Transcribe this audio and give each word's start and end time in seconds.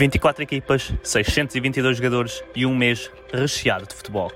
24 0.00 0.42
equipas, 0.42 0.94
622 1.02 1.98
jogadores 1.98 2.42
e 2.56 2.64
um 2.64 2.74
mês 2.74 3.12
recheado 3.30 3.86
de 3.86 3.94
futebol. 3.94 4.32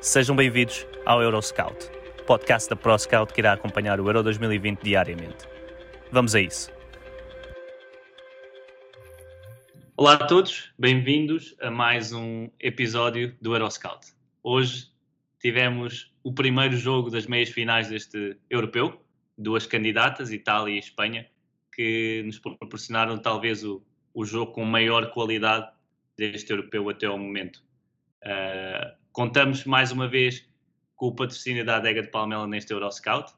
Sejam 0.00 0.34
bem-vindos 0.34 0.84
ao 1.06 1.22
Euroscout, 1.22 1.88
podcast 2.26 2.68
da 2.68 2.74
ProScout 2.74 3.32
que 3.32 3.40
irá 3.40 3.52
acompanhar 3.52 4.00
o 4.00 4.08
Euro 4.08 4.24
2020 4.24 4.82
diariamente. 4.82 5.46
Vamos 6.10 6.34
a 6.34 6.40
isso. 6.40 6.68
Olá 9.96 10.14
a 10.14 10.26
todos, 10.26 10.72
bem-vindos 10.76 11.54
a 11.60 11.70
mais 11.70 12.12
um 12.12 12.50
episódio 12.58 13.36
do 13.40 13.54
Euroscout. 13.54 14.08
Hoje 14.42 14.88
tivemos 15.38 16.12
o 16.24 16.32
primeiro 16.32 16.76
jogo 16.76 17.08
das 17.08 17.28
meias 17.28 17.50
finais 17.50 17.88
deste 17.88 18.36
europeu, 18.50 19.00
duas 19.38 19.64
candidatas, 19.64 20.32
Itália 20.32 20.74
e 20.74 20.78
Espanha, 20.80 21.24
que 21.72 22.24
nos 22.26 22.40
proporcionaram 22.40 23.16
talvez 23.16 23.62
o 23.62 23.80
o 24.14 24.24
jogo 24.24 24.52
com 24.52 24.64
maior 24.64 25.10
qualidade 25.10 25.68
deste 26.16 26.50
europeu 26.52 26.88
até 26.88 27.06
ao 27.06 27.18
momento. 27.18 27.62
Uh, 28.22 28.96
contamos 29.12 29.64
mais 29.64 29.90
uma 29.92 30.08
vez 30.08 30.48
com 30.94 31.08
o 31.08 31.14
patrocínio 31.14 31.64
da 31.64 31.76
Adega 31.76 32.02
de 32.02 32.08
Palmela 32.08 32.46
neste 32.46 32.72
Euroscout. 32.72 33.32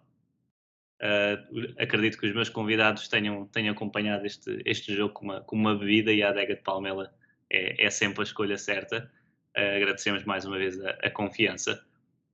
Uh, 1.00 1.74
acredito 1.78 2.18
que 2.18 2.26
os 2.26 2.34
meus 2.34 2.48
convidados 2.48 3.08
tenham, 3.08 3.46
tenham 3.46 3.72
acompanhado 3.72 4.26
este, 4.26 4.62
este 4.64 4.94
jogo 4.94 5.14
com 5.14 5.24
uma, 5.24 5.40
com 5.40 5.56
uma 5.56 5.74
bebida 5.74 6.12
e 6.12 6.22
a 6.22 6.28
Adega 6.28 6.54
de 6.54 6.62
Palmela 6.62 7.12
é, 7.50 7.86
é 7.86 7.90
sempre 7.90 8.20
a 8.20 8.24
escolha 8.24 8.58
certa. 8.58 9.10
Uh, 9.56 9.76
agradecemos 9.76 10.24
mais 10.24 10.44
uma 10.44 10.58
vez 10.58 10.78
a, 10.84 10.90
a 10.90 11.10
confiança. 11.10 11.82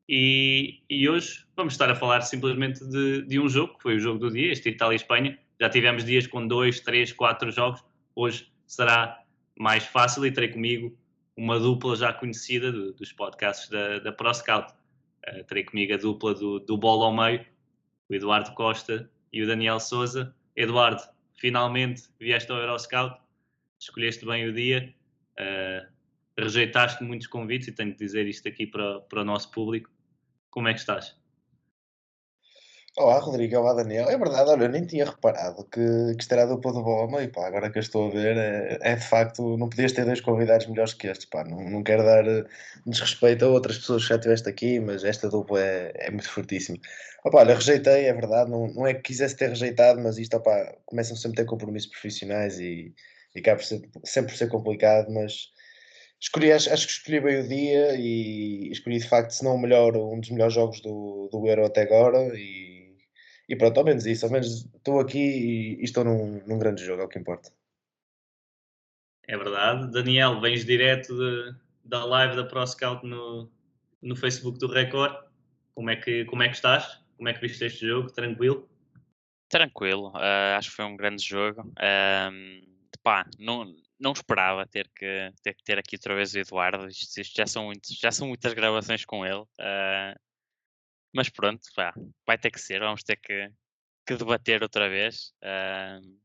E, 0.08 0.82
e, 0.90 1.08
hoje 1.08 1.46
vamos 1.56 1.74
estar 1.74 1.88
a 1.88 1.94
falar 1.94 2.20
simplesmente 2.22 2.84
de, 2.84 3.22
de, 3.22 3.38
um 3.38 3.48
jogo, 3.48 3.76
que 3.76 3.82
foi 3.82 3.96
o 3.96 4.00
jogo 4.00 4.18
do 4.18 4.30
dia, 4.30 4.50
este 4.50 4.68
Itália-Espanha. 4.68 5.38
Já 5.60 5.70
tivemos 5.70 6.04
dias 6.04 6.26
com 6.26 6.46
dois, 6.46 6.80
três, 6.80 7.12
quatro 7.12 7.50
jogos. 7.52 7.84
Hoje 8.14 8.50
será 8.66 9.22
mais 9.58 9.84
fácil 9.84 10.24
e 10.26 10.32
terei 10.32 10.50
comigo 10.50 10.96
uma 11.36 11.58
dupla 11.58 11.96
já 11.96 12.12
conhecida 12.12 12.70
do, 12.70 12.92
dos 12.92 13.12
podcasts 13.12 13.68
da, 13.68 13.98
da 13.98 14.12
ProScout. 14.12 14.72
Uh, 15.28 15.44
terei 15.44 15.64
comigo 15.64 15.94
a 15.94 15.96
dupla 15.96 16.34
do, 16.34 16.58
do 16.60 16.76
Bola 16.76 17.06
ao 17.06 17.14
Meio, 17.14 17.46
o 18.08 18.14
Eduardo 18.14 18.52
Costa 18.54 19.10
e 19.32 19.42
o 19.42 19.46
Daniel 19.46 19.80
Souza. 19.80 20.34
Eduardo, 20.54 21.02
finalmente 21.34 22.02
vieste 22.18 22.50
ao 22.50 22.58
Euroscout, 22.58 23.20
escolheste 23.78 24.26
bem 24.26 24.48
o 24.48 24.52
dia. 24.52 24.94
Uh, 25.38 25.90
rejeitaste 26.36 27.02
muitos 27.04 27.26
convites 27.26 27.68
e 27.68 27.72
tenho 27.72 27.92
de 27.92 27.98
dizer 27.98 28.26
isto 28.26 28.48
aqui 28.48 28.66
para, 28.66 29.00
para 29.00 29.22
o 29.22 29.24
nosso 29.24 29.50
público. 29.50 29.90
Como 30.50 30.68
é 30.68 30.74
que 30.74 30.80
estás? 30.80 31.16
Olá, 32.98 33.18
Rodrigo. 33.20 33.56
Olá, 33.56 33.72
Daniel. 33.72 34.08
É 34.10 34.18
verdade, 34.18 34.50
olha, 34.50 34.64
eu 34.64 34.68
nem 34.68 34.84
tinha 34.86 35.06
reparado 35.06 35.64
que, 35.64 35.80
que 36.14 36.20
isto 36.20 36.32
era 36.32 36.42
a 36.42 36.46
dupla 36.46 36.72
do 36.74 36.82
Boma 36.82 37.22
e 37.22 37.28
pá, 37.28 37.46
agora 37.46 37.70
que 37.70 37.78
eu 37.78 37.80
estou 37.80 38.08
a 38.08 38.10
ver, 38.10 38.36
é, 38.36 38.78
é, 38.82 38.94
de 38.96 39.08
facto, 39.08 39.56
não 39.56 39.68
podias 39.68 39.92
ter 39.92 40.04
dois 40.04 40.20
convidados 40.20 40.66
melhores 40.66 40.92
que 40.92 41.06
estes, 41.06 41.26
pá. 41.26 41.42
Não, 41.42 41.58
não 41.70 41.82
quero 41.82 42.04
dar 42.04 42.26
eh, 42.28 42.44
desrespeito 42.86 43.46
a 43.46 43.48
outras 43.48 43.78
pessoas 43.78 44.02
que 44.02 44.08
já 44.10 44.18
tiveste 44.18 44.46
aqui, 44.48 44.78
mas 44.78 45.04
esta 45.04 45.28
dupla 45.30 45.58
é, 45.60 45.92
é 45.94 46.10
muito 46.10 46.28
fortíssima. 46.28 46.78
Opa, 47.24 47.38
olha, 47.38 47.54
rejeitei, 47.54 48.04
é 48.06 48.12
verdade, 48.12 48.50
não, 48.50 48.68
não 48.68 48.86
é 48.86 48.92
que 48.94 49.00
quisesse 49.02 49.36
ter 49.36 49.48
rejeitado, 49.48 49.98
mas 50.00 50.18
isto, 50.18 50.36
opa, 50.36 50.76
começam 50.84 51.16
sempre 51.16 51.40
a 51.40 51.44
ter 51.44 51.48
compromissos 51.48 51.90
profissionais 51.90 52.58
e, 52.60 52.94
e 53.34 53.40
acaba 53.40 53.56
por 53.58 53.64
ser, 53.64 53.80
sempre 54.04 54.32
por 54.32 54.38
ser 54.38 54.48
complicado, 54.48 55.10
mas 55.10 55.48
escolhi, 56.20 56.52
acho, 56.52 56.70
acho, 56.72 56.86
que 56.86 56.92
escolhi 56.92 57.20
bem 57.20 57.40
o 57.40 57.48
dia 57.48 57.94
e 57.96 58.70
escolhi 58.70 58.98
de 58.98 59.08
facto, 59.08 59.30
se 59.30 59.44
não 59.44 59.54
o 59.54 59.58
melhor, 59.58 59.96
um 59.96 60.20
dos 60.20 60.30
melhores 60.30 60.54
jogos 60.54 60.80
do, 60.82 61.28
do 61.32 61.46
Euro 61.48 61.64
até 61.66 61.82
agora 61.82 62.18
e, 62.36 62.81
e 63.48 63.56
pronto, 63.56 63.78
ao 63.78 63.84
menos 63.84 64.06
isso, 64.06 64.24
ao 64.24 64.32
menos 64.32 64.64
estou 64.74 65.00
aqui 65.00 65.18
e, 65.18 65.80
e 65.80 65.84
estou 65.84 66.04
num, 66.04 66.40
num, 66.46 66.58
grande 66.58 66.84
jogo, 66.84 67.02
é 67.02 67.04
o 67.04 67.08
que 67.08 67.18
importa. 67.18 67.50
É 69.26 69.36
verdade. 69.36 69.90
Daniel, 69.90 70.40
vens 70.40 70.64
direto 70.64 71.14
de, 71.16 71.54
da 71.84 72.04
live 72.04 72.36
da 72.36 72.44
ProScout 72.44 73.06
no, 73.06 73.50
no 74.00 74.16
Facebook 74.16 74.58
do 74.58 74.66
Record. 74.66 75.14
Como 75.74 75.90
é, 75.90 75.96
que, 75.96 76.24
como 76.26 76.42
é 76.42 76.48
que 76.48 76.54
estás? 76.54 77.02
Como 77.16 77.28
é 77.28 77.34
que 77.34 77.40
viste 77.40 77.64
este 77.64 77.86
jogo? 77.86 78.12
Tranquilo? 78.12 78.68
Tranquilo, 79.48 80.08
uh, 80.10 80.56
acho 80.56 80.70
que 80.70 80.76
foi 80.76 80.84
um 80.86 80.96
grande 80.96 81.22
jogo. 81.22 81.60
Uh, 81.72 82.66
pá, 83.02 83.26
não, 83.38 83.74
não 84.00 84.12
esperava 84.12 84.66
ter 84.66 84.90
que, 84.94 85.30
ter 85.42 85.54
que 85.54 85.62
ter 85.62 85.78
aqui 85.78 85.96
outra 85.96 86.14
vez 86.14 86.34
o 86.34 86.38
Eduardo. 86.38 86.88
Isto, 86.88 87.20
isto 87.20 87.36
já, 87.36 87.46
são 87.46 87.66
muitos, 87.66 87.98
já 87.98 88.10
são 88.10 88.28
muitas 88.28 88.54
gravações 88.54 89.04
com 89.04 89.24
ele. 89.24 89.40
Uh, 89.40 90.18
mas 91.12 91.28
pronto, 91.28 91.62
pá, 91.74 91.94
vai 92.26 92.38
ter 92.38 92.50
que 92.50 92.60
ser. 92.60 92.80
Vamos 92.80 93.02
ter 93.02 93.16
que, 93.16 93.50
que 94.06 94.16
debater 94.16 94.62
outra 94.62 94.88
vez. 94.88 95.34
Uh, 95.42 96.18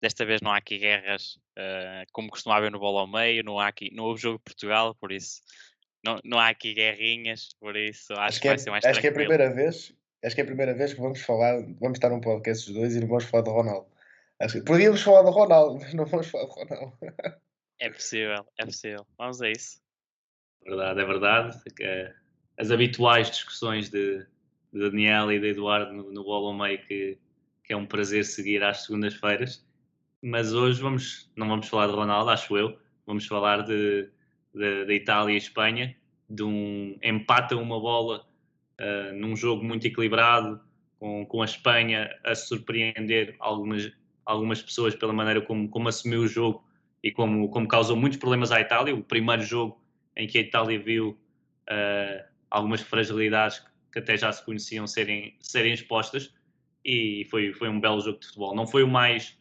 desta 0.00 0.24
vez 0.24 0.40
não 0.40 0.50
há 0.50 0.56
aqui 0.56 0.78
guerras 0.78 1.36
uh, 1.56 2.04
como 2.12 2.30
costumava 2.30 2.68
no 2.68 2.78
bola 2.78 3.00
ao 3.00 3.06
meio. 3.06 3.44
Não, 3.44 3.58
há 3.58 3.68
aqui, 3.68 3.94
não 3.94 4.04
houve 4.04 4.20
jogo 4.20 4.38
de 4.38 4.44
Portugal, 4.44 4.94
por 4.96 5.12
isso 5.12 5.40
não, 6.04 6.18
não 6.24 6.38
há 6.38 6.48
aqui 6.48 6.74
guerrinhas. 6.74 7.50
Por 7.60 7.76
isso 7.76 8.12
acho, 8.14 8.22
acho 8.22 8.40
que, 8.40 8.48
vai 8.48 8.56
é, 8.56 8.58
ser 8.58 8.70
mais 8.70 8.84
acho 8.84 9.00
tranquilo. 9.00 9.14
que 9.14 9.20
é 9.20 9.24
a 9.24 9.28
primeira 9.28 9.54
vez. 9.54 9.94
Acho 10.24 10.34
que 10.34 10.40
é 10.40 10.44
a 10.44 10.46
primeira 10.46 10.74
vez 10.74 10.94
que 10.94 11.00
vamos 11.00 11.20
falar, 11.22 11.60
vamos 11.80 11.96
estar 11.96 12.10
num 12.10 12.20
podcast 12.20 12.68
os 12.70 12.76
dois 12.76 12.94
e 12.94 13.00
não 13.00 13.08
vamos 13.08 13.24
falar 13.24 13.42
do 13.42 13.50
Ronaldo. 13.50 13.88
Acho 14.40 14.58
que 14.58 14.64
podíamos 14.64 15.02
falar 15.02 15.22
do 15.22 15.30
Ronaldo, 15.30 15.80
mas 15.80 15.94
não 15.94 16.04
vamos 16.04 16.28
falar 16.28 16.46
do 16.46 16.52
Ronaldo. 16.52 16.98
É 17.80 17.90
possível, 17.90 18.46
é 18.58 18.64
possível. 18.64 19.04
Vamos 19.18 19.42
a 19.42 19.50
isso. 19.50 19.80
Verdade, 20.64 21.00
é 21.00 21.04
verdade. 21.04 21.58
As 22.56 22.70
habituais 22.70 23.28
discussões 23.28 23.90
de, 23.90 24.24
Daniel 24.72 25.30
e 25.30 25.38
de 25.38 25.48
Eduardo 25.48 25.92
no, 25.92 26.10
no 26.10 26.24
Bola 26.24 26.48
ao 26.48 26.54
Meio, 26.54 26.80
que, 26.86 27.18
que 27.64 27.72
é 27.72 27.76
um 27.76 27.86
prazer 27.86 28.24
seguir 28.24 28.62
às 28.62 28.84
segundas-feiras. 28.84 29.64
Mas 30.22 30.52
hoje 30.52 30.80
vamos, 30.80 31.30
não 31.36 31.48
vamos 31.48 31.68
falar 31.68 31.88
de 31.88 31.94
Ronaldo, 31.94 32.30
acho 32.30 32.56
eu. 32.56 32.78
Vamos 33.06 33.26
falar 33.26 33.62
de, 33.62 34.08
de, 34.54 34.84
de 34.86 34.94
Itália 34.94 35.34
e 35.34 35.36
Espanha, 35.36 35.96
de 36.30 36.42
um 36.42 36.96
empate 37.02 37.54
a 37.54 37.56
uma 37.56 37.78
bola 37.80 38.24
uh, 38.80 39.14
num 39.14 39.36
jogo 39.36 39.64
muito 39.64 39.86
equilibrado, 39.86 40.60
com, 40.98 41.26
com 41.26 41.42
a 41.42 41.44
Espanha 41.44 42.08
a 42.24 42.34
surpreender 42.34 43.34
algumas, 43.40 43.92
algumas 44.24 44.62
pessoas 44.62 44.94
pela 44.94 45.12
maneira 45.12 45.40
como, 45.40 45.68
como 45.68 45.88
assumiu 45.88 46.22
o 46.22 46.28
jogo 46.28 46.64
e 47.02 47.10
como, 47.10 47.48
como 47.48 47.66
causou 47.66 47.96
muitos 47.96 48.18
problemas 48.18 48.52
à 48.52 48.60
Itália. 48.60 48.94
O 48.94 49.02
primeiro 49.02 49.42
jogo 49.42 49.82
em 50.16 50.28
que 50.28 50.38
a 50.38 50.40
Itália 50.40 50.78
viu 50.78 51.18
uh, 51.68 52.24
algumas 52.48 52.80
fragilidades 52.80 53.64
que 53.92 53.98
até 53.98 54.16
já 54.16 54.32
se 54.32 54.44
conheciam 54.44 54.86
serem, 54.86 55.36
serem 55.40 55.74
expostas 55.74 56.34
e 56.84 57.26
foi, 57.30 57.52
foi 57.52 57.68
um 57.68 57.78
belo 57.78 58.00
jogo 58.00 58.18
de 58.18 58.26
futebol. 58.26 58.54
Não 58.54 58.66
foi 58.66 58.82
o 58.82 58.88
mais 58.88 59.38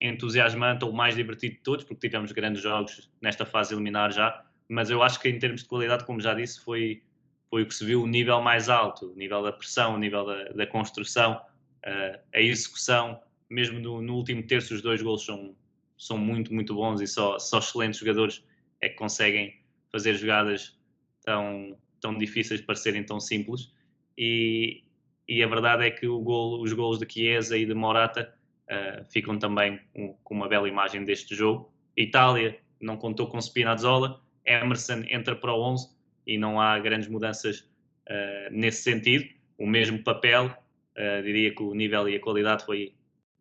entusiasmante 0.00 0.84
ou 0.84 0.90
o 0.90 0.94
mais 0.94 1.14
divertido 1.14 1.54
de 1.54 1.60
todos, 1.60 1.84
porque 1.84 2.08
tivemos 2.08 2.32
grandes 2.32 2.62
jogos 2.62 3.10
nesta 3.20 3.46
fase 3.46 3.74
eliminar 3.74 4.12
já, 4.12 4.44
mas 4.68 4.90
eu 4.90 5.02
acho 5.02 5.20
que 5.20 5.28
em 5.28 5.38
termos 5.38 5.62
de 5.62 5.68
qualidade, 5.68 6.04
como 6.04 6.20
já 6.20 6.34
disse, 6.34 6.60
foi, 6.60 7.02
foi 7.48 7.62
o 7.62 7.66
que 7.66 7.74
se 7.74 7.84
viu 7.84 8.02
o 8.02 8.06
nível 8.06 8.40
mais 8.40 8.68
alto, 8.68 9.12
o 9.12 9.16
nível 9.16 9.42
da 9.42 9.52
pressão, 9.52 9.94
o 9.94 9.98
nível 9.98 10.24
da, 10.24 10.44
da 10.44 10.66
construção, 10.66 11.40
uh, 11.86 12.20
a 12.32 12.40
execução, 12.40 13.20
mesmo 13.48 13.78
no, 13.78 14.02
no, 14.02 14.16
último 14.16 14.42
terço, 14.42 14.74
os 14.74 14.82
dois 14.82 15.00
gols 15.00 15.24
são, 15.24 15.54
são 15.96 16.18
muito, 16.18 16.52
muito 16.52 16.74
bons 16.74 17.00
e 17.00 17.06
só, 17.06 17.38
só 17.38 17.58
excelentes 17.58 18.00
jogadores 18.00 18.44
é 18.80 18.88
que 18.88 18.96
conseguem 18.96 19.60
fazer 19.92 20.14
jogadas 20.14 20.78
tão, 21.24 21.78
tão 22.04 22.14
difíceis 22.18 22.60
de 22.60 22.66
parecerem 22.66 23.02
tão 23.02 23.18
simples. 23.18 23.72
E, 24.18 24.84
e 25.26 25.42
a 25.42 25.46
verdade 25.46 25.86
é 25.86 25.90
que 25.90 26.06
o 26.06 26.20
gol, 26.20 26.60
os 26.60 26.70
gols 26.74 26.98
de 26.98 27.10
Chiesa 27.10 27.56
e 27.56 27.64
de 27.64 27.72
Morata 27.72 28.34
uh, 28.68 29.02
ficam 29.10 29.38
também 29.38 29.80
com, 29.94 30.12
com, 30.22 30.34
uma 30.34 30.46
bela 30.46 30.68
imagem 30.68 31.02
deste 31.02 31.34
jogo. 31.34 31.72
Itália 31.96 32.58
não 32.78 32.98
contou 32.98 33.26
com 33.26 33.40
Spinazzola, 33.40 34.20
Emerson 34.44 35.04
entra 35.08 35.34
para 35.34 35.54
o 35.54 35.62
11 35.62 35.88
e 36.26 36.36
não 36.36 36.60
há 36.60 36.78
grandes 36.78 37.08
mudanças 37.08 37.60
uh, 37.60 38.50
nesse 38.52 38.82
sentido. 38.82 39.24
O 39.56 39.66
mesmo 39.66 40.04
papel, 40.04 40.46
uh, 40.46 41.22
diria 41.22 41.54
que 41.54 41.62
o 41.62 41.72
nível 41.72 42.06
e 42.06 42.16
a 42.16 42.20
qualidade 42.20 42.66
foi 42.66 42.92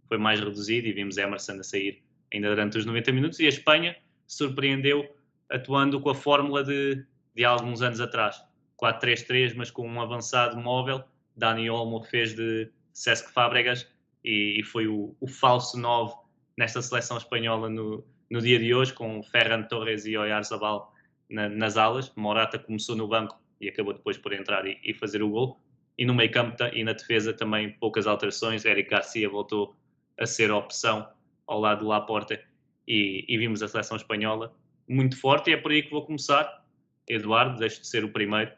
foi 0.07 0.17
mais 0.17 0.39
reduzido 0.39 0.87
e 0.87 0.93
vimos 0.93 1.17
Emerson 1.17 1.53
a 1.53 1.63
sair 1.63 2.03
ainda 2.31 2.49
durante 2.49 2.77
os 2.77 2.85
90 2.85 3.11
minutos 3.11 3.39
e 3.39 3.45
a 3.45 3.49
Espanha 3.49 3.95
surpreendeu 4.27 5.09
atuando 5.49 5.99
com 5.99 6.09
a 6.09 6.15
fórmula 6.15 6.63
de, 6.63 7.03
de 7.33 7.43
alguns 7.43 7.81
anos 7.81 7.99
atrás. 7.99 8.39
4-3-3, 8.81 9.53
mas 9.55 9.71
com 9.71 9.87
um 9.87 10.01
avançado 10.01 10.57
móvel. 10.57 11.03
Dani 11.35 11.69
Olmo 11.69 12.01
fez 12.03 12.35
de 12.35 12.69
Cesc 12.91 13.31
Fábregas 13.31 13.87
e, 14.23 14.59
e 14.59 14.63
foi 14.63 14.87
o, 14.87 15.15
o, 15.19 15.27
falso 15.27 15.79
9 15.79 16.13
nesta 16.57 16.81
seleção 16.81 17.17
espanhola 17.17 17.69
no, 17.69 18.05
no 18.29 18.41
dia 18.41 18.59
de 18.59 18.73
hoje, 18.73 18.93
com 18.93 19.23
Ferran 19.23 19.63
Torres 19.63 20.05
e 20.05 20.15
Oyarzabal 20.15 20.93
na, 21.29 21.49
nas 21.49 21.77
alas. 21.77 22.11
Morata 22.15 22.59
começou 22.59 22.95
no 22.95 23.07
banco 23.07 23.39
e 23.59 23.67
acabou 23.67 23.93
depois 23.93 24.17
por 24.17 24.33
entrar 24.33 24.65
e, 24.65 24.79
e 24.83 24.93
fazer 24.93 25.23
o 25.23 25.29
gol. 25.29 25.59
E 25.97 26.05
no 26.05 26.13
meio 26.13 26.31
campo 26.31 26.55
e 26.73 26.83
na 26.83 26.93
defesa 26.93 27.33
também 27.33 27.71
poucas 27.71 28.07
alterações. 28.07 28.65
Eric 28.65 28.89
Garcia 28.89 29.29
voltou 29.29 29.75
a 30.19 30.25
ser 30.25 30.51
a 30.51 30.57
opção 30.57 31.07
ao 31.47 31.59
lado 31.59 31.79
do 31.79 31.87
Laporta 31.87 32.39
e, 32.87 33.25
e 33.27 33.37
vimos 33.37 33.61
a 33.63 33.67
seleção 33.67 33.97
espanhola 33.97 34.55
muito 34.87 35.19
forte 35.19 35.49
e 35.49 35.53
é 35.53 35.57
por 35.57 35.71
aí 35.71 35.83
que 35.83 35.91
vou 35.91 36.05
começar. 36.05 36.63
Eduardo, 37.07 37.59
deixo 37.59 37.81
de 37.81 37.87
ser 37.87 38.03
o 38.03 38.09
primeiro. 38.09 38.51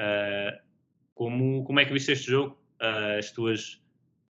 Uh, 0.00 0.58
como, 1.14 1.64
como 1.64 1.80
é 1.80 1.84
que 1.84 1.92
viste 1.92 2.12
este 2.12 2.30
jogo? 2.30 2.56
Uh, 2.80 3.18
as 3.18 3.30
tuas, 3.30 3.82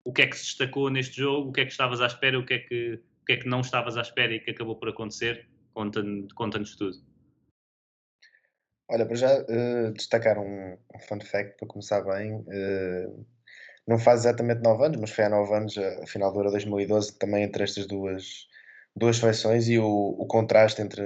o 0.06 0.14
que 0.14 0.22
é 0.22 0.28
que 0.28 0.38
se 0.38 0.46
destacou 0.46 0.90
neste 0.90 1.18
jogo? 1.18 1.50
O 1.50 1.52
que 1.52 1.62
é 1.62 1.66
que 1.66 1.72
estavas 1.72 2.00
à 2.00 2.08
espera? 2.08 2.40
O 2.40 2.46
que 2.46 2.54
é 2.54 2.60
que, 2.60 2.94
o 3.22 3.26
que, 3.26 3.34
é 3.34 3.38
que 3.38 3.50
não 3.50 3.60
estavas 3.60 3.98
à 3.98 4.02
espera 4.02 4.34
e 4.34 4.40
que 4.40 4.52
acabou 4.52 4.78
por 4.78 4.88
acontecer? 4.88 5.46
Conta-nos 5.74 6.32
conta 6.34 6.62
tudo. 6.78 6.98
Olha, 8.90 9.06
para 9.06 9.16
já 9.16 9.42
uh, 9.42 9.92
destacar 9.94 10.40
um, 10.40 10.78
um 10.96 11.00
fun 11.00 11.20
fact 11.20 11.58
para 11.58 11.68
começar 11.68 12.02
bem. 12.02 12.36
Uh, 12.36 13.26
não 13.86 14.00
faz 14.00 14.22
exatamente 14.22 14.62
9 14.62 14.86
anos, 14.86 14.98
mas 15.00 15.12
foi 15.12 15.26
há 15.26 15.30
9 15.30 15.54
anos, 15.54 15.78
a 15.78 16.08
final 16.08 16.32
do 16.32 16.40
Euro 16.40 16.52
2012, 16.52 17.18
também 17.18 17.44
entre 17.44 17.64
estas 17.64 17.86
duas, 17.86 18.48
duas 18.96 19.18
seleções 19.18 19.68
e 19.68 19.78
o, 19.78 19.86
o 19.86 20.26
contraste 20.26 20.82
entre. 20.82 21.04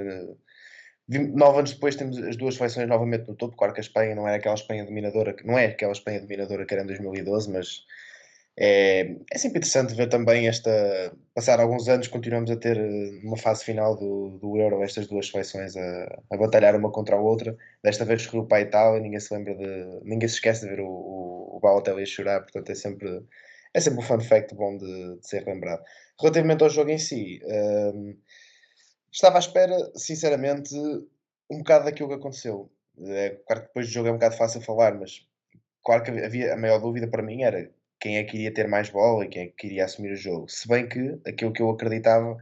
Nove 1.07 1.59
anos 1.59 1.73
depois 1.73 1.95
temos 1.95 2.17
as 2.17 2.37
duas 2.37 2.55
seleções 2.55 2.87
novamente 2.87 3.27
no 3.27 3.35
topo. 3.35 3.57
Claro 3.57 3.73
que 3.73 3.79
a 3.79 3.81
Espanha 3.81 4.15
não 4.15 4.27
é 4.27 4.35
aquela 4.35 4.55
Espanha 4.55 4.85
dominadora, 4.85 5.35
não 5.43 5.57
é 5.57 5.65
aquela 5.65 5.91
Espanha 5.91 6.21
dominadora 6.21 6.65
que 6.65 6.73
era 6.73 6.83
em 6.83 6.87
2012, 6.87 7.51
mas 7.51 7.85
é, 8.57 9.15
é 9.31 9.37
sempre 9.37 9.59
interessante 9.59 9.95
ver 9.95 10.07
também 10.07 10.47
esta. 10.47 10.69
Passar 11.33 11.59
alguns 11.59 11.87
anos, 11.87 12.07
continuamos 12.07 12.51
a 12.51 12.57
ter 12.57 12.77
eh, 12.77 13.19
uma 13.23 13.37
fase 13.37 13.63
final 13.63 13.95
do, 13.95 14.37
do 14.39 14.57
Euro, 14.57 14.83
estas 14.83 15.07
duas 15.07 15.27
seleções 15.27 15.75
a, 15.77 16.21
a 16.29 16.37
batalhar 16.37 16.75
uma 16.75 16.91
contra 16.91 17.15
a 17.15 17.19
outra. 17.19 17.55
Desta 17.83 18.03
vez 18.05 18.21
escolheu 18.21 18.45
para 18.45 18.57
a 18.57 18.61
Itália, 18.61 18.99
ninguém 18.99 19.19
se 19.19 19.33
lembra 19.33 19.55
de. 19.55 20.01
ninguém 20.03 20.27
se 20.27 20.35
esquece 20.35 20.61
de 20.61 20.75
ver 20.75 20.81
o, 20.81 20.87
o, 20.87 21.57
o 21.57 21.59
Balotelli 21.61 22.03
a 22.03 22.05
chorar, 22.05 22.41
portanto 22.41 22.69
é 22.71 22.75
sempre. 22.75 23.23
É 23.73 23.79
sempre 23.79 23.99
um 23.99 24.01
fun 24.03 24.19
fact 24.19 24.53
bom 24.53 24.77
de, 24.77 25.17
de 25.19 25.27
ser 25.27 25.45
lembrado. 25.45 25.81
Relativamente 26.19 26.61
ao 26.61 26.69
jogo 26.69 26.91
em 26.91 26.97
si, 26.97 27.39
um, 27.45 28.17
estava 29.11 29.37
à 29.37 29.39
espera, 29.39 29.75
sinceramente, 29.95 30.75
um 31.49 31.59
bocado 31.59 31.85
daquilo 31.85 32.09
que 32.09 32.15
aconteceu. 32.15 32.71
É, 32.99 33.37
claro 33.47 33.61
que 33.61 33.67
depois 33.67 33.87
do 33.87 33.91
jogo 33.91 34.07
é 34.07 34.11
um 34.11 34.15
bocado 34.15 34.37
fácil 34.37 34.61
falar, 34.61 34.95
mas 34.95 35.27
claro 35.83 36.03
que 36.03 36.11
havia 36.11 36.53
a 36.53 36.57
maior 36.57 36.79
dúvida 36.79 37.07
para 37.07 37.23
mim 37.23 37.43
era 37.43 37.69
quem 37.99 38.17
é 38.17 38.23
que 38.23 38.37
iria 38.37 38.53
ter 38.53 38.67
mais 38.67 38.89
bola 38.89 39.25
e 39.25 39.29
quem 39.29 39.43
é 39.43 39.47
que 39.47 39.67
iria 39.67 39.85
assumir 39.85 40.11
o 40.13 40.15
jogo. 40.15 40.49
Se 40.49 40.67
bem 40.67 40.87
que 40.87 41.19
aquilo 41.25 41.53
que 41.53 41.61
eu 41.61 41.69
acreditava 41.69 42.37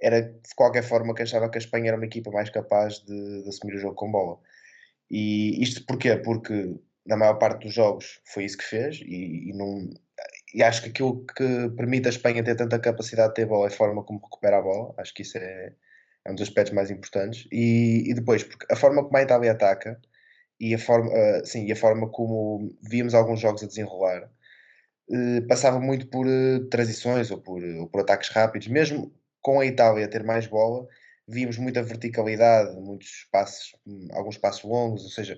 era 0.00 0.22
de 0.22 0.54
qualquer 0.56 0.82
forma 0.82 1.14
que 1.14 1.22
achava 1.22 1.48
que 1.50 1.58
a 1.58 1.60
Espanha 1.60 1.88
era 1.88 1.96
uma 1.96 2.06
equipa 2.06 2.30
mais 2.30 2.50
capaz 2.50 3.00
de, 3.00 3.42
de 3.42 3.48
assumir 3.48 3.74
o 3.74 3.78
jogo 3.78 3.94
com 3.94 4.10
bola. 4.10 4.38
E 5.10 5.62
isto 5.62 5.84
porquê? 5.86 6.16
Porque 6.16 6.74
na 7.06 7.16
maior 7.16 7.34
parte 7.38 7.64
dos 7.64 7.74
jogos 7.74 8.20
foi 8.24 8.44
isso 8.44 8.58
que 8.58 8.64
fez 8.64 9.00
e, 9.02 9.50
e, 9.50 9.52
não, 9.52 9.90
e 10.54 10.62
acho 10.62 10.82
que 10.82 10.88
aquilo 10.88 11.24
que 11.26 11.68
permite 11.76 12.06
a 12.06 12.10
Espanha 12.10 12.42
ter 12.42 12.56
tanta 12.56 12.78
capacidade 12.78 13.28
de 13.28 13.34
ter 13.34 13.46
bola 13.46 13.66
é 13.66 13.68
a 13.68 13.76
forma 13.76 14.02
como 14.02 14.20
recupera 14.20 14.58
a 14.58 14.62
bola. 14.62 14.94
Acho 14.98 15.12
que 15.14 15.22
isso 15.22 15.38
é, 15.38 15.72
é 16.24 16.30
um 16.30 16.34
dos 16.34 16.48
aspectos 16.48 16.74
mais 16.74 16.90
importantes. 16.90 17.46
E, 17.52 18.10
e, 18.10 18.14
depois, 18.14 18.42
porque 18.42 18.66
a 18.72 18.76
forma 18.76 19.04
como 19.04 19.16
a 19.16 19.22
Itália 19.22 19.52
ataca 19.52 20.00
e 20.60 20.74
a 20.74 20.78
forma, 20.78 21.10
uh, 21.10 21.46
sim, 21.46 21.66
e 21.66 21.72
a 21.72 21.76
forma 21.76 22.08
como 22.08 22.74
víamos 22.82 23.14
alguns 23.14 23.40
jogos 23.40 23.62
a 23.62 23.66
desenrolar 23.66 24.30
eh, 25.10 25.42
passava 25.48 25.78
muito 25.80 26.06
por 26.08 26.26
uh, 26.26 26.64
transições 26.70 27.30
ou 27.30 27.38
por, 27.38 27.62
ou 27.62 27.88
por 27.88 28.00
ataques 28.00 28.30
rápidos. 28.30 28.68
Mesmo 28.68 29.12
com 29.42 29.60
a 29.60 29.66
Itália 29.66 30.08
ter 30.08 30.24
mais 30.24 30.46
bola, 30.46 30.86
víamos 31.28 31.58
muita 31.58 31.82
verticalidade, 31.82 32.74
muitos 32.80 33.28
passos, 33.30 33.74
alguns 34.12 34.38
passos 34.38 34.64
longos, 34.64 35.04
ou 35.04 35.10
seja, 35.10 35.36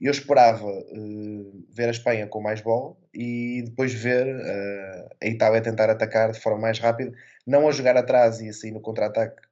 eu 0.00 0.10
esperava 0.10 0.66
uh, 0.66 1.66
ver 1.70 1.88
a 1.88 1.92
Espanha 1.92 2.26
com 2.26 2.40
mais 2.40 2.60
bola 2.60 2.96
e 3.14 3.62
depois 3.64 3.94
ver 3.94 4.26
uh, 4.26 5.08
a 5.22 5.26
Itália 5.26 5.62
tentar 5.62 5.88
atacar 5.90 6.32
de 6.32 6.40
forma 6.40 6.58
mais 6.60 6.78
rápida, 6.80 7.12
não 7.46 7.68
a 7.68 7.72
jogar 7.72 7.96
atrás 7.96 8.40
e 8.40 8.48
a 8.48 8.52
sair 8.52 8.72
no 8.72 8.80
contra-ataque 8.80 9.42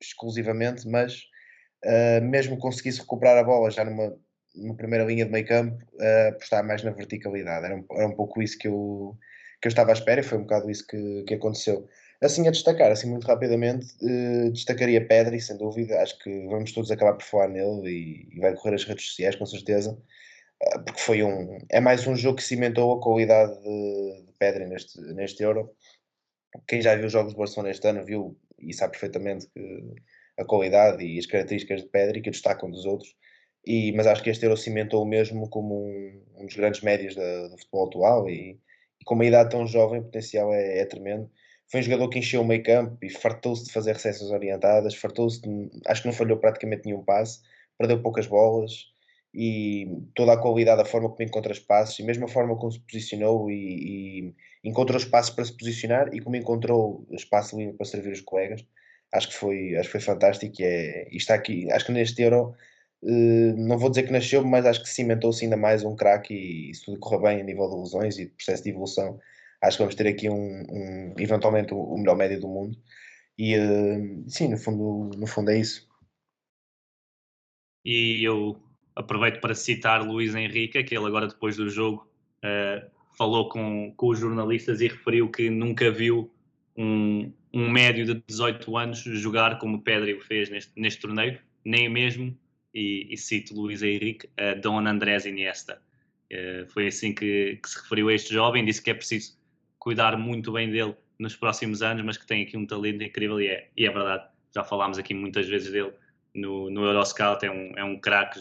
exclusivamente, 0.00 0.88
mas 0.88 1.22
uh, 1.84 2.22
mesmo 2.22 2.58
conseguisse 2.58 3.00
recuperar 3.00 3.38
a 3.38 3.44
bola 3.44 3.70
já 3.70 3.84
numa 3.84 4.16
na 4.54 4.74
primeira 4.74 5.04
linha 5.04 5.24
de 5.24 5.30
meio 5.30 5.46
campo, 5.46 5.84
uh, 5.94 6.28
apostar 6.30 6.64
mais 6.66 6.82
na 6.82 6.90
verticalidade. 6.90 7.66
Era 7.66 7.76
um, 7.76 7.84
era 7.92 8.06
um 8.06 8.14
pouco 8.14 8.42
isso 8.42 8.58
que 8.58 8.68
eu, 8.68 9.16
que 9.60 9.68
eu 9.68 9.70
estava 9.70 9.90
à 9.90 9.92
espera 9.92 10.20
e 10.20 10.24
foi 10.24 10.38
um 10.38 10.42
bocado 10.42 10.70
isso 10.70 10.86
que, 10.86 11.24
que 11.26 11.34
aconteceu. 11.34 11.86
Assim, 12.20 12.48
a 12.48 12.50
destacar, 12.50 12.90
assim 12.90 13.08
muito 13.08 13.26
rapidamente, 13.26 13.86
uh, 14.02 14.50
destacaria 14.50 15.06
Pedri, 15.06 15.40
sem 15.40 15.56
dúvida. 15.56 16.00
Acho 16.00 16.18
que 16.18 16.46
vamos 16.46 16.72
todos 16.72 16.90
acabar 16.90 17.14
por 17.14 17.24
falar 17.24 17.48
nele 17.48 17.88
e, 17.88 18.36
e 18.36 18.40
vai 18.40 18.54
correr 18.54 18.74
as 18.74 18.84
redes 18.84 19.06
sociais, 19.06 19.36
com 19.36 19.46
certeza. 19.46 19.92
Uh, 20.62 20.84
porque 20.84 21.00
foi 21.00 21.22
um. 21.22 21.58
É 21.70 21.80
mais 21.80 22.06
um 22.06 22.16
jogo 22.16 22.38
que 22.38 22.44
cimentou 22.44 22.92
a 22.92 23.00
qualidade 23.00 23.52
de, 23.62 24.26
de 24.26 24.32
Pedri 24.38 24.66
neste, 24.66 25.00
neste 25.14 25.42
Euro. 25.42 25.70
Quem 26.66 26.80
já 26.82 26.96
viu 26.96 27.06
os 27.06 27.12
jogos 27.12 27.34
do 27.34 27.38
Barcelona 27.38 27.70
este 27.70 27.86
ano 27.86 28.04
viu 28.04 28.36
e 28.60 28.72
sabe 28.72 28.92
perfeitamente 28.92 29.46
que 29.48 29.94
a 30.38 30.44
qualidade 30.44 31.04
e 31.04 31.18
as 31.18 31.26
características 31.26 31.82
de 31.82 31.88
Pedri 31.88 32.20
que 32.20 32.30
destacam 32.30 32.70
dos 32.70 32.84
outros 32.84 33.14
e, 33.66 33.92
mas 33.92 34.06
acho 34.06 34.22
que 34.22 34.30
este 34.30 34.44
Euro 34.44 34.56
cimentou 34.56 35.04
mesmo 35.04 35.48
como 35.50 35.86
um, 35.86 36.24
um 36.36 36.46
dos 36.46 36.56
grandes 36.56 36.80
médios 36.80 37.14
da, 37.14 37.48
do 37.48 37.58
futebol 37.58 37.86
atual 37.86 38.30
e, 38.30 38.58
e, 39.00 39.04
com 39.04 39.14
uma 39.14 39.26
idade 39.26 39.50
tão 39.50 39.66
jovem 39.66 40.00
o 40.00 40.04
potencial 40.04 40.52
é, 40.52 40.78
é 40.78 40.86
tremendo. 40.86 41.30
Foi 41.70 41.80
um 41.80 41.82
jogador 41.82 42.08
que 42.08 42.18
encheu 42.18 42.40
o 42.40 42.46
meio 42.46 42.62
campo 42.62 42.96
e 43.02 43.10
fartou-se 43.10 43.66
de 43.66 43.72
fazer 43.72 43.92
recepções 43.92 44.30
orientadas, 44.30 44.94
fartou-se 44.94 45.40
acho 45.86 46.00
que 46.02 46.08
não 46.08 46.14
falhou 46.14 46.38
praticamente 46.38 46.86
nenhum 46.86 47.04
passe, 47.04 47.42
perdeu 47.76 48.00
poucas 48.00 48.26
bolas 48.26 48.86
e 49.34 49.86
toda 50.14 50.32
a 50.32 50.38
qualidade, 50.38 50.80
a 50.82 50.84
forma 50.84 51.08
como 51.08 51.22
encontra 51.22 51.52
espaços 51.52 51.98
e 51.98 52.02
mesmo 52.02 52.24
a 52.24 52.28
forma 52.28 52.56
como 52.56 52.72
se 52.72 52.80
posicionou 52.80 53.50
e, 53.50 53.54
e 54.64 54.68
encontrou 54.68 54.98
espaços 54.98 55.34
para 55.34 55.44
se 55.44 55.52
posicionar 55.56 56.12
e 56.14 56.20
como 56.20 56.36
encontrou 56.36 57.06
espaço 57.12 57.56
livre 57.58 57.74
para 57.74 57.86
servir 57.86 58.12
os 58.12 58.20
colegas, 58.20 58.64
acho 59.12 59.28
que 59.28 59.34
foi, 59.34 59.76
acho 59.76 59.88
que 59.88 59.92
foi 59.92 60.00
fantástico 60.00 60.60
e, 60.60 60.64
é, 60.64 61.08
e 61.12 61.16
está 61.16 61.34
aqui, 61.34 61.70
acho 61.72 61.86
que 61.86 61.92
neste 61.92 62.22
Euro 62.22 62.54
Uh, 63.02 63.54
não 63.56 63.78
vou 63.78 63.90
dizer 63.90 64.04
que 64.04 64.12
nasceu, 64.12 64.44
mas 64.44 64.66
acho 64.66 64.82
que 64.82 64.88
cimentou-se 64.88 65.44
ainda 65.44 65.56
mais 65.56 65.84
um 65.84 65.94
craque 65.94 66.34
e, 66.34 66.74
se 66.74 66.84
tudo 66.84 66.98
correr 66.98 67.20
bem 67.20 67.40
a 67.40 67.44
nível 67.44 67.68
de 67.68 67.76
lesões 67.76 68.18
e 68.18 68.24
de 68.26 68.32
processo 68.32 68.64
de 68.64 68.70
evolução, 68.70 69.20
acho 69.62 69.76
que 69.76 69.82
vamos 69.82 69.94
ter 69.94 70.08
aqui 70.08 70.28
um, 70.28 70.66
um 70.68 71.14
eventualmente 71.18 71.72
o, 71.72 71.96
melhor 71.96 72.16
médio 72.16 72.40
do 72.40 72.48
mundo. 72.48 72.76
E 73.38 73.56
uh, 73.56 74.24
sim, 74.28 74.48
no 74.48 74.58
fundo, 74.58 75.16
no 75.16 75.26
fundo 75.26 75.50
é 75.50 75.58
isso. 75.58 75.88
E 77.84 78.26
eu 78.26 78.60
aproveito 78.98 79.40
para 79.40 79.54
citar 79.54 80.02
Luís 80.02 80.34
Henrique, 80.34 80.82
que 80.82 80.96
ele 80.96 81.06
agora 81.06 81.28
depois 81.28 81.56
do 81.56 81.70
jogo 81.70 82.06
uh, 82.44 82.84
falou 83.16 83.48
com, 83.48 83.92
com 83.96 84.08
os 84.08 84.18
jornalistas 84.18 84.80
e 84.80 84.88
referiu 84.88 85.30
que 85.30 85.48
nunca 85.48 85.90
viu 85.90 86.30
um, 86.76 87.32
um 87.54 87.70
médio 87.70 88.04
de 88.04 88.22
18 88.26 88.76
anos 88.76 88.98
jogar 88.98 89.58
como 89.58 89.76
o 89.76 89.80
Pedri 89.80 90.14
o 90.14 90.20
fez 90.20 90.50
neste, 90.50 90.72
neste 90.76 91.00
torneio, 91.00 91.38
nem 91.64 91.88
mesmo 91.88 92.36
e, 92.74 93.06
e 93.08 93.16
cito 93.16 93.54
Luís 93.54 93.82
Henrique, 93.82 94.28
a 94.36 94.54
Dom 94.54 94.78
Andrés 94.80 95.24
Iniesta. 95.24 95.80
Uh, 96.32 96.66
foi 96.70 96.88
assim 96.88 97.14
que, 97.14 97.58
que, 97.62 97.68
se 97.68 97.80
referiu 97.80 98.08
a 98.08 98.14
este 98.14 98.34
jovem, 98.34 98.64
disse 98.64 98.82
que 98.82 98.90
é 98.90 98.94
preciso 98.94 99.38
cuidar 99.78 100.16
muito 100.18 100.52
bem 100.52 100.70
dele 100.70 100.94
nos 101.18 101.36
próximos 101.36 101.82
anos, 101.82 102.04
mas 102.04 102.16
que 102.16 102.26
tem 102.26 102.42
aqui 102.42 102.56
um 102.56 102.66
talento 102.66 103.02
incrível 103.02 103.40
e 103.40 103.46
é, 103.46 103.70
e 103.76 103.86
é 103.86 103.90
verdade. 103.90 104.28
Já 104.54 104.64
falámos 104.64 104.98
aqui 104.98 105.14
muitas 105.14 105.48
vezes 105.48 105.70
dele 105.70 105.92
no, 106.34 106.68
no 106.68 106.84
Euroscout, 106.84 107.44
é 107.44 107.50
um, 107.50 107.72
é 107.76 107.84
um 107.84 107.98
craque. 107.98 108.40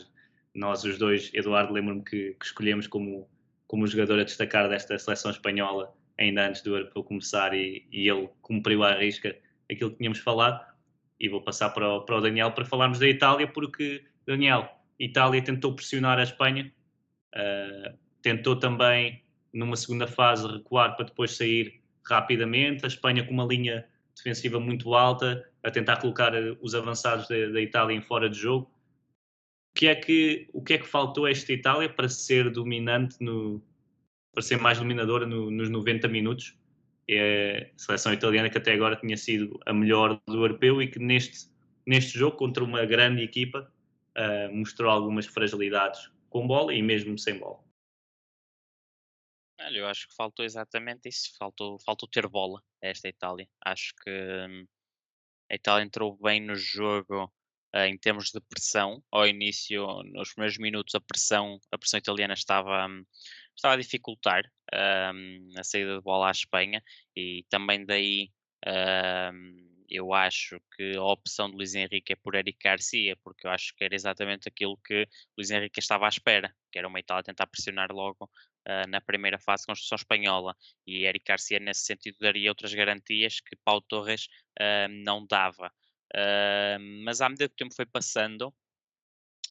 Nós 0.57 0.83
os 0.83 0.97
dois, 0.97 1.31
Eduardo, 1.35 1.71
lembro-me 1.71 2.03
que, 2.03 2.33
que, 2.33 2.45
escolhemos 2.45 2.87
como, 2.87 3.29
como 3.67 3.85
jogador 3.85 4.19
a 4.19 4.23
destacar 4.23 4.67
desta 4.67 4.97
seleção 4.97 5.29
espanhola 5.29 5.95
ainda 6.17 6.47
antes 6.47 6.63
do 6.63 6.75
Europeu 6.75 7.03
começar 7.03 7.53
e, 7.53 7.85
e 7.91 8.09
ele 8.09 8.27
cumpriu 8.41 8.83
à 8.83 8.95
risca 8.95 9.37
aquilo 9.71 9.91
que 9.91 9.97
tínhamos 9.97 10.17
falado. 10.17 10.65
E 11.19 11.29
vou 11.29 11.43
passar 11.43 11.69
para 11.69 11.87
o, 11.87 12.01
para 12.01 12.17
o 12.17 12.21
Daniel 12.21 12.51
para 12.53 12.65
falarmos 12.65 12.97
da 12.97 13.07
Itália, 13.07 13.47
porque 13.47 14.03
Daniel, 14.25 14.67
Itália 14.99 15.43
tentou 15.43 15.75
pressionar 15.75 16.17
a 16.17 16.23
Espanha, 16.23 16.73
uh, 17.35 17.95
tentou 18.23 18.55
também 18.55 19.23
numa 19.53 19.75
segunda 19.75 20.07
fase 20.07 20.47
recuar 20.47 20.95
para 20.95 21.05
depois 21.05 21.37
sair 21.37 21.79
rapidamente. 22.03 22.83
A 22.83 22.87
Espanha 22.87 23.23
com 23.23 23.31
uma 23.31 23.45
linha 23.45 23.85
defensiva 24.15 24.59
muito 24.59 24.95
alta, 24.95 25.47
a 25.63 25.69
tentar 25.69 25.97
colocar 25.97 26.33
os 26.61 26.73
avançados 26.73 27.27
da, 27.27 27.45
da 27.49 27.61
Itália 27.61 27.95
em 27.95 28.01
fora 28.01 28.27
de 28.27 28.39
jogo. 28.39 28.75
Que 29.77 29.85
é 29.85 29.95
que, 29.95 30.49
o 30.53 30.63
que, 30.63 30.73
é 30.73 30.77
que 30.79 30.87
faltou 30.87 31.25
a 31.25 31.29
esta 31.29 31.53
Itália 31.53 31.87
para 31.87 32.09
ser 32.09 32.49
dominante, 32.49 33.15
no, 33.21 33.61
para 34.33 34.41
ser 34.41 34.57
mais 34.57 34.79
dominadora 34.79 35.27
no, 35.27 35.51
nos 35.51 35.69
90 35.69 36.07
minutos? 36.07 36.57
É 37.07 37.71
a 37.75 37.77
seleção 37.77 38.11
italiana 38.11 38.49
que 38.49 38.57
até 38.57 38.73
agora 38.73 38.95
tinha 38.95 39.15
sido 39.15 39.59
a 39.67 39.71
melhor 39.71 40.19
do 40.25 40.43
europeu 40.43 40.81
e 40.81 40.87
que 40.87 40.97
neste, 40.97 41.51
neste 41.85 42.17
jogo, 42.17 42.37
contra 42.37 42.63
uma 42.63 42.83
grande 42.85 43.21
equipa, 43.21 43.71
uh, 44.17 44.51
mostrou 44.51 44.89
algumas 44.89 45.27
fragilidades 45.27 46.11
com 46.27 46.47
bola 46.47 46.73
e 46.73 46.81
mesmo 46.81 47.15
sem 47.15 47.37
bola. 47.37 47.63
Olha, 49.61 49.77
eu 49.77 49.85
acho 49.85 50.07
que 50.07 50.15
faltou 50.15 50.43
exatamente 50.43 51.07
isso. 51.07 51.37
Faltou, 51.37 51.77
faltou 51.79 52.09
ter 52.09 52.27
bola 52.27 52.63
a 52.83 52.87
esta 52.87 53.07
Itália. 53.07 53.47
Acho 53.63 53.93
que 54.03 54.09
hum, 54.09 54.65
a 55.51 55.55
Itália 55.55 55.85
entrou 55.85 56.17
bem 56.17 56.41
no 56.41 56.55
jogo 56.55 57.31
em 57.73 57.97
termos 57.97 58.31
de 58.31 58.39
pressão. 58.41 59.03
Ao 59.11 59.27
início, 59.27 59.85
nos 60.03 60.33
primeiros 60.33 60.57
minutos, 60.57 60.95
a 60.95 61.01
pressão, 61.01 61.59
a 61.71 61.77
pressão 61.77 61.97
italiana 61.97 62.33
estava, 62.33 62.87
um, 62.87 63.05
estava 63.55 63.75
a 63.75 63.77
dificultar 63.77 64.43
um, 64.73 65.51
a 65.57 65.63
saída 65.63 65.97
de 65.97 66.01
bola 66.01 66.29
à 66.29 66.31
Espanha 66.31 66.83
e 67.15 67.45
também 67.49 67.85
daí 67.85 68.31
um, 68.65 69.77
eu 69.89 70.13
acho 70.13 70.59
que 70.75 70.97
a 70.97 71.03
opção 71.03 71.49
de 71.49 71.55
Luís 71.55 71.73
Henrique 71.73 72.13
é 72.13 72.15
por 72.15 72.35
Eric 72.35 72.57
Garcia, 72.61 73.15
porque 73.23 73.47
eu 73.47 73.51
acho 73.51 73.73
que 73.75 73.83
era 73.83 73.95
exatamente 73.95 74.47
aquilo 74.47 74.77
que 74.77 75.07
Luís 75.37 75.49
Henrique 75.49 75.79
estava 75.79 76.05
à 76.05 76.09
espera, 76.09 76.53
que 76.71 76.77
era 76.77 76.87
uma 76.87 76.99
Itália 76.99 77.23
tentar 77.23 77.47
pressionar 77.47 77.91
logo 77.91 78.25
uh, 78.25 78.87
na 78.89 78.99
primeira 78.99 79.39
fase 79.39 79.63
de 79.63 79.67
construção 79.67 79.95
espanhola. 79.95 80.55
E 80.85 81.05
Eric 81.05 81.25
Garcia, 81.25 81.59
nesse 81.59 81.85
sentido, 81.85 82.17
daria 82.19 82.51
outras 82.51 82.73
garantias 82.73 83.39
que 83.39 83.55
Paulo 83.63 83.81
Torres 83.81 84.27
uh, 84.59 84.89
não 84.89 85.25
dava. 85.25 85.71
Uh, 86.15 86.79
mas 87.03 87.21
à 87.21 87.29
medida 87.29 87.47
que 87.49 87.53
o 87.55 87.57
tempo 87.57 87.75
foi 87.75 87.85
passando, 87.85 88.53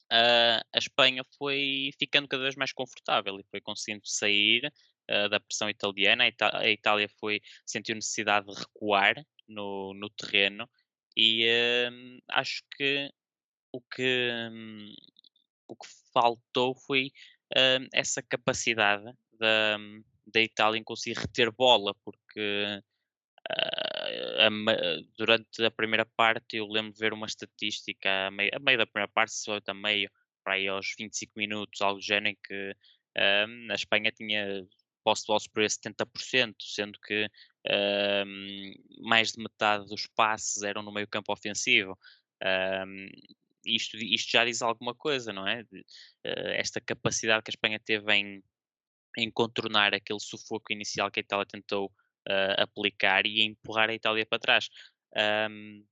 a 0.09 0.77
Espanha 0.77 1.21
foi 1.37 1.91
ficando 1.99 2.29
cada 2.29 2.43
vez 2.43 2.55
mais 2.55 2.71
confortável 2.71 3.37
e 3.39 3.45
foi 3.51 3.59
conseguindo 3.59 4.07
sair 4.07 4.71
da 5.29 5.37
pressão 5.37 5.69
italiana. 5.69 6.23
A, 6.23 6.69
Itália 6.69 7.09
foi 7.19 7.41
sentiu 7.65 7.93
necessidade 7.93 8.47
de 8.47 8.57
recuar 8.57 9.15
no, 9.49 9.93
no 9.93 10.09
terreno 10.09 10.69
e 11.19 11.47
uh, 11.49 12.21
acho 12.29 12.61
que 12.77 13.11
o 13.71 13.81
que, 13.81 14.29
um, 14.51 14.93
o 15.67 15.75
que 15.75 15.87
faltou 16.13 16.75
foi 16.75 17.11
uh, 17.55 17.87
essa 17.91 18.21
capacidade 18.21 19.11
da, 19.33 19.77
da 20.27 20.39
Itália 20.39 20.77
em 20.77 20.83
conseguir 20.83 21.17
reter 21.19 21.51
bola, 21.51 21.95
porque 22.05 22.65
uh, 23.49 23.96
a, 24.07 24.49
durante 25.17 25.63
a 25.63 25.71
primeira 25.71 26.05
parte 26.05 26.57
eu 26.57 26.67
lembro 26.67 26.93
de 26.93 26.99
ver 26.99 27.13
uma 27.13 27.27
estatística 27.27 28.27
a 28.27 28.31
meio, 28.31 28.51
a 28.53 28.59
meio 28.59 28.77
da 28.77 28.85
primeira 28.85 29.11
parte, 29.11 29.33
se 29.33 29.45
foi 29.45 29.61
a 29.65 29.73
meio, 29.73 30.09
para 30.43 30.53
aí 30.53 30.67
aos 30.67 30.93
25 30.97 31.33
minutos, 31.35 31.81
algo 31.81 31.99
do 31.99 32.05
género, 32.05 32.29
em 32.29 32.37
que 32.43 32.75
a 33.71 33.73
Espanha 33.73 34.11
tinha 34.11 34.65
posse 35.07 35.21
de 35.21 35.27
bola 35.27 35.39
superior 35.39 35.67
a 35.67 35.89
70%, 35.89 36.55
sendo 36.59 36.99
que 36.99 37.25
uh, 37.25 39.07
mais 39.07 39.31
de 39.31 39.41
metade 39.41 39.87
dos 39.87 40.05
passes 40.07 40.63
eram 40.63 40.83
no 40.83 40.91
meio 40.91 41.07
campo 41.07 41.31
ofensivo. 41.31 41.97
Uh, 42.43 43.09
isto, 43.65 43.95
isto 43.95 44.31
já 44.31 44.43
diz 44.43 44.61
alguma 44.61 44.93
coisa, 44.93 45.31
não 45.31 45.47
é? 45.47 45.61
Uh, 45.61 46.51
esta 46.55 46.81
capacidade 46.81 47.41
que 47.41 47.49
a 47.49 47.53
Espanha 47.53 47.79
teve 47.79 48.13
em, 48.13 48.43
em 49.17 49.31
contornar 49.31 49.93
aquele 49.93 50.19
sufoco 50.19 50.73
inicial 50.73 51.09
que 51.09 51.21
a 51.21 51.23
Itália 51.23 51.45
tentou 51.45 51.89
ah, 52.29 52.63
aplicar 52.63 53.25
e 53.25 53.41
empurrar 53.43 53.89
a 53.89 53.93
Itália 53.93 54.25
para 54.25 54.39
trás. 54.39 54.69
Um, 55.49 55.85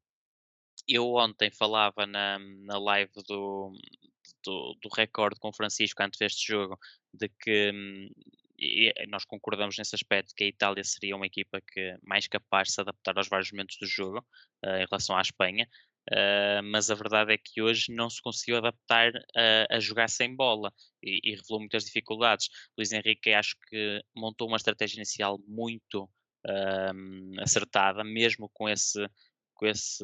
eu 0.87 1.13
ontem 1.15 1.49
falava 1.51 2.05
na, 2.05 2.37
na 2.39 2.77
live 2.77 3.11
do, 3.27 3.71
do, 4.43 4.77
do 4.81 4.89
recorde 4.95 5.39
com 5.39 5.49
o 5.49 5.53
Francisco 5.53 6.01
antes 6.03 6.19
deste 6.19 6.47
jogo 6.47 6.77
de 7.13 7.29
que 7.29 7.71
hum, 7.73 8.09
nós 9.09 9.25
concordamos 9.25 9.77
nesse 9.77 9.95
aspecto 9.95 10.33
que 10.35 10.43
a 10.43 10.47
Itália 10.47 10.83
seria 10.83 11.15
uma 11.15 11.25
equipa 11.25 11.59
que 11.61 11.97
mais 12.03 12.27
capaz 12.27 12.69
de 12.69 12.75
se 12.75 12.81
adaptar 12.81 13.17
aos 13.17 13.27
vários 13.27 13.51
momentos 13.51 13.77
do 13.77 13.85
jogo 13.85 14.19
uh, 14.63 14.77
em 14.77 14.85
relação 14.89 15.17
à 15.17 15.21
Espanha, 15.21 15.67
uh, 16.11 16.63
mas 16.63 16.89
a 16.89 16.95
verdade 16.95 17.33
é 17.33 17.37
que 17.37 17.61
hoje 17.61 17.91
não 17.91 18.09
se 18.09 18.21
conseguiu 18.21 18.57
adaptar 18.57 19.11
a, 19.35 19.75
a 19.75 19.79
jogar 19.79 20.09
sem 20.09 20.35
bola 20.35 20.71
e, 21.03 21.19
e, 21.23 21.35
revelou 21.35 21.59
muitas 21.59 21.85
dificuldades. 21.85 22.49
Luís 22.77 22.91
Henrique 22.91 23.33
acho 23.33 23.55
que 23.67 24.01
montou 24.15 24.47
uma 24.47 24.57
estratégia 24.57 24.97
inicial 24.97 25.39
muito 25.47 26.09
acertada, 27.39 28.03
mesmo 28.03 28.49
com 28.49 28.69
esse 28.69 29.07
com 29.55 29.65
esse 29.65 30.03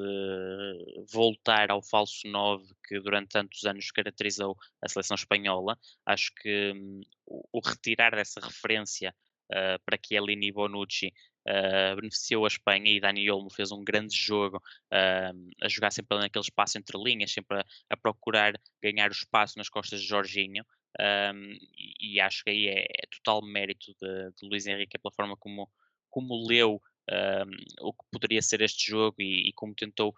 voltar 1.11 1.69
ao 1.69 1.81
falso 1.81 2.25
9 2.25 2.73
que 2.87 2.99
durante 3.01 3.29
tantos 3.29 3.65
anos 3.65 3.91
caracterizou 3.91 4.57
a 4.81 4.87
seleção 4.87 5.15
espanhola. 5.15 5.77
Acho 6.05 6.33
que 6.35 6.71
um, 6.73 7.01
o, 7.27 7.59
retirar 7.59 8.15
dessa 8.15 8.39
referência 8.39 9.13
uh, 9.51 9.79
para 9.85 9.99
Chiellini 10.03 10.47
e 10.47 10.51
Bonucci 10.51 11.13
uh, 11.47 11.95
beneficiou 11.95 12.45
a 12.45 12.47
Espanha 12.47 12.91
e 12.91 12.99
Dani 12.99 13.29
Olmo 13.29 13.49
fez 13.49 13.71
um 13.71 13.83
grande 13.83 14.15
jogo 14.15 14.57
uh, 14.57 15.51
a 15.61 15.67
jogar 15.67 15.91
sempre 15.91 16.17
naquele 16.17 16.43
espaço 16.43 16.77
entre 16.77 16.97
linhas, 16.97 17.31
sempre 17.31 17.59
a, 17.59 17.65
a 17.89 17.97
procurar 17.97 18.53
ganhar 18.81 19.09
o 19.09 19.13
espaço 19.13 19.57
nas 19.57 19.69
costas 19.69 20.01
de 20.01 20.07
Jorginho. 20.07 20.65
E, 20.99 22.15
e, 22.15 22.19
acho 22.19 22.43
que 22.43 22.49
aí 22.49 22.67
é, 22.67 22.83
é 22.83 23.07
total 23.09 23.41
mérito 23.41 23.93
de, 23.93 24.31
de 24.33 24.47
Luís 24.47 24.67
Henrique 24.67 24.99
pela 24.99 25.13
forma 25.13 25.37
como, 25.37 25.71
como 26.11 26.47
leu 26.47 26.81
um, 27.09 27.87
o 27.87 27.93
que 27.93 28.05
poderia 28.11 28.41
ser 28.41 28.61
este 28.61 28.89
jogo 28.89 29.15
e, 29.19 29.49
e 29.49 29.53
como 29.53 29.73
tentou 29.73 30.15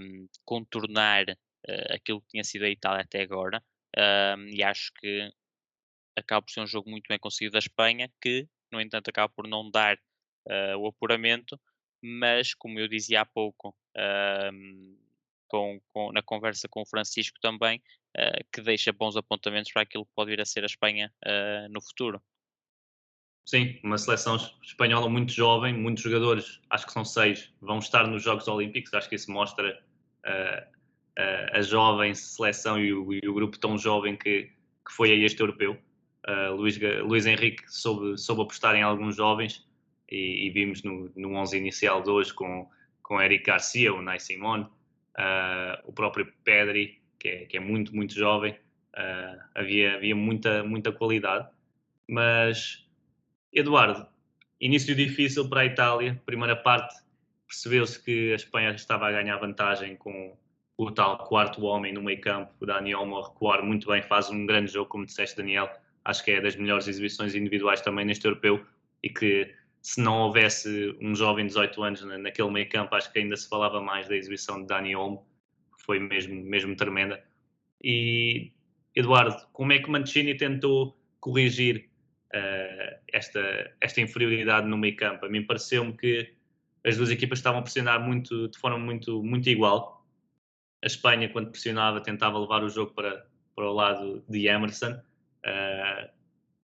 um, 0.00 0.28
contornar 0.44 1.24
uh, 1.30 1.94
aquilo 1.94 2.20
que 2.22 2.28
tinha 2.28 2.44
sido 2.44 2.64
a 2.64 2.70
Itália 2.70 3.02
até 3.02 3.22
agora. 3.22 3.62
Um, 3.96 4.48
e 4.48 4.62
acho 4.62 4.92
que 4.94 5.30
acaba 6.16 6.42
por 6.42 6.52
ser 6.52 6.60
um 6.60 6.66
jogo 6.66 6.90
muito 6.90 7.08
bem 7.08 7.18
conseguido 7.18 7.52
da 7.52 7.58
Espanha, 7.58 8.10
que, 8.20 8.48
no 8.70 8.80
entanto, 8.80 9.08
acaba 9.08 9.28
por 9.28 9.48
não 9.48 9.70
dar 9.70 9.96
uh, 9.96 10.78
o 10.78 10.86
apuramento, 10.86 11.60
mas, 12.02 12.54
como 12.54 12.78
eu 12.78 12.86
dizia 12.86 13.22
há 13.22 13.24
pouco, 13.24 13.74
com, 15.48 15.80
com, 15.92 16.12
na 16.12 16.20
conversa 16.20 16.68
com 16.68 16.82
o 16.82 16.86
Francisco 16.86 17.38
também, 17.40 17.78
uh, 18.16 18.44
que 18.52 18.60
deixa 18.60 18.92
bons 18.92 19.16
apontamentos 19.16 19.72
para 19.72 19.82
aquilo 19.82 20.04
que 20.04 20.12
pode 20.14 20.30
vir 20.30 20.40
a 20.40 20.44
ser 20.44 20.64
a 20.64 20.66
Espanha 20.66 21.12
no 21.70 21.80
futuro. 21.80 22.22
Sim, 23.44 23.78
uma 23.82 23.98
seleção 23.98 24.36
espanhola 24.62 25.08
muito 25.08 25.30
jovem, 25.30 25.74
muitos 25.74 26.02
jogadores, 26.02 26.60
acho 26.70 26.86
que 26.86 26.92
são 26.92 27.04
seis, 27.04 27.52
vão 27.60 27.78
estar 27.78 28.06
nos 28.06 28.22
Jogos 28.22 28.48
Olímpicos. 28.48 28.94
Acho 28.94 29.08
que 29.08 29.16
isso 29.16 29.30
mostra 29.30 29.78
uh, 30.24 30.62
uh, 31.18 31.58
a 31.58 31.60
jovem 31.60 32.14
seleção 32.14 32.80
e 32.80 32.94
o, 32.94 33.12
e 33.12 33.28
o, 33.28 33.34
grupo 33.34 33.58
tão 33.58 33.76
jovem 33.76 34.16
que, 34.16 34.44
que 34.44 34.92
foi 34.92 35.12
a 35.12 35.14
este 35.14 35.40
europeu. 35.40 35.76
Uh, 36.26 36.54
Luís, 36.54 36.78
Luís 37.02 37.26
Henrique 37.26 37.62
soube, 37.68 38.16
soube 38.16 38.42
apostar 38.42 38.74
em 38.76 38.82
alguns 38.82 39.14
jovens 39.16 39.68
e, 40.10 40.46
e 40.46 40.50
vimos 40.50 40.82
no, 40.82 41.12
no 41.14 41.34
11 41.34 41.58
inicial 41.58 42.02
de 42.02 42.08
hoje 42.08 42.32
com, 42.32 42.66
com 43.02 43.20
Eric 43.20 43.44
Garcia, 43.44 43.92
o 43.92 44.00
Nai 44.00 44.20
Simone, 44.20 44.66
o 45.84 45.92
próprio 45.92 46.32
Pedri, 46.42 46.98
que 47.18 47.28
é, 47.28 47.44
que 47.44 47.56
é 47.58 47.60
muito, 47.60 47.94
muito 47.94 48.14
jovem. 48.14 48.58
havia, 49.54 49.96
havia 49.96 50.16
muita, 50.16 50.64
muita 50.64 50.90
qualidade, 50.90 51.46
mas 52.08 52.83
Eduardo, 53.54 54.04
início 54.60 54.96
difícil 54.96 55.48
para 55.48 55.60
a 55.60 55.64
Itália. 55.64 56.20
Primeira 56.26 56.56
parte, 56.56 56.92
percebeu-se 57.46 58.02
que 58.02 58.32
a 58.32 58.34
Espanha 58.34 58.70
estava 58.70 59.06
a 59.06 59.12
ganhar 59.12 59.36
vantagem 59.36 59.94
com 59.94 60.36
o 60.76 60.90
tal 60.90 61.18
quarto 61.18 61.62
homem 61.62 61.92
no 61.92 62.02
meio 62.02 62.20
campo, 62.20 62.52
o 62.60 62.66
Dani 62.66 62.92
Olmo 62.96 63.16
a 63.16 63.28
recuar 63.28 63.62
muito 63.62 63.86
bem, 63.86 64.02
faz 64.02 64.28
um 64.28 64.44
grande 64.44 64.72
jogo, 64.72 64.88
como 64.88 65.06
disseste, 65.06 65.36
Daniel. 65.36 65.70
Acho 66.04 66.24
que 66.24 66.32
é 66.32 66.40
das 66.40 66.56
melhores 66.56 66.88
exibições 66.88 67.36
individuais 67.36 67.80
também 67.80 68.04
neste 68.04 68.26
europeu 68.26 68.66
e 69.04 69.08
que 69.08 69.54
se 69.80 70.00
não 70.00 70.22
houvesse 70.22 70.96
um 71.00 71.14
jovem 71.14 71.44
de 71.44 71.50
18 71.50 71.82
anos 71.84 72.02
naquele 72.02 72.50
meio 72.50 72.68
campo, 72.68 72.96
acho 72.96 73.12
que 73.12 73.20
ainda 73.20 73.36
se 73.36 73.48
falava 73.48 73.80
mais 73.80 74.08
da 74.08 74.16
exibição 74.16 74.62
de 74.62 74.66
Dani 74.66 74.96
Olmo, 74.96 75.24
foi 75.78 76.00
mesmo, 76.00 76.34
mesmo 76.42 76.74
tremenda. 76.74 77.22
E, 77.80 78.50
Eduardo, 78.96 79.46
como 79.52 79.72
é 79.72 79.78
que 79.78 79.88
Mancini 79.88 80.36
tentou 80.36 80.98
corrigir 81.20 81.88
uh, 82.34 82.98
esta, 83.12 83.72
esta 83.80 84.00
inferioridade 84.00 84.66
no 84.66 84.76
meio 84.76 84.96
campo. 84.96 85.24
A 85.24 85.28
mim 85.28 85.44
pareceu-me 85.44 85.92
que 85.96 86.34
as 86.84 86.96
duas 86.96 87.10
equipas 87.10 87.38
estavam 87.38 87.60
a 87.60 87.62
pressionar 87.62 88.00
muito, 88.00 88.48
de 88.48 88.58
forma 88.58 88.78
muito, 88.78 89.22
muito 89.22 89.48
igual. 89.48 90.04
A 90.82 90.86
Espanha, 90.86 91.28
quando 91.28 91.50
pressionava, 91.50 92.00
tentava 92.00 92.38
levar 92.38 92.62
o 92.62 92.68
jogo 92.68 92.92
para, 92.92 93.26
para 93.54 93.64
o 93.64 93.72
lado 93.72 94.22
de 94.28 94.46
Emerson 94.46 94.92
uh, 94.92 96.10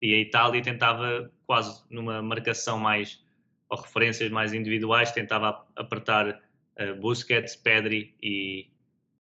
e 0.03 0.15
a 0.15 0.19
Itália 0.19 0.63
tentava 0.63 1.31
quase 1.47 1.83
numa 1.91 2.23
marcação 2.23 2.79
mais 2.79 3.25
ou 3.69 3.79
referências 3.79 4.31
mais 4.31 4.55
individuais, 4.55 5.13
tentava 5.13 5.65
apertar 5.77 6.41
uh, 6.81 6.95
Busquets, 7.01 7.55
Pedri 7.55 8.17
e, 8.21 8.71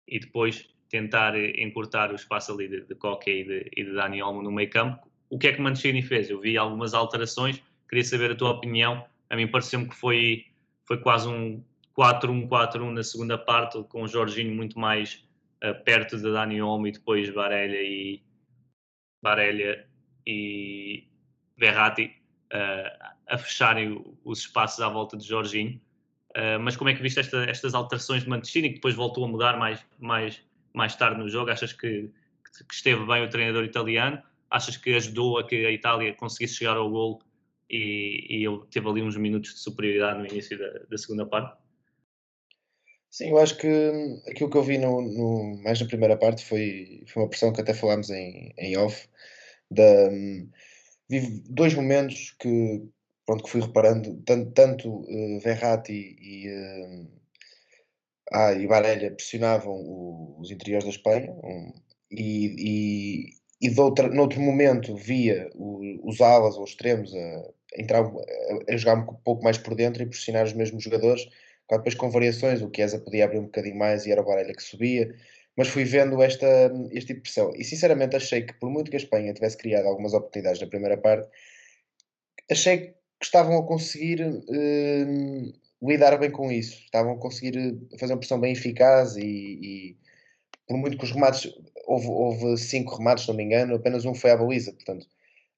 e 0.08 0.18
depois 0.18 0.68
tentar 0.88 1.38
encurtar 1.58 2.10
o 2.10 2.14
espaço 2.14 2.52
ali 2.52 2.68
de, 2.68 2.80
de 2.82 2.94
Coque 2.94 3.30
e 3.30 3.44
de, 3.44 3.70
e 3.76 3.84
de 3.84 3.92
Dani 3.92 4.22
Olmo 4.22 4.42
no 4.42 4.50
meio 4.50 4.68
campo, 4.68 5.11
o 5.32 5.38
que 5.38 5.48
é 5.48 5.52
que 5.54 5.62
Mancini 5.62 6.02
fez? 6.02 6.28
Eu 6.28 6.38
vi 6.38 6.58
algumas 6.58 6.92
alterações, 6.92 7.62
queria 7.88 8.04
saber 8.04 8.32
a 8.32 8.34
tua 8.34 8.50
opinião. 8.50 9.02
A 9.30 9.34
mim 9.34 9.48
pareceu-me 9.48 9.88
que 9.88 9.96
foi, 9.96 10.44
foi 10.84 10.98
quase 10.98 11.26
um 11.26 11.64
4-1-4-1 11.96 12.92
na 12.92 13.02
segunda 13.02 13.38
parte, 13.38 13.82
com 13.84 14.02
o 14.02 14.06
Jorginho 14.06 14.54
muito 14.54 14.78
mais 14.78 15.24
uh, 15.64 15.82
perto 15.84 16.18
de 16.18 16.30
Dani 16.30 16.60
Olmo 16.60 16.86
e 16.86 16.92
depois 16.92 17.30
Barella 17.30 17.76
e, 17.76 18.22
Barella 19.22 19.86
e 20.26 21.08
Verratti 21.56 22.14
uh, 22.52 23.12
a 23.26 23.38
fecharem 23.38 24.04
os 24.26 24.40
espaços 24.40 24.80
à 24.80 24.90
volta 24.90 25.16
de 25.16 25.26
Jorginho. 25.26 25.80
Uh, 26.36 26.60
mas 26.60 26.76
como 26.76 26.90
é 26.90 26.94
que 26.94 27.00
viste 27.00 27.20
esta, 27.20 27.42
estas 27.44 27.72
alterações 27.72 28.24
de 28.24 28.28
Mancini, 28.28 28.68
que 28.68 28.74
depois 28.74 28.94
voltou 28.94 29.24
a 29.24 29.28
mudar 29.28 29.58
mais, 29.58 29.82
mais, 29.98 30.42
mais 30.74 30.94
tarde 30.94 31.18
no 31.18 31.26
jogo? 31.26 31.50
Achas 31.50 31.72
que, 31.72 32.10
que 32.68 32.74
esteve 32.74 33.06
bem 33.06 33.24
o 33.24 33.30
treinador 33.30 33.64
italiano? 33.64 34.22
Achas 34.52 34.76
que 34.76 34.94
ajudou 34.94 35.38
a 35.38 35.46
que 35.46 35.66
a 35.66 35.70
Itália 35.70 36.14
conseguisse 36.14 36.56
chegar 36.56 36.76
ao 36.76 36.90
gol 36.90 37.20
e, 37.70 38.26
e 38.28 38.44
ele 38.46 38.60
teve 38.70 38.88
ali 38.88 39.02
uns 39.02 39.16
minutos 39.16 39.54
de 39.54 39.60
superioridade 39.60 40.18
no 40.18 40.26
início 40.26 40.58
da, 40.58 40.70
da 40.90 40.98
segunda 40.98 41.26
parte? 41.26 41.56
Sim, 43.10 43.30
eu 43.30 43.38
acho 43.38 43.58
que 43.58 43.68
aquilo 44.28 44.48
que 44.50 44.56
eu 44.56 44.62
vi 44.62 44.78
no, 44.78 45.02
no- 45.02 45.62
mais 45.62 45.80
na 45.80 45.86
primeira 45.86 46.16
parte 46.16 46.44
foi, 46.44 47.04
foi 47.08 47.22
uma 47.22 47.28
pressão 47.28 47.52
que 47.52 47.60
até 47.60 47.74
falámos 47.74 48.10
em, 48.10 48.52
em 48.58 48.76
off. 48.76 49.08
Da, 49.70 50.08
vi 51.08 51.42
dois 51.48 51.74
momentos 51.74 52.30
que, 52.40 52.82
pronto, 53.26 53.44
que 53.44 53.50
fui 53.50 53.60
reparando, 53.60 54.16
tanto, 54.24 54.50
tanto 54.52 55.04
eh, 55.08 55.38
Verratti 55.40 55.92
e, 55.92 56.48
eh, 56.48 57.06
ah, 58.32 58.52
e 58.54 58.66
pressionavam 59.10 59.74
o- 59.74 60.36
os 60.40 60.50
interiores 60.50 60.84
da 60.84 60.90
Espanha 60.90 61.32
um, 61.32 61.72
e, 62.10 63.26
e, 63.28 63.41
e 63.62 63.70
de 63.70 63.76
noutro 64.14 64.40
momento 64.40 64.96
via 64.96 65.48
os 65.54 66.20
alas 66.20 66.56
ou 66.56 66.64
os 66.64 66.70
extremos 66.70 67.14
a, 67.14 67.44
entrar, 67.78 68.04
a, 68.04 68.72
a 68.72 68.76
jogar 68.76 68.98
um 68.98 69.14
pouco 69.24 69.42
mais 69.42 69.56
por 69.56 69.74
dentro 69.74 70.02
e 70.02 70.06
pressionar 70.06 70.44
os 70.44 70.52
mesmos 70.52 70.82
jogadores 70.82 71.28
Claro, 71.72 71.84
depois 71.84 71.94
com 71.94 72.10
variações, 72.10 72.60
o 72.60 72.70
Chiesa 72.74 72.98
podia 72.98 73.24
abrir 73.24 73.38
um 73.38 73.44
bocadinho 73.44 73.76
mais 73.76 74.04
e 74.04 74.12
era 74.12 74.20
o 74.20 74.24
Varela 74.24 74.52
que 74.52 74.62
subia, 74.62 75.14
mas 75.56 75.68
fui 75.68 75.84
vendo 75.84 76.22
esta, 76.22 76.46
este 76.90 77.08
tipo 77.14 77.22
de 77.22 77.32
pressão. 77.32 77.52
E 77.56 77.64
sinceramente 77.64 78.14
achei 78.14 78.42
que, 78.42 78.52
por 78.54 78.70
muito 78.70 78.90
que 78.90 78.96
a 78.96 79.00
Espanha 79.00 79.32
tivesse 79.32 79.56
criado 79.56 79.86
algumas 79.86 80.12
oportunidades 80.12 80.60
na 80.60 80.66
primeira 80.66 80.98
parte, 80.98 81.28
achei 82.50 82.78
que 82.88 82.94
estavam 83.22 83.56
a 83.58 83.66
conseguir 83.66 84.20
eh, 84.20 85.06
lidar 85.82 86.18
bem 86.18 86.30
com 86.30 86.52
isso. 86.52 86.74
Estavam 86.84 87.12
a 87.12 87.18
conseguir 87.18 87.56
eh, 87.56 87.96
fazer 87.98 88.12
uma 88.12 88.18
pressão 88.18 88.38
bem 88.40 88.52
eficaz 88.52 89.16
e, 89.16 89.22
e 89.22 89.96
por 90.68 90.76
muito 90.76 90.98
que 90.98 91.04
os 91.04 91.12
remates, 91.12 91.50
houve, 91.86 92.08
houve 92.08 92.56
cinco 92.58 92.96
remates, 92.96 93.24
se 93.24 93.30
não 93.30 93.36
me 93.36 93.44
engano, 93.44 93.74
apenas 93.74 94.04
um 94.04 94.14
foi 94.14 94.30
à 94.30 94.36
baliza. 94.36 94.72
Portanto, 94.72 95.06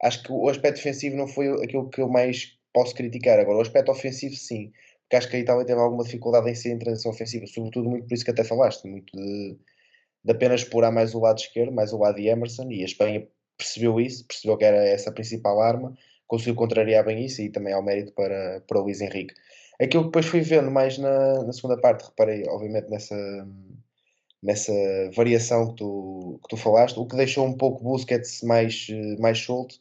acho 0.02 0.22
que 0.22 0.32
o 0.32 0.48
aspecto 0.48 0.76
defensivo 0.76 1.16
não 1.16 1.26
foi 1.26 1.48
aquilo 1.64 1.88
que 1.90 2.00
eu 2.00 2.08
mais 2.08 2.58
posso 2.72 2.94
criticar. 2.94 3.38
Agora, 3.38 3.58
o 3.58 3.62
aspecto 3.62 3.90
ofensivo, 3.90 4.34
sim 4.34 4.72
porque 5.04 5.16
acho 5.16 5.28
que 5.28 5.36
a 5.36 5.40
Itália 5.40 5.64
teve 5.64 5.80
alguma 5.80 6.04
dificuldade 6.04 6.50
em 6.50 6.54
ser 6.54 6.72
em 6.72 6.78
transição 6.78 7.12
ofensiva, 7.12 7.46
sobretudo 7.46 7.88
muito 7.88 8.06
por 8.06 8.14
isso 8.14 8.24
que 8.24 8.30
até 8.30 8.42
falaste, 8.42 8.88
muito 8.88 9.16
de, 9.16 9.56
de 10.24 10.32
apenas 10.32 10.62
explorar 10.62 10.90
mais 10.90 11.14
o 11.14 11.20
lado 11.20 11.38
esquerdo, 11.38 11.72
mais 11.72 11.92
o 11.92 11.98
lado 11.98 12.16
de 12.16 12.26
Emerson, 12.26 12.70
e 12.70 12.82
a 12.82 12.84
Espanha 12.84 13.26
percebeu 13.56 14.00
isso, 14.00 14.26
percebeu 14.26 14.56
que 14.56 14.64
era 14.64 14.76
essa 14.76 15.10
a 15.10 15.12
principal 15.12 15.60
arma, 15.60 15.96
conseguiu 16.26 16.54
contrariar 16.54 17.04
bem 17.04 17.24
isso 17.24 17.42
e 17.42 17.50
também 17.50 17.72
ao 17.72 17.82
mérito 17.82 18.12
para, 18.12 18.62
para 18.66 18.78
o 18.78 18.82
Luís 18.82 19.00
Henrique. 19.00 19.34
Aquilo 19.80 20.04
que 20.04 20.08
depois 20.08 20.26
fui 20.26 20.40
vendo 20.40 20.70
mais 20.70 20.98
na, 20.98 21.44
na 21.44 21.52
segunda 21.52 21.80
parte, 21.80 22.04
reparei 22.04 22.44
obviamente 22.48 22.88
nessa, 22.90 23.16
nessa 24.44 24.72
variação 25.16 25.68
que 25.70 25.76
tu, 25.76 26.38
que 26.42 26.48
tu 26.50 26.56
falaste, 26.56 26.98
o 26.98 27.06
que 27.06 27.16
deixou 27.16 27.46
um 27.46 27.56
pouco 27.56 27.82
Busquets 27.82 28.42
mais, 28.42 28.86
mais 29.18 29.38
solto, 29.38 29.76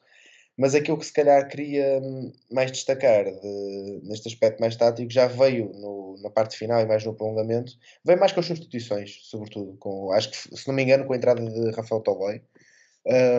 mas 0.58 0.74
aquilo 0.74 0.98
que 0.98 1.06
se 1.06 1.14
calhar 1.14 1.48
queria 1.50 2.00
hum, 2.02 2.32
mais 2.50 2.72
destacar 2.72 3.26
de, 3.26 4.02
neste 4.04 4.30
aspecto 4.30 4.62
mais 4.62 4.76
tático 4.76 5.12
já 5.12 5.28
veio 5.28 5.72
no, 5.74 6.16
na 6.22 6.30
parte 6.30 6.58
final 6.58 6.82
e 6.82 6.86
mais 6.86 7.04
no 7.04 7.14
prolongamento, 7.14 7.74
veio 8.06 8.20
mais 8.20 8.32
com 8.32 8.40
as 8.40 8.46
substituições, 8.46 9.20
sobretudo, 9.24 9.76
com, 9.78 10.12
acho 10.14 10.32
que 10.32 10.58
se 10.58 10.68
não 10.68 10.74
me 10.74 10.84
engano 10.84 11.06
com 11.06 11.14
a 11.14 11.18
entrada 11.18 11.44
de 11.44 11.72
Rafael 11.72 12.02
Tolói, 12.02 12.42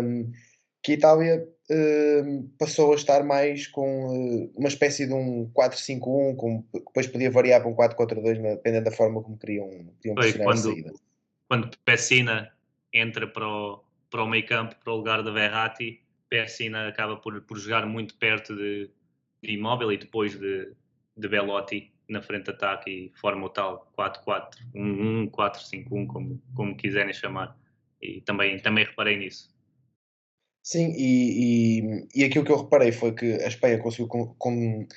um, 0.03 0.31
que 0.83 0.93
a 0.93 0.95
Itália 0.97 1.49
um, 1.71 2.47
passou 2.59 2.93
a 2.93 2.97
estar 2.97 3.25
mais 3.25 3.67
com 3.67 4.07
uh, 4.07 4.53
uma 4.55 4.69
espécie 4.69 5.07
de 5.07 5.15
um 5.15 5.51
4-5-1, 5.55 6.37
com, 6.37 6.65
depois 6.75 7.07
podia 7.07 7.31
variar 7.31 7.63
para 7.63 7.71
um 7.71 7.75
4-4-2, 7.75 8.43
dependendo 8.43 8.85
da 8.85 8.91
forma 8.91 9.23
como 9.23 9.39
queriam, 9.39 9.69
queriam 10.03 10.15
Foi 10.17 10.25
posicionar 10.25 10.49
a 10.49 10.53
quando, 10.53 10.75
saída. 10.75 10.93
Quando 11.55 11.71
Pessina 11.85 12.53
entra 12.93 13.29
para 13.29 13.47
o, 13.47 13.85
para 14.11 14.25
o 14.25 14.29
meio 14.29 14.45
campo, 14.45 14.75
para 14.83 14.93
o 14.93 14.97
lugar 14.97 15.23
de 15.23 15.31
Verratti, 15.31 16.03
Pessina 16.29 16.89
acaba 16.89 17.17
por, 17.17 17.41
por 17.43 17.57
jogar 17.57 17.87
muito 17.87 18.17
perto 18.17 18.57
de, 18.57 18.91
de 19.41 19.53
Immobile 19.53 19.95
e 19.95 19.99
depois 19.99 20.37
de, 20.37 20.73
de 21.17 21.29
Belotti 21.29 21.93
na 22.09 22.21
frente 22.21 22.47
de 22.47 22.51
ataque 22.51 22.91
e 22.91 23.13
forma 23.21 23.47
o 23.47 23.51
tal 23.51 23.89
4-4-1-1, 23.97 25.31
4-5-1, 25.31 26.07
como, 26.09 26.43
como 26.57 26.77
quiserem 26.77 27.15
chamar. 27.15 27.57
E 28.03 28.21
também, 28.23 28.59
também 28.59 28.85
reparei 28.85 29.17
nisso. 29.17 29.55
Sim, 30.61 30.93
e, 30.97 31.79
e, 31.79 32.09
e 32.17 32.25
aquilo 32.25 32.45
que 32.45 32.51
eu 32.51 32.65
reparei 32.65 32.91
foi 32.91 33.15
que 33.15 33.35
a 33.35 33.47
Espanha 33.47 33.79
conseguiu 33.79 34.09
com, 34.09 34.35
com 34.35 34.89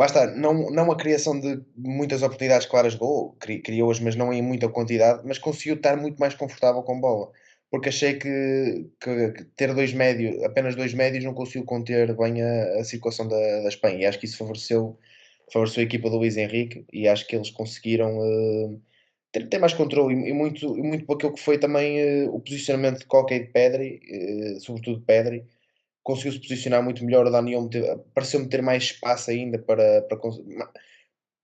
está, 0.00 0.26
não, 0.34 0.70
não 0.70 0.90
a 0.90 0.96
criação 0.96 1.38
de 1.38 1.62
muitas 1.76 2.22
oportunidades 2.22 2.66
claras 2.66 2.94
de 2.94 2.98
gol, 2.98 3.36
cri- 3.38 3.60
criou-as, 3.62 4.00
mas 4.00 4.16
não 4.16 4.32
em 4.32 4.42
muita 4.42 4.68
quantidade, 4.68 5.22
mas 5.26 5.38
conseguiu 5.38 5.74
estar 5.76 5.96
muito 5.96 6.18
mais 6.18 6.34
confortável 6.34 6.82
com 6.82 7.00
bola. 7.00 7.30
Porque 7.70 7.88
achei 7.88 8.14
que, 8.18 8.90
que- 9.00 9.32
que 9.32 9.44
ter 9.56 9.74
dois 9.74 9.92
médios, 9.92 10.42
apenas 10.44 10.74
dois 10.76 10.92
médios, 10.94 11.24
não 11.24 11.34
conseguiu 11.34 11.64
conter 11.64 12.14
bem 12.16 12.42
a, 12.42 12.80
a 12.80 12.84
circulação 12.84 13.28
da, 13.28 13.36
da 13.62 13.68
Espanha. 13.68 13.98
E 13.98 14.06
acho 14.06 14.18
que 14.18 14.26
isso 14.26 14.36
favoreceu, 14.38 14.98
favoreceu 15.52 15.80
a 15.82 15.84
equipa 15.84 16.10
do 16.10 16.16
Luís 16.18 16.36
Henrique 16.36 16.84
e 16.92 17.08
acho 17.08 17.26
que 17.26 17.36
eles 17.36 17.50
conseguiram 17.50 18.10
eh, 18.24 18.76
ter, 19.32 19.48
ter 19.48 19.58
mais 19.58 19.74
controle 19.74 20.14
e, 20.14 20.30
e 20.30 20.32
muito, 20.32 20.76
e 20.78 20.82
muito 20.82 21.04
por 21.06 21.16
aquilo 21.16 21.34
que 21.34 21.40
foi 21.40 21.58
também 21.58 21.98
eh, 22.00 22.28
o 22.30 22.40
posicionamento 22.40 23.00
de 23.00 23.06
Coca 23.06 23.34
e 23.34 23.40
de 23.40 23.46
Pedri, 23.52 24.00
eh, 24.08 24.58
sobretudo 24.60 24.98
de 25.00 25.04
Pedri, 25.06 25.44
conseguiu 26.02 26.32
se 26.32 26.40
posicionar 26.40 26.82
muito 26.82 27.04
melhor. 27.04 27.26
O 27.26 27.30
Daniel 27.30 27.68
pareceu-me 28.14 28.48
ter 28.48 28.62
mais 28.62 28.84
espaço 28.84 29.30
ainda 29.30 29.58
para, 29.58 30.02
para 30.02 30.18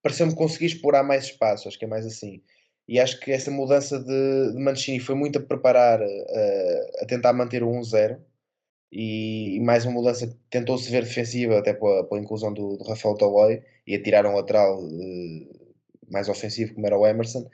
pareceu-me 0.03 0.35
conseguir 0.35 0.67
explorar 0.67 1.03
mais 1.03 1.25
espaço, 1.25 1.69
acho 1.69 1.79
que 1.79 1.85
é 1.85 1.89
mais 1.89 2.07
assim. 2.07 2.43
E 2.89 2.99
acho 3.01 3.21
que 3.21 3.33
essa 3.33 3.51
mudança 3.51 3.99
de, 3.99 4.53
de 4.53 4.59
Mancini 4.59 5.01
foi 5.01 5.15
muito 5.15 5.39
a 5.39 5.43
preparar, 5.43 6.01
eh, 6.03 6.91
a 7.03 7.07
tentar 7.07 7.33
manter 7.35 7.63
o 7.63 7.71
1-0 7.71 8.19
e, 8.93 9.57
e 9.57 9.61
mais 9.61 9.85
uma 9.85 9.95
mudança 9.95 10.27
que 10.27 10.35
tentou-se 10.51 10.91
ver 10.91 11.05
defensiva 11.05 11.59
até 11.59 11.75
pela, 11.75 12.05
pela 12.09 12.21
inclusão 12.21 12.53
do, 12.53 12.77
do 12.79 12.85
Rafael 12.85 13.15
Tolói 13.17 13.63
e 13.87 13.95
a 13.95 14.03
tirar 14.03 14.27
um 14.27 14.35
lateral 14.35 14.81
eh, 14.83 15.49
mais 16.11 16.29
ofensivo 16.29 16.75
como 16.75 16.87
era 16.87 16.99
o 16.99 17.07
Emerson 17.07 17.49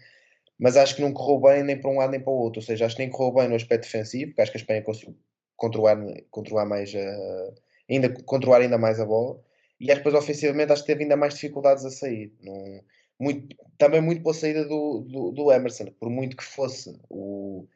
mas 0.59 0.77
acho 0.77 0.97
que 0.97 1.03
não 1.03 1.13
correu 1.13 1.41
bem 1.41 1.65
nem 1.65 1.81
para 1.81 1.91
um 1.91 1.99
lado 1.99 2.11
nem 2.11 2.21
para 2.21 2.33
o 2.33 2.37
outro, 2.37 2.61
ou 2.61 2.65
seja, 2.65 2.87
acho 2.87 2.97
que 2.97 3.03
nem 3.03 3.11
correu 3.11 3.35
bem 3.35 3.49
no 3.49 3.57
aspecto 3.57 3.85
defensivo, 3.85 4.31
porque 4.31 4.43
acho 4.43 4.53
que 4.53 4.59
a 4.59 4.61
Espanha 4.61 4.83
conseguiu 4.83 5.17
controlar, 5.57 5.97
controlar 6.31 6.67
mais 6.67 6.95
a, 6.95 7.55
ainda, 7.91 8.11
controlar 8.25 8.61
ainda 8.61 8.79
mais 8.79 9.01
a 9.01 9.07
bola, 9.07 9.41
e 9.81 9.91
acho 9.91 10.01
que 10.01 10.05
depois 10.05 10.23
ofensivamente 10.23 10.73
acho 10.73 10.83
que 10.83 10.89
teve 10.89 11.03
ainda 11.03 11.17
mais 11.17 11.35
dificuldades 11.35 11.85
a 11.85 11.91
sair. 11.91 12.33
Não, 12.41 12.81
muito, 13.19 13.57
também 13.79 14.01
muito 14.01 14.23
pela 14.23 14.35
saída 14.35 14.65
do, 14.65 15.01
do, 15.01 15.31
do 15.33 15.53
Emerson, 15.53 15.87
por 15.99 16.11
muito 16.11 16.37
que 16.37 16.45
fosse 16.45 16.99
o 17.09 17.67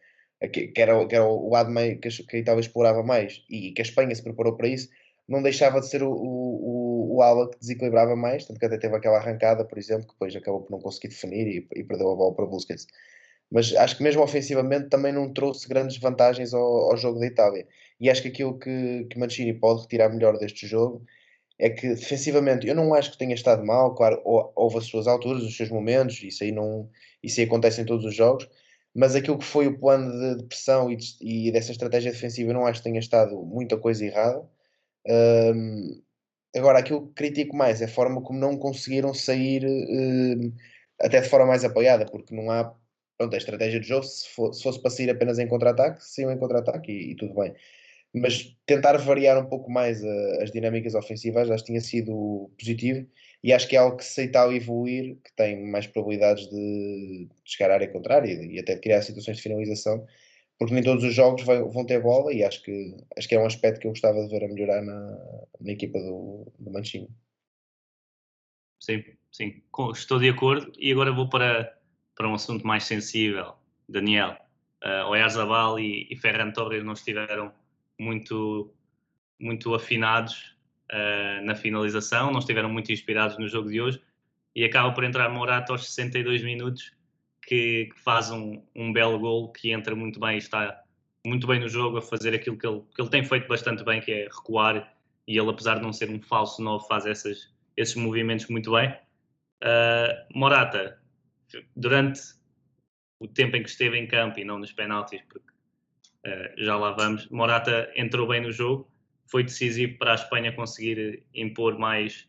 que, 0.52 0.72
era, 0.76 1.06
que 1.06 1.14
era 1.14 1.24
o 1.24 1.50
lado 1.50 1.70
meio 1.70 1.98
que 1.98 2.08
que 2.08 2.36
a 2.36 2.38
Itália 2.38 2.60
explorava 2.60 3.02
mais 3.02 3.44
e 3.50 3.72
que 3.72 3.82
a 3.82 3.84
Espanha 3.84 4.14
se 4.14 4.22
preparou 4.22 4.56
para 4.56 4.68
isso, 4.68 4.88
não 5.28 5.42
deixava 5.42 5.80
de 5.80 5.88
ser 5.88 6.02
o, 6.02 6.10
o, 6.10 7.16
o 7.16 7.22
ala 7.22 7.50
que 7.50 7.58
desequilibrava 7.58 8.16
mais, 8.16 8.46
tanto 8.46 8.58
que 8.58 8.66
até 8.66 8.78
teve 8.78 8.96
aquela 8.96 9.18
arrancada, 9.18 9.64
por 9.64 9.78
exemplo, 9.78 10.06
que 10.06 10.12
depois 10.12 10.34
acabou 10.34 10.62
por 10.62 10.70
não 10.70 10.80
conseguir 10.80 11.08
definir 11.08 11.46
e, 11.46 11.68
e 11.80 11.84
perdeu 11.84 12.10
a 12.10 12.16
bola 12.16 12.34
para 12.34 12.46
Busquets. 12.46 12.86
Mas 13.50 13.74
acho 13.74 13.96
que 13.96 14.02
mesmo 14.02 14.22
ofensivamente 14.22 14.88
também 14.88 15.12
não 15.12 15.32
trouxe 15.32 15.68
grandes 15.68 15.98
vantagens 15.98 16.52
ao, 16.52 16.90
ao 16.90 16.96
jogo 16.96 17.18
da 17.18 17.26
Itália. 17.26 17.66
E 18.00 18.10
acho 18.10 18.22
que 18.22 18.28
aquilo 18.28 18.58
que, 18.58 19.06
que 19.10 19.18
Mancini 19.18 19.54
pode 19.54 19.82
retirar 19.82 20.10
melhor 20.10 20.38
deste 20.38 20.66
jogo 20.66 21.04
é 21.58 21.70
que 21.70 21.88
defensivamente 21.88 22.68
eu 22.68 22.74
não 22.74 22.94
acho 22.94 23.12
que 23.12 23.18
tenha 23.18 23.34
estado 23.34 23.64
mal, 23.66 23.94
claro, 23.94 24.20
houve 24.24 24.78
as 24.78 24.84
suas 24.86 25.06
alturas, 25.08 25.42
os 25.42 25.56
seus 25.56 25.70
momentos, 25.70 26.22
isso 26.22 26.44
aí, 26.44 26.52
não, 26.52 26.88
isso 27.22 27.40
aí 27.40 27.46
acontece 27.46 27.80
em 27.80 27.84
todos 27.84 28.04
os 28.04 28.14
jogos, 28.14 28.48
mas 28.94 29.16
aquilo 29.16 29.38
que 29.38 29.44
foi 29.44 29.66
o 29.66 29.78
plano 29.78 30.10
de, 30.10 30.42
de 30.42 30.44
pressão 30.44 30.90
e, 30.90 30.96
de, 30.96 31.16
e 31.20 31.50
dessa 31.52 31.72
estratégia 31.72 32.12
defensiva 32.12 32.50
eu 32.50 32.54
não 32.54 32.66
acho 32.66 32.80
que 32.80 32.84
tenha 32.84 33.00
estado 33.00 33.36
muita 33.44 33.76
coisa 33.76 34.04
errada. 34.04 34.48
Um, 35.06 36.02
agora, 36.56 36.78
aquilo 36.78 37.08
que 37.08 37.14
critico 37.14 37.56
mais 37.56 37.80
é 37.82 37.86
a 37.86 37.88
forma 37.88 38.22
como 38.22 38.38
não 38.38 38.56
conseguiram 38.56 39.12
sair 39.14 39.64
um, 39.66 40.52
até 41.00 41.20
de 41.20 41.28
forma 41.28 41.46
mais 41.46 41.64
apoiada, 41.64 42.06
porque 42.06 42.34
não 42.34 42.50
há 42.50 42.72
pronto, 43.18 43.34
a 43.34 43.36
estratégia 43.38 43.80
de 43.80 43.88
jogo, 43.88 44.04
se, 44.04 44.28
for, 44.28 44.52
se 44.54 44.62
fosse 44.62 44.80
para 44.80 44.90
sair 44.90 45.10
apenas 45.10 45.38
em 45.38 45.48
contra-ataque, 45.48 46.02
saiam 46.04 46.32
em 46.32 46.38
contra-ataque 46.38 46.92
e, 46.92 47.12
e, 47.12 47.16
tudo 47.16 47.34
bem. 47.34 47.54
Mas 48.14 48.56
tentar 48.66 48.96
variar 48.98 49.38
um 49.38 49.48
pouco 49.48 49.70
mais 49.70 50.02
a, 50.04 50.42
as 50.42 50.50
dinâmicas 50.52 50.94
ofensivas 50.94 51.50
acho 51.50 51.64
que 51.64 51.72
tinha 51.72 51.80
sido 51.80 52.50
positivo 52.58 53.06
e 53.42 53.52
acho 53.52 53.68
que 53.68 53.76
é 53.76 53.78
algo 53.80 53.96
que 53.98 54.04
se 54.04 54.24
Itália 54.24 54.56
evoluir, 54.56 55.16
que 55.22 55.32
tem 55.36 55.64
mais 55.70 55.86
probabilidades 55.86 56.48
de, 56.48 57.28
chegar 57.44 57.70
à 57.70 57.74
área 57.74 57.88
contrária 57.88 58.32
e, 58.32 58.58
até 58.58 58.74
de 58.74 58.80
criar 58.80 59.02
situações 59.02 59.36
de 59.36 59.42
finalização, 59.42 60.06
porque 60.58 60.74
nem 60.74 60.82
todos 60.82 61.04
os 61.04 61.14
jogos 61.14 61.42
vão 61.42 61.84
ter 61.86 62.00
bola 62.00 62.32
e 62.32 62.42
acho 62.42 62.62
que, 62.62 62.96
acho 63.16 63.28
que 63.28 63.34
é 63.34 63.40
um 63.40 63.46
aspecto 63.46 63.80
que 63.80 63.86
eu 63.86 63.92
gostava 63.92 64.22
de 64.24 64.30
ver 64.30 64.44
a 64.44 64.48
melhorar 64.48 64.82
na, 64.82 65.46
na 65.60 65.72
equipa 65.72 65.98
do, 66.00 66.50
do 66.58 66.70
Mancini. 66.70 67.08
Sim, 68.80 69.04
sim, 69.30 69.62
estou 69.92 70.18
de 70.18 70.28
acordo 70.28 70.72
e 70.78 70.90
agora 70.92 71.12
vou 71.12 71.28
para, 71.28 71.77
para 72.18 72.28
um 72.28 72.34
assunto 72.34 72.66
mais 72.66 72.82
sensível. 72.82 73.54
Daniel, 73.88 74.36
uh, 74.84 75.08
Oyarzabal 75.08 75.78
e, 75.78 76.08
e 76.10 76.16
Ferran 76.16 76.50
Torres 76.50 76.84
não 76.84 76.94
estiveram 76.94 77.52
muito, 77.96 78.74
muito 79.38 79.72
afinados 79.72 80.56
uh, 80.90 81.46
na 81.46 81.54
finalização, 81.54 82.32
não 82.32 82.40
estiveram 82.40 82.68
muito 82.68 82.92
inspirados 82.92 83.38
no 83.38 83.46
jogo 83.48 83.70
de 83.70 83.80
hoje 83.80 84.02
e 84.54 84.64
acaba 84.64 84.92
por 84.92 85.04
entrar 85.04 85.28
Morato 85.30 85.72
aos 85.72 85.86
62 85.86 86.42
minutos 86.42 86.92
que, 87.46 87.88
que 87.94 88.00
faz 88.00 88.32
um, 88.32 88.60
um 88.74 88.92
belo 88.92 89.18
gol 89.20 89.52
que 89.52 89.70
entra 89.70 89.94
muito 89.94 90.18
bem 90.18 90.34
e 90.34 90.38
está 90.38 90.82
muito 91.24 91.46
bem 91.46 91.60
no 91.60 91.68
jogo, 91.68 91.98
a 91.98 92.02
fazer 92.02 92.34
aquilo 92.34 92.58
que 92.58 92.66
ele, 92.66 92.82
que 92.94 93.00
ele 93.00 93.10
tem 93.10 93.24
feito 93.24 93.46
bastante 93.46 93.84
bem, 93.84 94.00
que 94.00 94.10
é 94.10 94.24
recuar, 94.24 94.92
e 95.26 95.38
ele, 95.38 95.50
apesar 95.50 95.76
de 95.76 95.82
não 95.82 95.92
ser 95.92 96.10
um 96.10 96.20
falso 96.20 96.62
novo, 96.62 96.84
faz 96.86 97.06
essas, 97.06 97.52
esses 97.76 97.94
movimentos 97.94 98.46
muito 98.48 98.72
bem. 98.72 98.90
Uh, 99.62 100.38
Morata, 100.38 100.97
durante 101.76 102.20
o 103.20 103.26
tempo 103.26 103.56
em 103.56 103.62
que 103.62 103.68
esteve 103.68 103.98
em 103.98 104.06
campo 104.06 104.38
e 104.38 104.44
não 104.44 104.58
nos 104.58 104.72
penaltis, 104.72 105.20
porque 105.28 105.50
uh, 106.26 106.64
já 106.64 106.76
lá 106.76 106.92
vamos, 106.92 107.28
Morata 107.28 107.90
entrou 107.96 108.28
bem 108.28 108.40
no 108.40 108.52
jogo, 108.52 108.90
foi 109.26 109.42
decisivo 109.42 109.98
para 109.98 110.12
a 110.12 110.14
Espanha 110.14 110.54
conseguir 110.54 111.24
impor 111.34 111.78
mais 111.78 112.28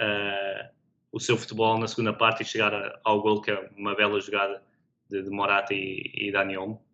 uh, 0.00 0.68
o 1.12 1.20
seu 1.20 1.36
futebol 1.36 1.78
na 1.78 1.86
segunda 1.86 2.12
parte 2.12 2.42
e 2.42 2.46
chegar 2.46 3.00
ao 3.04 3.22
gol, 3.22 3.40
que 3.42 3.50
é 3.50 3.70
uma 3.76 3.94
bela 3.94 4.20
jogada 4.20 4.62
de, 5.08 5.22
de 5.22 5.30
Morata 5.30 5.74
e, 5.74 6.12
e 6.14 6.56
Olmo. 6.56 6.84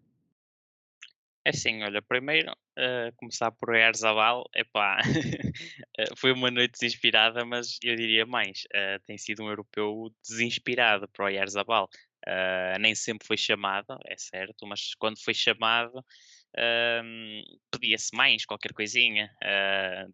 É 1.44 1.52
sim, 1.52 1.82
olha, 1.82 2.02
primeiro 2.02 2.52
uh, 2.78 3.14
começar 3.16 3.50
por 3.50 3.74
Erzabal, 3.74 4.48
epá, 4.54 4.98
foi 6.16 6.32
uma 6.32 6.50
noite 6.50 6.72
desinspirada, 6.72 7.44
mas 7.44 7.78
eu 7.82 7.96
diria 7.96 8.26
mais, 8.26 8.64
uh, 8.74 9.02
tem 9.06 9.18
sido 9.18 9.42
um 9.42 9.48
europeu 9.48 10.12
desinspirado 10.26 11.08
para 11.08 11.26
o 11.26 11.28
Erzabal. 11.28 11.88
Uh, 12.26 12.78
nem 12.80 12.94
sempre 12.94 13.26
foi 13.26 13.36
chamado, 13.36 13.98
é 14.06 14.16
certo, 14.16 14.66
mas 14.66 14.94
quando 14.96 15.22
foi 15.22 15.32
chamado 15.32 15.98
uh, 15.98 17.58
pedia-se 17.70 18.14
mais 18.14 18.44
qualquer 18.44 18.72
coisinha 18.72 19.30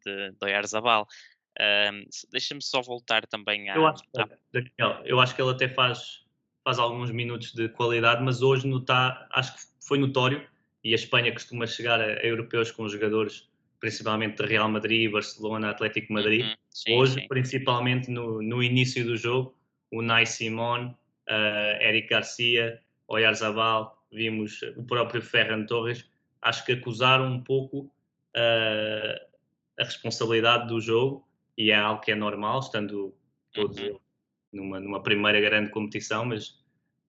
de, 0.05 0.33
do 0.33 0.49
Erzabal. 0.49 1.07
Uh, 1.59 2.09
Deixa-me 2.31 2.63
só 2.63 2.81
voltar 2.81 3.27
também 3.27 3.71
à. 3.71 3.77
Eu 3.77 3.87
acho, 3.87 4.03
Daniel, 4.53 5.03
eu 5.05 5.21
acho 5.21 5.35
que 5.35 5.43
ele 5.43 5.51
até 5.51 5.69
faz, 5.69 6.25
faz 6.65 6.79
alguns 6.79 7.11
minutos 7.11 7.53
de 7.53 7.69
qualidade, 7.69 8.23
mas 8.23 8.41
hoje 8.41 8.67
no 8.67 8.81
tá, 8.81 9.29
acho 9.31 9.55
que 9.55 9.61
foi 9.87 9.99
notório 9.99 10.47
e 10.85 10.93
a 10.93 10.97
Espanha 10.97 11.33
costuma 11.33 11.67
chegar 11.67 12.01
a, 12.01 12.05
a 12.05 12.27
europeus 12.27 12.71
com 12.71 12.89
jogadores 12.89 13.49
principalmente 13.83 14.37
de 14.37 14.47
Real 14.47 14.69
Madrid, 14.69 15.11
Barcelona, 15.11 15.71
Atlético 15.71 16.13
Madrid. 16.13 16.45
Uhum, 16.45 16.55
sim, 16.71 16.97
hoje, 16.97 17.15
sim. 17.15 17.27
principalmente 17.27 18.11
no, 18.13 18.41
no 18.41 18.63
início 18.63 19.05
do 19.05 19.17
jogo, 19.17 19.57
o 19.91 20.01
Nai 20.01 20.25
Simon 20.25 20.95
uh, 21.29 21.83
Eric 21.83 22.09
Garcia, 22.09 22.81
Oyarzabal, 23.09 24.01
vimos 24.13 24.63
o 24.77 24.85
próprio 24.85 25.21
Ferran 25.21 25.67
Torres, 25.67 26.09
acho 26.41 26.65
que 26.65 26.73
acusaram 26.73 27.27
um 27.27 27.43
pouco 27.43 27.91
uh, 28.37 29.27
a 29.79 29.85
responsabilidade 29.85 30.69
do 30.69 30.81
jogo 30.81 31.27
e 31.59 31.73
é 31.73 31.77
algo 31.77 32.01
que 32.01 32.13
é 32.13 32.15
normal, 32.15 32.61
estando 32.61 33.13
todos 33.53 33.79
uhum. 33.79 33.99
numa, 34.53 34.79
numa 34.79 35.03
primeira 35.03 35.41
grande 35.41 35.71
competição, 35.71 36.25
mas, 36.25 36.62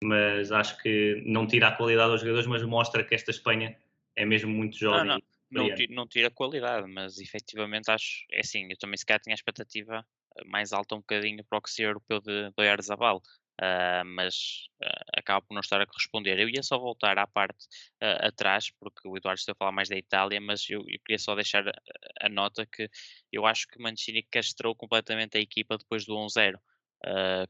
mas 0.03 0.51
acho 0.51 0.77
que 0.81 1.21
não 1.25 1.45
tira 1.47 1.67
a 1.67 1.71
qualidade 1.71 2.11
aos 2.11 2.21
jogadores, 2.21 2.47
mas 2.47 2.63
mostra 2.63 3.03
que 3.03 3.15
esta 3.15 3.31
Espanha 3.31 3.77
é 4.15 4.25
mesmo 4.25 4.51
muito 4.51 4.77
jovem. 4.77 5.05
Não, 5.05 5.21
não, 5.51 5.67
não, 5.67 5.75
tira, 5.75 5.93
não 5.93 6.07
tira 6.07 6.27
a 6.27 6.31
qualidade, 6.31 6.87
mas 6.87 7.19
efetivamente 7.19 7.89
acho, 7.89 8.25
é 8.31 8.39
assim, 8.39 8.67
eu 8.69 8.77
também 8.77 8.97
se 8.97 9.05
calhar 9.05 9.19
tinha 9.21 9.33
a 9.33 9.35
expectativa 9.35 10.05
mais 10.45 10.71
alta 10.73 10.95
um 10.95 10.99
bocadinho 10.99 11.43
para 11.43 11.59
o 11.59 11.61
que 11.61 11.69
ser 11.69 11.83
europeu 11.83 12.19
de, 12.21 12.49
de 12.49 12.53
Oyarzabal 12.57 13.21
uh, 13.61 14.05
mas 14.05 14.67
uh, 14.83 15.17
acaba 15.17 15.41
por 15.41 15.53
não 15.53 15.61
estar 15.61 15.79
a 15.79 15.85
corresponder. 15.85 16.39
Eu 16.39 16.49
ia 16.49 16.63
só 16.63 16.77
voltar 16.77 17.17
à 17.17 17.27
parte 17.27 17.65
uh, 18.01 18.27
atrás, 18.27 18.71
porque 18.79 19.07
o 19.07 19.15
Eduardo 19.15 19.39
está 19.39 19.51
a 19.51 19.55
falar 19.55 19.71
mais 19.71 19.87
da 19.87 19.97
Itália, 19.97 20.41
mas 20.41 20.67
eu, 20.69 20.79
eu 20.81 20.99
queria 21.05 21.19
só 21.19 21.35
deixar 21.35 21.67
a, 21.67 21.73
a, 22.21 22.29
nota 22.29 22.65
que 22.65 22.89
eu 23.31 23.45
acho 23.45 23.67
que 23.67 23.79
Mancini 23.81 24.23
castrou 24.23 24.75
completamente 24.75 25.37
a 25.37 25.41
equipa 25.41 25.77
depois 25.77 26.05
do 26.05 26.15
1-0. 26.15 26.57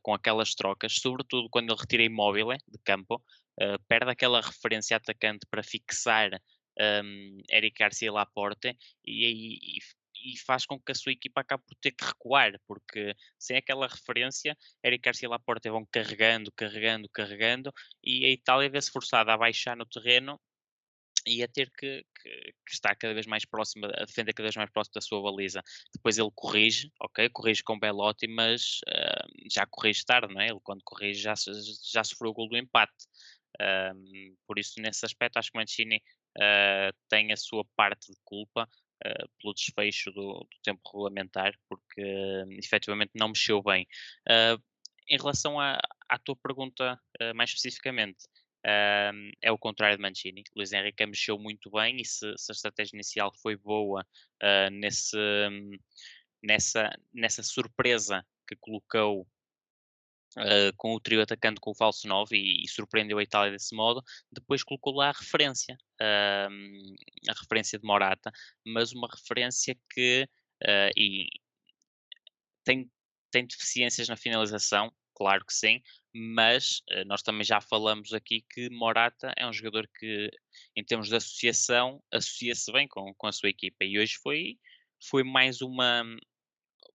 Com 0.01 0.13
aquelas 0.13 0.55
trocas, 0.55 0.93
sobretudo 0.95 1.49
quando 1.49 1.71
ele 1.71 1.79
retira 1.79 2.03
imóvel 2.03 2.49
de 2.67 2.79
campo, 2.83 3.21
perde 3.87 4.11
aquela 4.11 4.41
referência 4.41 4.97
atacante 4.97 5.45
para 5.49 5.63
fixar 5.63 6.31
um, 6.79 7.41
Eric 7.51 7.77
Garcia 7.77 8.11
Laporte 8.11 8.77
e, 9.05 9.77
e, 9.77 9.79
e 10.33 10.37
faz 10.39 10.65
com 10.65 10.79
que 10.79 10.91
a 10.91 10.95
sua 10.95 11.11
equipa 11.11 11.41
acabe 11.41 11.63
por 11.67 11.75
ter 11.75 11.91
que 11.91 12.05
recuar, 12.05 12.53
porque 12.67 13.15
sem 13.37 13.57
aquela 13.57 13.87
referência, 13.87 14.57
Eric 14.83 15.03
Garcia 15.03 15.29
Laporte 15.29 15.69
vão 15.69 15.85
carregando, 15.91 16.51
carregando, 16.51 17.09
carregando, 17.09 17.73
e 18.03 18.25
a 18.25 18.29
Itália 18.29 18.69
vê-se 18.69 18.91
forçada 18.91 19.33
a 19.33 19.37
baixar 19.37 19.75
no 19.75 19.85
terreno 19.85 20.39
e 21.25 21.43
a 21.43 21.47
ter 21.47 21.69
que, 21.71 22.03
que, 22.21 22.29
que, 22.29 22.73
estar 22.73 22.95
cada 22.95 23.13
vez 23.13 23.25
mais 23.25 23.45
próximo, 23.45 23.85
a 23.85 24.05
defender 24.05 24.33
cada 24.33 24.47
vez 24.47 24.55
mais 24.55 24.69
próximo 24.71 24.93
da 24.93 25.01
sua 25.01 25.21
baliza. 25.21 25.61
Depois 25.93 26.17
ele 26.17 26.31
corrige, 26.33 26.91
ok, 26.99 27.29
corrige 27.29 27.63
com 27.63 27.79
Belotti, 27.79 28.27
mas 28.27 28.79
uh, 28.87 29.49
já 29.51 29.65
corrige 29.65 30.05
tarde, 30.05 30.33
não 30.33 30.41
é? 30.41 30.47
Ele 30.47 30.59
quando 30.63 30.81
corrige 30.83 31.21
já, 31.21 31.33
já 31.91 32.03
sofreu 32.03 32.31
o 32.31 32.33
gol 32.33 32.49
do 32.49 32.57
empate. 32.57 32.93
Uh, 33.59 34.35
por 34.47 34.57
isso, 34.57 34.81
nesse 34.81 35.05
aspecto, 35.05 35.37
acho 35.37 35.51
que 35.51 35.57
Mancini 35.57 35.97
uh, 36.37 36.95
tem 37.09 37.31
a 37.31 37.37
sua 37.37 37.65
parte 37.75 38.11
de 38.11 38.17
culpa, 38.23 38.67
pelo 39.39 39.55
desfecho 39.55 40.11
do, 40.11 40.41
do, 40.41 40.57
tempo 40.61 40.79
regulamentar, 40.85 41.55
porque 41.67 42.03
uh, 42.03 42.51
efetivamente 42.51 43.09
não 43.15 43.29
mexeu 43.29 43.59
bem. 43.63 43.87
Em 45.09 45.17
relação 45.17 45.59
à, 45.59 45.79
à 46.07 46.19
tua 46.19 46.35
pergunta 46.35 47.01
mais 47.35 47.49
especificamente, 47.49 48.27
é 48.63 49.51
o 49.51 49.57
contrário 49.57 49.97
de 49.97 50.01
Mancini. 50.01 50.43
Luís 50.55 50.71
Henrique 50.71 51.05
mexeu 51.05 51.37
muito 51.37 51.69
bem 51.71 51.97
e 51.99 52.05
se, 52.05 52.33
se 52.37 52.51
a 52.51 52.53
estratégia 52.53 52.95
inicial 52.95 53.33
foi 53.41 53.55
boa 53.55 54.05
nesse, 54.71 55.17
um, 55.17 55.77
nessa, 56.43 56.89
nessa 57.13 57.43
surpresa 57.43 58.25
que 58.47 58.55
colocou 58.55 59.27
Uh, 60.37 60.71
com 60.77 60.95
o 60.95 60.99
trio 61.01 61.21
atacando 61.21 61.59
com 61.59 61.71
o 61.71 61.75
falso 61.75 62.07
9 62.07 62.37
e, 62.37 62.63
e, 62.63 62.67
surpreendeu 62.69 63.17
a 63.17 63.23
Itália 63.23 63.51
desse 63.51 63.75
modo. 63.75 64.01
Depois 64.31 64.63
colocou 64.63 64.93
lá 64.95 65.09
a 65.09 65.11
referência, 65.11 65.77
uh, 66.01 67.29
a 67.29 67.33
referência 67.37 67.77
de 67.77 67.85
Morata, 67.85 68.31
mas 68.65 68.93
uma 68.93 69.09
referência 69.13 69.77
que 69.89 70.25
uh, 70.63 70.89
e 70.95 71.27
tem, 72.63 72.89
tem 73.29 73.45
deficiências 73.45 74.07
na 74.07 74.15
finalização, 74.15 74.89
claro 75.13 75.45
que 75.45 75.53
sim, 75.53 75.81
mas 76.13 76.81
nós 77.05 77.21
também 77.21 77.43
já 77.43 77.61
falamos 77.61 78.13
aqui 78.13 78.43
que 78.49 78.69
Morata 78.69 79.33
é 79.37 79.47
um 79.47 79.53
jogador 79.53 79.87
que, 79.97 80.29
em 80.75 80.83
termos 80.83 81.07
de 81.07 81.15
associação, 81.15 82.01
associa-se 82.11 82.71
bem 82.71 82.87
com, 82.87 83.13
com 83.15 83.27
a 83.27 83.31
sua 83.31 83.49
equipa. 83.49 83.85
E 83.85 83.97
hoje 83.97 84.15
foi, 84.21 84.57
foi 84.99 85.23
mais 85.23 85.61
uma, 85.61 86.03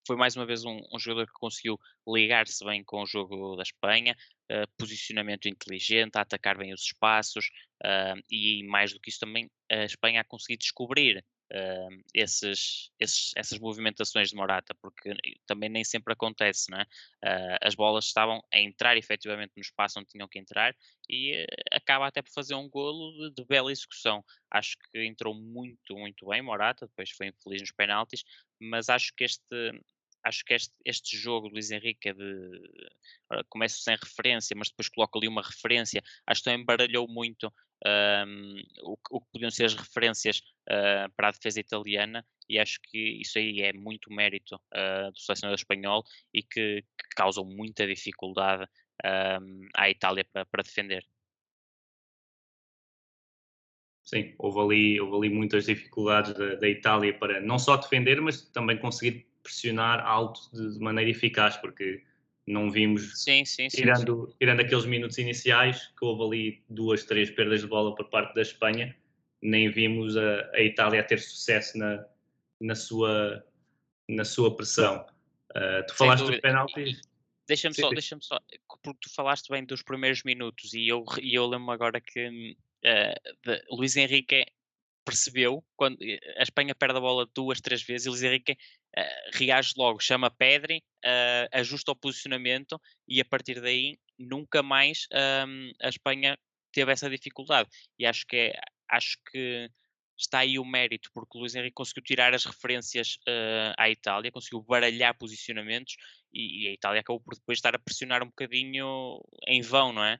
foi 0.06 0.16
mais 0.16 0.36
uma 0.36 0.46
vez 0.46 0.64
um, 0.64 0.80
um 0.92 0.98
jogador 0.98 1.26
que 1.26 1.32
conseguiu 1.32 1.78
ligar-se 2.06 2.64
bem 2.64 2.84
com 2.84 3.02
o 3.02 3.06
jogo 3.06 3.56
da 3.56 3.62
Espanha, 3.62 4.16
uh, 4.52 4.66
posicionamento 4.78 5.48
inteligente, 5.48 6.16
a 6.16 6.20
atacar 6.20 6.56
bem 6.56 6.72
os 6.72 6.82
espaços 6.82 7.46
uh, 7.84 8.20
e 8.30 8.62
mais 8.64 8.92
do 8.92 9.00
que 9.00 9.10
isso 9.10 9.20
também 9.20 9.50
a 9.70 9.84
Espanha 9.84 10.20
a 10.20 10.24
conseguir 10.24 10.58
descobrir 10.58 11.24
uh, 11.52 12.04
esses, 12.14 12.90
esses, 12.98 13.32
essas 13.36 13.58
movimentações 13.58 14.30
de 14.30 14.36
Morata, 14.36 14.74
porque 14.80 15.14
também 15.46 15.68
nem 15.68 15.84
sempre 15.84 16.12
acontece, 16.12 16.70
não 16.70 16.78
é? 16.78 16.82
Uh, 17.24 17.58
as 17.62 17.74
bolas 17.74 18.06
estavam 18.06 18.42
a 18.52 18.58
entrar 18.58 18.96
efetivamente 18.96 19.52
no 19.56 19.62
espaço 19.62 19.98
onde 19.98 20.08
tinham 20.08 20.28
que 20.28 20.38
entrar 20.38 20.74
e 21.08 21.42
uh, 21.42 21.46
acaba 21.72 22.06
até 22.06 22.22
por 22.22 22.32
fazer 22.32 22.54
um 22.54 22.68
golo 22.68 23.12
de, 23.30 23.34
de, 23.34 23.44
bela 23.44 23.70
execução. 23.70 24.24
Acho 24.50 24.76
que 24.78 25.04
entrou 25.04 25.34
muito, 25.34 25.96
muito 25.96 26.26
bem 26.26 26.42
Morata, 26.42 26.86
depois 26.86 27.10
foi 27.10 27.28
infeliz 27.28 27.60
nos 27.60 27.72
penaltis, 27.72 28.24
mas 28.60 28.88
acho 28.88 29.14
que 29.14 29.24
este 29.24 29.72
acho 30.26 30.44
que 30.44 30.54
este, 30.54 30.74
este 30.84 31.16
jogo 31.16 31.48
do 31.48 31.54
Luís 31.54 31.70
Henrique 31.70 32.08
é 32.08 32.12
de 32.12 32.60
começa 33.48 33.76
sem 33.78 33.96
referência, 33.96 34.56
mas 34.56 34.68
depois 34.68 34.88
coloca 34.88 35.18
ali 35.18 35.28
uma 35.28 35.42
referência, 35.42 36.02
acho 36.26 36.42
que 36.42 36.50
embaralhou 36.50 37.08
muito 37.08 37.52
um, 37.84 38.62
o, 38.82 38.98
o, 39.10 39.20
que 39.20 39.26
podiam 39.32 39.50
ser 39.50 39.64
as 39.66 39.74
referências 39.74 40.38
uh, 40.68 41.10
para 41.16 41.28
a 41.28 41.30
defesa 41.30 41.60
italiana 41.60 42.26
e 42.48 42.58
acho 42.58 42.80
que 42.82 43.20
isso 43.20 43.38
aí 43.38 43.60
é 43.60 43.72
muito 43.72 44.12
mérito 44.12 44.56
uh, 44.56 45.12
do 45.12 45.18
selecionador 45.18 45.58
espanhol 45.58 46.02
e 46.34 46.42
que, 46.42 46.82
que 46.82 47.08
causam 47.14 47.44
muita 47.44 47.86
dificuldade 47.86 48.66
um, 49.04 49.68
à 49.76 49.90
Itália 49.90 50.24
para, 50.32 50.44
para 50.46 50.62
defender. 50.62 51.06
Sim, 54.02 54.34
houve 54.38 54.60
ali, 54.60 55.00
houve 55.00 55.26
ali 55.26 55.34
muitas 55.34 55.66
dificuldades 55.66 56.32
da, 56.34 56.54
da 56.54 56.68
Itália 56.68 57.16
para 57.18 57.40
não 57.40 57.58
só 57.58 57.76
defender, 57.76 58.20
mas 58.20 58.40
também 58.50 58.78
conseguir 58.78 59.26
pressionar 59.46 60.00
alto 60.00 60.40
de, 60.52 60.74
de 60.74 60.78
maneira 60.80 61.10
eficaz, 61.10 61.56
porque 61.56 62.02
não 62.46 62.70
vimos, 62.70 63.22
sim, 63.22 63.44
sim, 63.44 63.68
sim, 63.68 63.76
tirando, 63.76 64.34
tirando 64.38 64.60
aqueles 64.60 64.84
minutos 64.84 65.18
iniciais, 65.18 65.88
que 65.98 66.04
houve 66.04 66.22
ali 66.22 66.64
duas, 66.68 67.04
três 67.04 67.30
perdas 67.30 67.60
de 67.60 67.66
bola 67.66 67.94
por 67.94 68.08
parte 68.08 68.34
da 68.34 68.42
Espanha, 68.42 68.94
nem 69.42 69.70
vimos 69.70 70.16
a, 70.16 70.50
a 70.52 70.60
Itália 70.60 71.02
ter 71.02 71.18
sucesso 71.18 71.76
na, 71.78 72.04
na, 72.60 72.74
sua, 72.74 73.44
na 74.08 74.24
sua 74.24 74.54
pressão. 74.54 75.04
Uh, 75.50 75.86
tu 75.86 75.94
falaste 75.94 76.26
dos 76.26 76.40
penaltis. 76.40 77.00
Deixa-me 77.48 77.74
só, 77.74 77.90
deixa 77.90 78.18
só, 78.20 78.40
porque 78.82 78.98
tu 79.02 79.14
falaste 79.14 79.48
bem 79.48 79.64
dos 79.64 79.82
primeiros 79.82 80.24
minutos 80.24 80.74
e 80.74 80.88
eu, 80.88 81.04
e 81.20 81.34
eu 81.34 81.46
lembro 81.46 81.70
agora 81.70 82.00
que 82.00 82.56
uh, 82.84 83.76
Luís 83.76 83.96
Henrique 83.96 84.44
percebeu 85.06 85.64
quando 85.76 85.96
eh, 86.02 86.18
a 86.36 86.42
Espanha 86.42 86.74
perde 86.74 86.98
a 86.98 87.00
bola 87.00 87.30
duas, 87.32 87.60
três 87.60 87.82
vezes 87.82 88.08
Luís 88.08 88.22
Henrique 88.22 88.52
uh, 88.52 89.30
reage 89.32 89.72
logo, 89.76 90.00
chama 90.00 90.30
Pedri, 90.30 90.82
uh, 91.04 91.48
ajusta 91.52 91.92
o 91.92 91.96
posicionamento 91.96 92.80
e 93.08 93.20
a 93.20 93.24
partir 93.24 93.60
daí 93.60 93.98
nunca 94.18 94.62
mais 94.62 95.06
um, 95.46 95.70
a 95.80 95.88
Espanha 95.88 96.36
teve 96.72 96.92
essa 96.92 97.08
dificuldade. 97.08 97.68
E 97.98 98.04
acho 98.04 98.26
que 98.26 98.36
é, 98.36 98.60
acho 98.90 99.16
que 99.30 99.70
está 100.18 100.40
aí 100.40 100.58
o 100.58 100.64
mérito, 100.64 101.10
porque 101.14 101.36
o 101.36 101.40
Luís 101.40 101.54
Henrique 101.54 101.74
conseguiu 101.74 102.02
tirar 102.02 102.34
as 102.34 102.44
referências 102.44 103.18
uh, 103.28 103.74
à 103.78 103.88
Itália, 103.90 104.32
conseguiu 104.32 104.62
baralhar 104.62 105.16
posicionamentos 105.16 105.96
e, 106.32 106.64
e, 106.64 106.68
a 106.68 106.72
Itália 106.72 107.00
acabou 107.00 107.20
por 107.20 107.34
depois 107.34 107.58
estar 107.58 107.74
a 107.74 107.78
pressionar 107.78 108.22
um 108.22 108.26
bocadinho 108.26 109.20
em 109.46 109.60
vão, 109.60 109.92
não 109.92 110.04
é? 110.04 110.18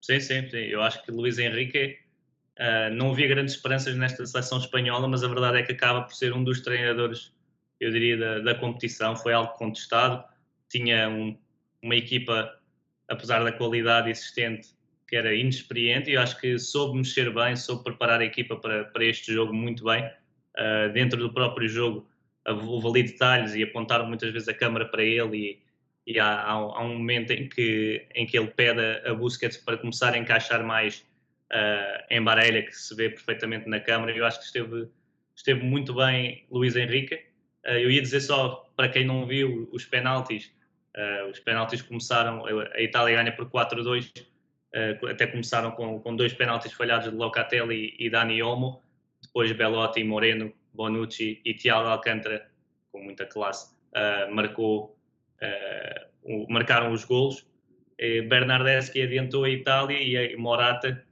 Sim, 0.00 0.20
sim, 0.20 0.48
sim. 0.48 0.58
Eu 0.58 0.82
acho 0.82 1.02
que 1.02 1.10
Luís 1.10 1.38
Henrique 1.38 1.98
uh, 2.58 2.94
não 2.94 3.10
havia 3.10 3.28
grandes 3.28 3.54
esperanças 3.54 3.96
nesta 3.96 4.24
seleção 4.26 4.58
espanhola, 4.58 5.08
mas 5.08 5.22
a 5.22 5.28
verdade 5.28 5.58
é 5.58 5.62
que 5.62 5.72
acaba 5.72 6.02
por 6.02 6.14
ser 6.14 6.32
um 6.32 6.42
dos 6.42 6.60
treinadores, 6.60 7.32
eu 7.80 7.90
diria, 7.90 8.16
da, 8.16 8.38
da 8.40 8.54
competição. 8.54 9.16
Foi 9.16 9.32
algo 9.32 9.52
contestado. 9.54 10.24
Tinha 10.68 11.08
um, 11.08 11.36
uma 11.82 11.94
equipa, 11.94 12.58
apesar 13.08 13.42
da 13.44 13.52
qualidade 13.52 14.10
existente, 14.10 14.68
que 15.08 15.16
era 15.16 15.34
inexperiente 15.34 16.10
e 16.10 16.14
eu 16.14 16.20
acho 16.20 16.38
que 16.40 16.58
soube 16.58 16.98
mexer 16.98 17.32
bem, 17.32 17.54
soube 17.54 17.84
preparar 17.84 18.20
a 18.20 18.24
equipa 18.24 18.56
para, 18.56 18.84
para 18.86 19.04
este 19.04 19.32
jogo 19.32 19.54
muito 19.54 19.84
bem. 19.84 20.04
Uh, 20.58 20.92
dentro 20.92 21.18
do 21.18 21.32
próprio 21.32 21.68
jogo, 21.68 22.08
houve 22.46 22.88
ali 22.88 23.02
detalhes 23.02 23.54
e 23.54 23.62
apontaram 23.62 24.06
muitas 24.06 24.32
vezes 24.32 24.48
a 24.48 24.54
câmara 24.54 24.86
para 24.86 25.02
ele 25.02 25.60
e, 26.06 26.14
e 26.14 26.18
há, 26.18 26.42
há, 26.42 26.84
um 26.84 26.98
momento 26.98 27.32
em 27.32 27.48
que, 27.48 28.06
em 28.14 28.26
que 28.26 28.38
ele 28.38 28.48
pede 28.48 28.80
a, 29.04 29.14
Busquets 29.14 29.56
para 29.56 29.76
começar 29.76 30.14
a 30.14 30.18
encaixar 30.18 30.64
mais 30.64 31.05
uh, 31.52 32.04
em 32.10 32.22
Barelha, 32.22 32.62
que 32.62 32.72
se 32.72 32.94
vê 32.94 33.10
perfeitamente 33.10 33.68
na 33.68 33.80
câmara. 33.80 34.12
Eu 34.12 34.24
acho 34.24 34.38
que 34.38 34.46
esteve, 34.46 34.88
esteve 35.34 35.62
muito 35.62 35.94
bem 35.94 36.46
Luís 36.50 36.76
Henrique. 36.76 37.14
Uh, 37.66 37.78
eu 37.78 37.90
ia 37.90 38.00
dizer 38.00 38.20
só, 38.20 38.70
para 38.76 38.88
quem 38.88 39.04
não 39.04 39.26
viu 39.26 39.68
os 39.72 39.84
penaltis, 39.84 40.52
uh, 40.96 41.28
os 41.28 41.40
penaltis 41.40 41.82
começaram, 41.82 42.44
a 42.46 42.80
Itália 42.80 43.16
ganha 43.16 43.34
por 43.34 43.50
4-2, 43.50 44.12
uh, 44.20 45.06
até 45.08 45.26
começaram 45.26 45.72
com, 45.72 46.00
com 46.00 46.14
dois 46.14 46.32
penaltis 46.32 46.72
falhados 46.72 47.10
de 47.10 47.16
Locatelli 47.16 47.94
e 47.98 48.08
Dani 48.08 48.40
Olmo, 48.42 48.80
depois 49.20 49.50
Belotti, 49.52 50.04
Moreno, 50.04 50.52
Bonucci 50.72 51.40
e 51.44 51.54
Thiago 51.54 51.88
Alcântara, 51.88 52.48
com 52.92 53.02
muita 53.02 53.26
classe, 53.26 53.74
marcou, 54.30 54.96
marcaram 56.48 56.92
os 56.92 57.02
golos. 57.04 57.46
Bernardeschi 58.28 59.00
adiantou 59.00 59.44
a 59.44 59.50
Itália 59.50 59.98
e 59.98 60.36
Morata, 60.36 61.05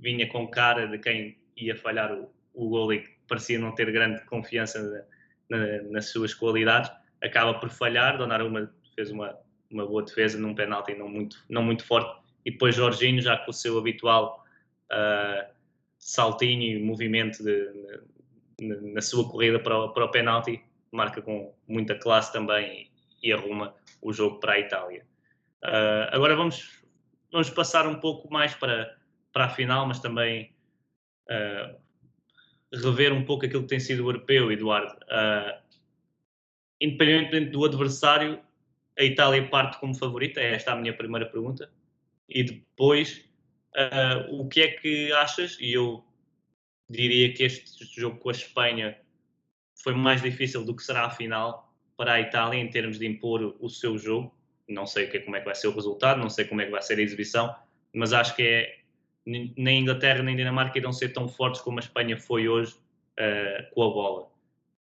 vinha 0.00 0.28
com 0.28 0.48
cara 0.48 0.86
de 0.86 0.98
quem 0.98 1.38
ia 1.56 1.76
falhar 1.76 2.12
o, 2.12 2.32
o 2.54 2.68
gol 2.68 2.92
e 2.92 3.00
que 3.00 3.10
parecia 3.28 3.58
não 3.58 3.74
ter 3.74 3.90
grande 3.92 4.24
confiança 4.24 5.06
na, 5.48 5.58
na, 5.58 5.82
nas 5.84 6.06
suas 6.06 6.34
qualidades, 6.34 6.90
acaba 7.22 7.54
por 7.54 7.70
falhar. 7.70 8.18
Donnarumma 8.18 8.72
fez 8.94 9.10
uma, 9.10 9.38
uma 9.70 9.86
boa 9.86 10.02
defesa 10.02 10.38
num 10.38 10.54
penalti 10.54 10.94
não 10.94 11.08
muito, 11.08 11.36
não 11.48 11.62
muito 11.62 11.84
forte 11.84 12.20
e 12.44 12.50
depois 12.50 12.74
Jorginho, 12.74 13.20
já 13.20 13.36
com 13.36 13.50
o 13.50 13.54
seu 13.54 13.78
habitual 13.78 14.44
uh, 14.90 15.52
saltinho 15.98 16.62
e 16.62 16.82
movimento 16.82 17.42
de, 17.42 17.68
de, 18.58 18.92
na 18.92 19.00
sua 19.00 19.28
corrida 19.28 19.58
para 19.58 19.76
o, 19.76 19.92
para 19.92 20.04
o 20.04 20.10
penalti, 20.10 20.62
marca 20.90 21.20
com 21.20 21.54
muita 21.68 21.94
classe 21.94 22.32
também 22.32 22.90
e, 23.22 23.28
e 23.28 23.32
arruma 23.32 23.74
o 24.00 24.12
jogo 24.12 24.40
para 24.40 24.54
a 24.54 24.58
Itália. 24.58 25.04
Uh, 25.62 26.08
agora 26.10 26.34
vamos, 26.34 26.82
vamos 27.30 27.50
passar 27.50 27.86
um 27.86 28.00
pouco 28.00 28.32
mais 28.32 28.54
para, 28.54 28.96
para 29.32 29.46
a 29.46 29.48
final, 29.48 29.86
mas 29.86 30.00
também 30.00 30.52
uh, 31.28 31.78
rever 32.72 33.12
um 33.12 33.24
pouco 33.24 33.46
aquilo 33.46 33.62
que 33.62 33.68
tem 33.68 33.80
sido 33.80 34.04
o 34.04 34.08
europeu, 34.08 34.50
Eduardo. 34.50 34.94
Uh, 35.04 35.60
independentemente 36.80 37.50
do 37.50 37.64
adversário, 37.64 38.40
a 38.98 39.04
Itália 39.04 39.48
parte 39.48 39.78
como 39.78 39.94
favorita? 39.94 40.40
É 40.40 40.54
esta 40.54 40.72
a 40.72 40.76
minha 40.76 40.96
primeira 40.96 41.26
pergunta. 41.26 41.70
E 42.28 42.44
depois, 42.44 43.24
uh, 43.76 44.40
o 44.40 44.48
que 44.48 44.60
é 44.60 44.68
que 44.68 45.12
achas? 45.12 45.58
E 45.60 45.72
eu 45.72 46.04
diria 46.88 47.32
que 47.32 47.44
este 47.44 47.84
jogo 48.00 48.18
com 48.18 48.28
a 48.28 48.32
Espanha 48.32 48.98
foi 49.82 49.94
mais 49.94 50.20
difícil 50.22 50.64
do 50.64 50.74
que 50.74 50.82
será 50.82 51.06
a 51.06 51.10
final 51.10 51.72
para 51.96 52.14
a 52.14 52.20
Itália 52.20 52.58
em 52.58 52.68
termos 52.68 52.98
de 52.98 53.06
impor 53.06 53.56
o 53.60 53.68
seu 53.68 53.96
jogo. 53.96 54.34
Não 54.68 54.86
sei 54.86 55.06
que, 55.06 55.20
como 55.20 55.36
é 55.36 55.40
que 55.40 55.46
vai 55.46 55.54
ser 55.54 55.68
o 55.68 55.74
resultado, 55.74 56.20
não 56.20 56.30
sei 56.30 56.44
como 56.44 56.60
é 56.60 56.64
que 56.64 56.70
vai 56.70 56.82
ser 56.82 56.98
a 56.98 57.02
exibição, 57.02 57.54
mas 57.92 58.12
acho 58.12 58.36
que 58.36 58.42
é 58.42 58.79
nem 59.26 59.80
Inglaterra 59.80 60.22
nem 60.22 60.36
Dinamarca 60.36 60.78
irão 60.78 60.92
ser 60.92 61.10
tão 61.10 61.28
fortes 61.28 61.60
como 61.60 61.78
a 61.78 61.82
Espanha 61.82 62.16
foi 62.16 62.48
hoje 62.48 62.74
uh, 63.18 63.74
com 63.74 63.82
a 63.82 63.90
bola. 63.90 64.28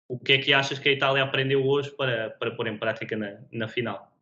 O 0.07 0.19
que 0.19 0.33
é 0.33 0.37
que 0.37 0.53
achas 0.53 0.79
que 0.79 0.89
a 0.89 0.91
Itália 0.91 1.23
aprendeu 1.23 1.65
hoje 1.65 1.89
para, 1.91 2.31
para 2.31 2.51
pôr 2.51 2.67
em 2.67 2.77
prática 2.77 3.15
na, 3.15 3.37
na 3.51 3.67
final? 3.67 4.13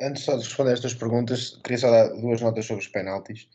antes 0.00 0.22
só 0.22 0.36
de 0.36 0.44
responder 0.44 0.72
estas 0.72 0.94
perguntas, 0.94 1.58
queria 1.62 1.78
só 1.78 1.90
dar 1.90 2.08
duas 2.08 2.40
notas 2.40 2.66
sobre 2.66 2.82
os 2.82 2.88
penaltis. 2.88 3.48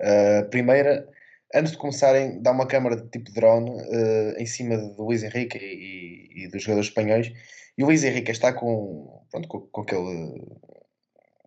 Uh, 0.00 0.48
primeira, 0.50 1.08
antes 1.54 1.72
de 1.72 1.78
começarem, 1.78 2.40
dá 2.42 2.50
uma 2.50 2.66
câmara 2.66 2.96
de 2.96 3.08
tipo 3.08 3.32
drone 3.32 3.70
uh, 3.70 4.38
em 4.38 4.46
cima 4.46 4.76
do 4.76 5.04
Luís 5.04 5.22
Henrique 5.22 5.58
e, 5.58 6.44
e, 6.44 6.48
dos 6.48 6.62
jogadores 6.62 6.88
espanhóis. 6.88 7.32
E 7.76 7.82
o 7.82 7.86
Luís 7.86 8.04
Henrique 8.04 8.30
está 8.30 8.52
com, 8.52 9.22
pronto, 9.30 9.48
com, 9.48 9.60
com, 9.60 9.80
aquele, 9.82 10.42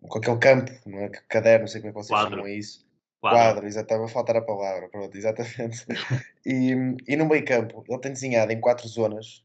com 0.08 0.18
aquele 0.18 0.38
campo, 0.38 0.72
não 0.86 1.00
é? 1.00 1.08
caderno, 1.28 1.60
não 1.60 1.68
sei 1.68 1.80
como 1.80 1.90
é 1.90 1.92
que 1.92 1.98
vocês 1.98 2.18
Quadro. 2.18 2.36
chamam 2.36 2.48
isso. 2.48 2.88
Quadro, 3.20 3.38
Quadro 3.38 3.66
exatamente, 3.66 4.12
faltar 4.12 4.36
a 4.36 4.42
palavra, 4.42 4.88
pronto, 4.88 5.16
exatamente. 5.16 5.84
e, 6.46 6.72
e 7.06 7.16
no 7.16 7.26
meio 7.26 7.44
campo, 7.44 7.84
ele 7.86 8.00
tem 8.00 8.12
desenhado 8.12 8.50
em 8.52 8.60
quatro 8.60 8.88
zonas 8.88 9.44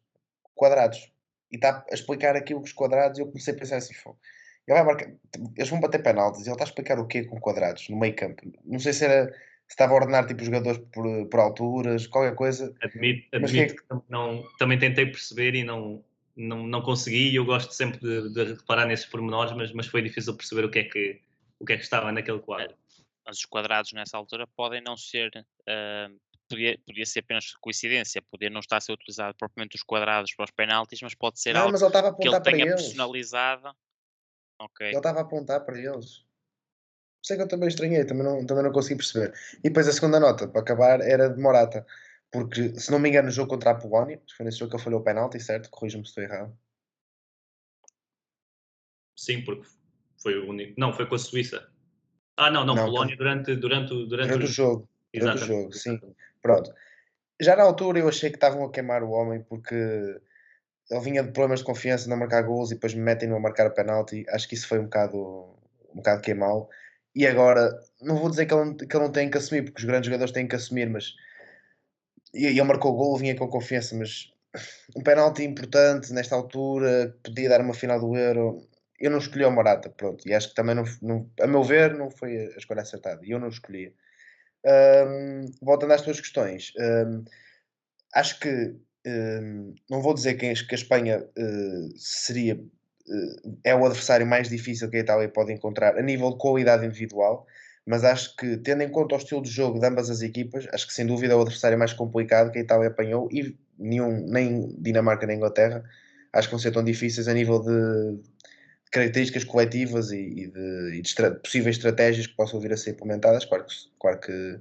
quadrados. 0.54 1.12
E 1.52 1.58
está 1.58 1.86
a 1.90 1.94
explicar 1.94 2.36
aquilo 2.36 2.62
com 2.62 2.66
os 2.66 2.74
quadrados 2.74 3.20
e 3.20 3.22
eu 3.22 3.28
comecei 3.28 3.54
a 3.54 3.58
pensar 3.58 3.78
assim, 3.78 3.94
ele 4.68 4.78
vai 4.78 4.84
marcar, 4.84 5.12
eles 5.56 5.70
vão 5.70 5.80
bater 5.80 6.02
penaltis 6.02 6.42
e 6.42 6.50
ele 6.50 6.54
está 6.54 6.64
a 6.64 6.68
explicar 6.68 7.00
o 7.00 7.06
quê 7.06 7.24
com 7.24 7.40
quadrados 7.40 7.88
no 7.90 7.98
meio 7.98 8.16
campo. 8.16 8.42
Não 8.64 8.80
sei 8.80 8.94
se 8.94 9.06
era 9.06 9.32
se 9.68 9.74
estava 9.74 9.94
a 9.94 9.96
ordenar 9.96 10.26
tipo 10.28 10.44
jogadores 10.44 10.80
por, 10.94 11.26
por 11.28 11.40
alturas, 11.40 12.08
qualquer 12.08 12.36
coisa. 12.36 12.74
Admito, 12.82 13.28
admito 13.34 13.52
que, 13.52 13.60
é 13.60 13.68
que, 13.68 14.04
não, 14.10 14.44
também 14.60 14.78
tentei 14.78 15.06
perceber 15.06 15.56
e 15.56 15.64
não, 15.64 16.04
não, 16.36 16.68
não 16.68 16.82
consegui. 16.82 17.32
E 17.32 17.36
eu 17.36 17.46
gosto 17.46 17.74
sempre 17.74 18.00
de, 18.00 18.34
de, 18.34 18.54
reparar 18.54 18.86
nesses 18.86 19.06
pormenores, 19.06 19.54
mas, 19.54 19.72
mas 19.74 19.88
foi 19.88 20.02
difícil 20.02 20.36
perceber 20.36 20.66
o 20.66 20.70
que 20.70 20.80
é 20.80 20.84
que, 20.84 21.22
o 21.60 21.66
que, 21.66 21.74
é 21.74 21.78
que 21.78 21.84
estava 21.84 22.12
naquele 22.12 22.40
quadro. 22.40 22.76
Mas 23.26 23.38
os 23.38 23.46
quadrados 23.46 23.92
nessa 23.94 24.18
altura 24.18 24.48
podem 24.56 24.82
não 24.82 24.96
ser. 24.96 25.32
Uh, 25.62 26.20
podia, 26.48 26.80
podia 26.86 27.06
ser 27.06 27.20
apenas 27.20 27.54
coincidência, 27.56 28.22
poder 28.30 28.52
não 28.52 28.60
estar 28.60 28.78
a 28.78 28.82
ser 28.82 28.92
utilizado 28.92 29.36
propriamente 29.36 29.76
os 29.76 29.84
quadrados 29.84 30.34
para 30.36 30.46
os 30.46 30.52
penaltis, 30.52 31.02
mas 31.02 31.16
pode 31.16 31.40
ser 31.40 31.54
não, 31.54 31.62
algo 31.62 31.72
mas 31.72 31.82
ele 31.82 31.90
estava 31.90 32.10
a 32.10 32.14
que 32.14 32.28
ele 32.28 32.42
tenha 32.42 32.66
eles. 32.66 32.84
personalizado 32.84 33.76
Ok. 34.60 34.88
Ele 34.88 34.98
estava 34.98 35.20
a 35.20 35.22
apontar 35.22 35.66
para 35.66 35.78
eles. 35.78 36.26
Sei 37.24 37.36
que 37.36 37.44
eu 37.44 37.48
também 37.48 37.68
estranhei, 37.68 38.06
também 38.06 38.24
não, 38.24 38.46
também 38.46 38.64
não 38.64 38.72
consegui 38.72 38.98
perceber. 38.98 39.34
E 39.60 39.64
depois 39.64 39.88
a 39.88 39.92
segunda 39.92 40.20
nota, 40.20 40.48
para 40.48 40.62
acabar, 40.62 41.02
era 41.02 41.30
de 41.30 41.42
Morata. 41.42 41.86
Porque, 42.32 42.78
se 42.80 42.92
não 42.92 43.00
me 43.00 43.10
engano, 43.10 43.28
no 43.28 43.32
jogo 43.34 43.50
contra 43.50 43.72
a 43.72 43.76
Polónia, 43.76 44.22
foi 44.36 44.46
nesse 44.46 44.60
jogo 44.60 44.70
que 44.72 44.78
ele 44.78 44.84
falhou 44.84 45.00
o 45.00 45.04
penalti, 45.04 45.40
certo? 45.40 45.70
Corrija-me 45.70 46.06
se 46.06 46.10
estou 46.10 46.24
errado. 46.24 46.58
Sim, 49.18 49.44
porque 49.44 49.68
foi 50.22 50.38
o 50.38 50.50
único. 50.50 50.80
Não, 50.80 50.94
foi 50.94 51.08
com 51.08 51.16
a 51.16 51.20
Suíça. 51.20 51.72
Ah, 52.38 52.52
não, 52.52 52.65
não, 52.65 52.76
não 52.76 52.86
Polónia 52.86 53.15
durante, 53.15 53.56
durante, 53.56 53.89
durante, 53.89 54.28
durante 54.28 54.43
o, 54.43 54.48
jogo. 54.48 54.89
Durante 55.13 55.43
o 55.43 55.45
jogo, 55.45 55.74
sim. 55.74 56.00
Pronto. 56.41 56.74
Já 57.41 57.56
na 57.56 57.63
altura 57.63 58.00
eu 58.00 58.08
achei 58.08 58.30
que 58.30 58.38
estavam 58.38 58.63
a 58.63 58.71
queimar 58.71 59.04
o 59.04 59.12
homem 59.12 59.41
porque 59.41 59.76
ele 59.76 61.00
vinha 61.02 61.24
de 61.24 61.32
problemas 61.32 61.60
de 61.60 61.65
confiança, 61.65 62.10
não 62.10 62.17
marcar 62.17 62.43
gols 62.43 62.71
e 62.71 62.76
depois 62.76 62.93
me 62.93 63.02
metem-no 63.02 63.36
a 63.36 63.39
marcar 63.39 63.67
a 63.67 63.71
penalti. 63.71 64.26
Acho 64.30 64.48
que 64.48 64.56
isso 64.56 64.67
foi 64.67 64.80
um 64.80 64.84
bocado, 64.84 65.17
um 65.89 65.95
bocado 65.95 66.21
que 66.21 66.34
mau. 66.34 66.69
E 67.15 67.26
agora, 67.26 67.71
não 68.02 68.17
vou 68.17 68.30
dizer 68.30 68.45
que 68.45 68.54
ele, 68.54 68.76
que 68.76 68.95
ele 68.95 69.04
não 69.04 69.12
tem 69.12 69.30
que 69.30 69.38
assumir, 69.38 69.63
porque 69.63 69.80
os 69.80 69.86
grandes 69.86 70.08
jogadores 70.08 70.34
têm 70.34 70.48
que 70.48 70.56
assumir, 70.56 70.89
mas. 70.89 71.13
E 72.34 72.45
ele 72.45 72.63
marcou 72.63 72.93
o 72.93 72.95
gol, 72.95 73.17
vinha 73.17 73.36
com 73.36 73.48
confiança, 73.48 73.95
mas 73.95 74.34
um 74.95 75.02
penalti 75.02 75.43
importante 75.43 76.13
nesta 76.13 76.36
altura, 76.36 77.15
podia 77.24 77.50
dar 77.50 77.62
uma 77.62 77.74
final 77.74 78.00
do 78.00 78.15
Euro. 78.15 78.67
Eu 79.00 79.12
não 79.12 79.18
escolhi 79.18 79.46
o 79.46 79.52
Morata, 79.52 79.90
pronto. 79.90 80.28
E 80.28 80.34
acho 80.34 80.50
que 80.50 80.56
também, 80.56 80.76
não, 80.76 80.84
não, 81.02 81.30
a 81.40 81.48
meu 81.48 81.64
ver, 81.64 81.94
não 81.94 82.10
foi 82.10 82.38
a 82.38 82.58
escolha 82.58 82.82
acertada. 82.82 83.22
E 83.24 83.32
eu 83.32 83.40
não 83.40 83.50
escolhi. 83.50 83.94
Um, 84.66 85.46
voltando 85.62 85.94
às 85.94 86.02
tuas 86.02 86.20
questões, 86.20 86.74
um, 86.80 87.24
acho 88.14 88.40
que 88.40 88.76
não 89.90 90.02
vou 90.02 90.14
dizer 90.14 90.34
que, 90.36 90.48
a 90.48 90.76
Espanha 90.76 91.20
uh, 91.20 91.94
seria 91.98 92.56
uh, 92.56 93.60
é 93.64 93.76
o 93.76 93.86
adversário 93.86 94.26
mais 94.26 94.50
difícil 94.50 94.90
que 94.90 94.98
a 94.98 95.02
Itália 95.02 95.30
pode 95.30 95.54
encontrar 95.54 95.98
a 95.98 96.02
nível 96.02 96.32
de 96.32 96.38
qualidade 96.38 96.86
individual, 96.86 97.46
mas 97.86 98.04
acho 98.04 98.36
que, 98.36 98.58
tendo 98.58 98.82
em 98.82 98.90
conta 98.90 99.14
o 99.14 99.18
estilo 99.20 99.44
de 99.44 99.52
jogo 99.52 99.80
de 99.80 99.86
ambas 99.86 100.10
as 100.10 100.22
equipas, 100.22 100.68
acho 100.74 100.88
que 100.88 100.94
sem 100.94 101.06
dúvida 101.06 101.34
é 101.34 101.36
o 101.36 101.42
adversário 101.42 101.78
mais 101.78 101.94
complicado 101.94 102.52
que 102.52 102.58
a 102.58 102.62
Itália 102.62 102.88
apanhou 102.88 103.30
e 103.32 103.56
nenhum, 103.78 104.26
nem 104.28 104.76
Dinamarca 104.80 105.28
nem 105.28 105.38
Inglaterra 105.38 105.84
acho 106.36 106.50
que 106.50 106.52
vão 106.52 106.60
ser 106.60 106.72
tão 106.72 106.84
difíceis 106.84 107.28
a 107.28 107.34
nível 107.34 107.62
de 107.62 108.20
características 108.96 109.44
coletivas 109.44 110.12
e, 110.12 110.22
e 110.22 110.48
de, 110.48 110.96
e 110.96 111.02
de 111.02 111.08
estra 111.08 111.32
possíveis 111.32 111.76
estratégias 111.76 112.28
que 112.28 112.36
possam 112.36 112.62
vir 112.62 112.72
a 112.72 112.78
ser 112.78 112.92
implementadas. 112.92 113.44
Claro 113.44 113.66
que, 113.66 113.76
claro 114.00 114.20
que 114.22 114.60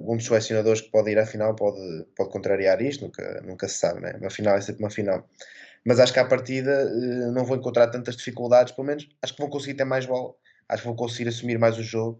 um 0.00 0.16
dos 0.16 0.24
selecionadores 0.24 0.80
que 0.80 0.90
pode 0.90 1.10
ir 1.10 1.18
à 1.18 1.26
final 1.26 1.54
pode, 1.54 2.06
pode 2.16 2.30
contrariar 2.30 2.80
isto, 2.80 3.04
nunca, 3.04 3.42
nunca 3.42 3.68
se 3.68 3.74
sabe, 3.74 4.00
né? 4.00 4.16
uma 4.18 4.30
final 4.30 4.56
é 4.56 4.60
sempre 4.62 4.82
uma 4.82 4.90
final. 4.90 5.28
Mas 5.84 6.00
acho 6.00 6.14
que 6.14 6.18
à 6.18 6.24
partida 6.24 6.72
eh, 6.72 7.30
não 7.30 7.44
vão 7.44 7.58
encontrar 7.58 7.88
tantas 7.88 8.16
dificuldades, 8.16 8.72
pelo 8.72 8.86
menos 8.86 9.06
acho 9.20 9.34
que 9.34 9.40
vão 9.40 9.50
conseguir 9.50 9.74
ter 9.74 9.84
mais 9.84 10.06
bola, 10.06 10.34
acho 10.66 10.82
que 10.82 10.88
vão 10.88 10.96
conseguir 10.96 11.28
assumir 11.28 11.58
mais 11.58 11.76
o 11.76 11.82
jogo, 11.82 12.18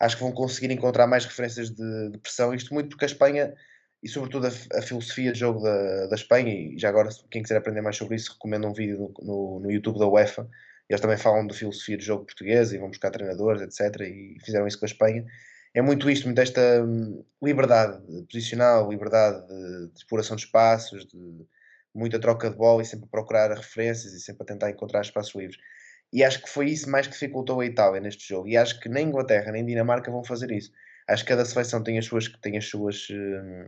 acho 0.00 0.16
que 0.16 0.22
vão 0.22 0.32
conseguir 0.32 0.72
encontrar 0.72 1.06
mais 1.06 1.26
referências 1.26 1.70
de, 1.70 2.10
de 2.10 2.18
pressão. 2.18 2.54
Isto 2.54 2.72
muito 2.72 2.88
porque 2.88 3.04
a 3.04 3.06
Espanha, 3.06 3.54
e 4.04 4.08
sobretudo 4.08 4.46
a, 4.46 4.78
a, 4.78 4.82
filosofia 4.82 5.32
de 5.32 5.38
jogo 5.38 5.60
da, 5.62 6.06
da 6.08 6.14
Espanha, 6.14 6.52
e 6.52 6.78
já 6.78 6.90
agora, 6.90 7.08
quem 7.30 7.42
quiser 7.42 7.56
aprender 7.56 7.80
mais 7.80 7.96
sobre 7.96 8.16
isso, 8.16 8.34
recomendo 8.34 8.68
um 8.68 8.72
vídeo 8.72 8.98
no, 8.98 9.26
no, 9.26 9.60
no 9.60 9.70
YouTube 9.70 9.98
da 9.98 10.06
UEFA. 10.06 10.46
Eles 10.88 11.00
também 11.00 11.16
falam 11.16 11.46
da 11.46 11.54
filosofia 11.54 11.96
de 11.96 12.04
jogo 12.04 12.26
portuguesa 12.26 12.76
e 12.76 12.78
vão 12.78 12.90
buscar 12.90 13.10
treinadores, 13.10 13.62
etc. 13.62 14.02
E 14.02 14.36
fizeram 14.44 14.66
isso 14.66 14.78
com 14.78 14.84
a 14.84 14.88
Espanha. 14.88 15.24
É 15.72 15.80
muito 15.80 16.08
isto, 16.10 16.26
muito 16.26 16.38
esta 16.38 16.84
hum, 16.84 17.24
liberdade 17.42 17.98
posicional, 18.30 18.90
liberdade 18.90 19.46
de, 19.46 19.88
de 19.88 19.98
exploração 19.98 20.36
de 20.36 20.44
espaços, 20.44 21.06
de 21.06 21.46
muita 21.94 22.20
troca 22.20 22.50
de 22.50 22.56
bola 22.56 22.82
e 22.82 22.84
sempre 22.84 23.06
a 23.06 23.10
procurar 23.10 23.50
referências 23.50 24.12
e 24.12 24.20
sempre 24.20 24.42
a 24.42 24.46
tentar 24.46 24.70
encontrar 24.70 25.00
espaços 25.00 25.34
livres. 25.34 25.58
E 26.12 26.22
acho 26.22 26.42
que 26.42 26.50
foi 26.50 26.66
isso 26.66 26.90
mais 26.90 27.06
que 27.06 27.14
dificultou 27.14 27.60
a 27.60 27.66
Itália 27.66 28.00
neste 28.00 28.28
jogo. 28.28 28.46
E 28.48 28.56
acho 28.56 28.78
que 28.80 28.88
nem 28.88 29.08
Inglaterra 29.08 29.50
nem 29.50 29.64
Dinamarca 29.64 30.10
vão 30.10 30.22
fazer 30.22 30.50
isso. 30.52 30.70
Acho 31.08 31.24
que 31.24 31.30
cada 31.30 31.44
seleção 31.44 31.82
tem 31.82 31.98
as 31.98 32.06
suas, 32.06 32.28
tem 32.40 32.56
as 32.56 32.66
suas, 32.66 33.08
hum, 33.10 33.66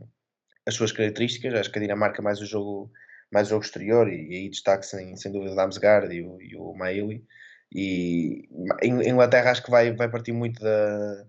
as 0.66 0.74
suas 0.74 0.92
características. 0.92 1.54
Acho 1.54 1.70
que 1.70 1.78
a 1.78 1.82
Dinamarca 1.82 2.22
mais 2.22 2.40
o 2.40 2.46
jogo, 2.46 2.90
mais 3.32 3.48
o 3.48 3.50
jogo 3.50 3.64
exterior, 3.64 4.08
e, 4.08 4.28
e 4.30 4.34
aí 4.36 4.48
destaque 4.50 4.86
sem, 4.86 5.16
sem 5.16 5.32
dúvida 5.32 5.52
o 5.52 5.56
Damsgaard 5.56 6.14
e 6.14 6.22
o, 6.22 6.40
e 6.40 6.56
o 6.56 6.74
Maili. 6.74 7.24
E 7.72 8.48
a 8.82 8.86
Inglaterra 8.86 9.50
acho 9.50 9.62
que 9.64 9.70
vai, 9.70 9.92
vai 9.92 10.08
partir 10.08 10.32
muito 10.32 10.60
da. 10.62 11.24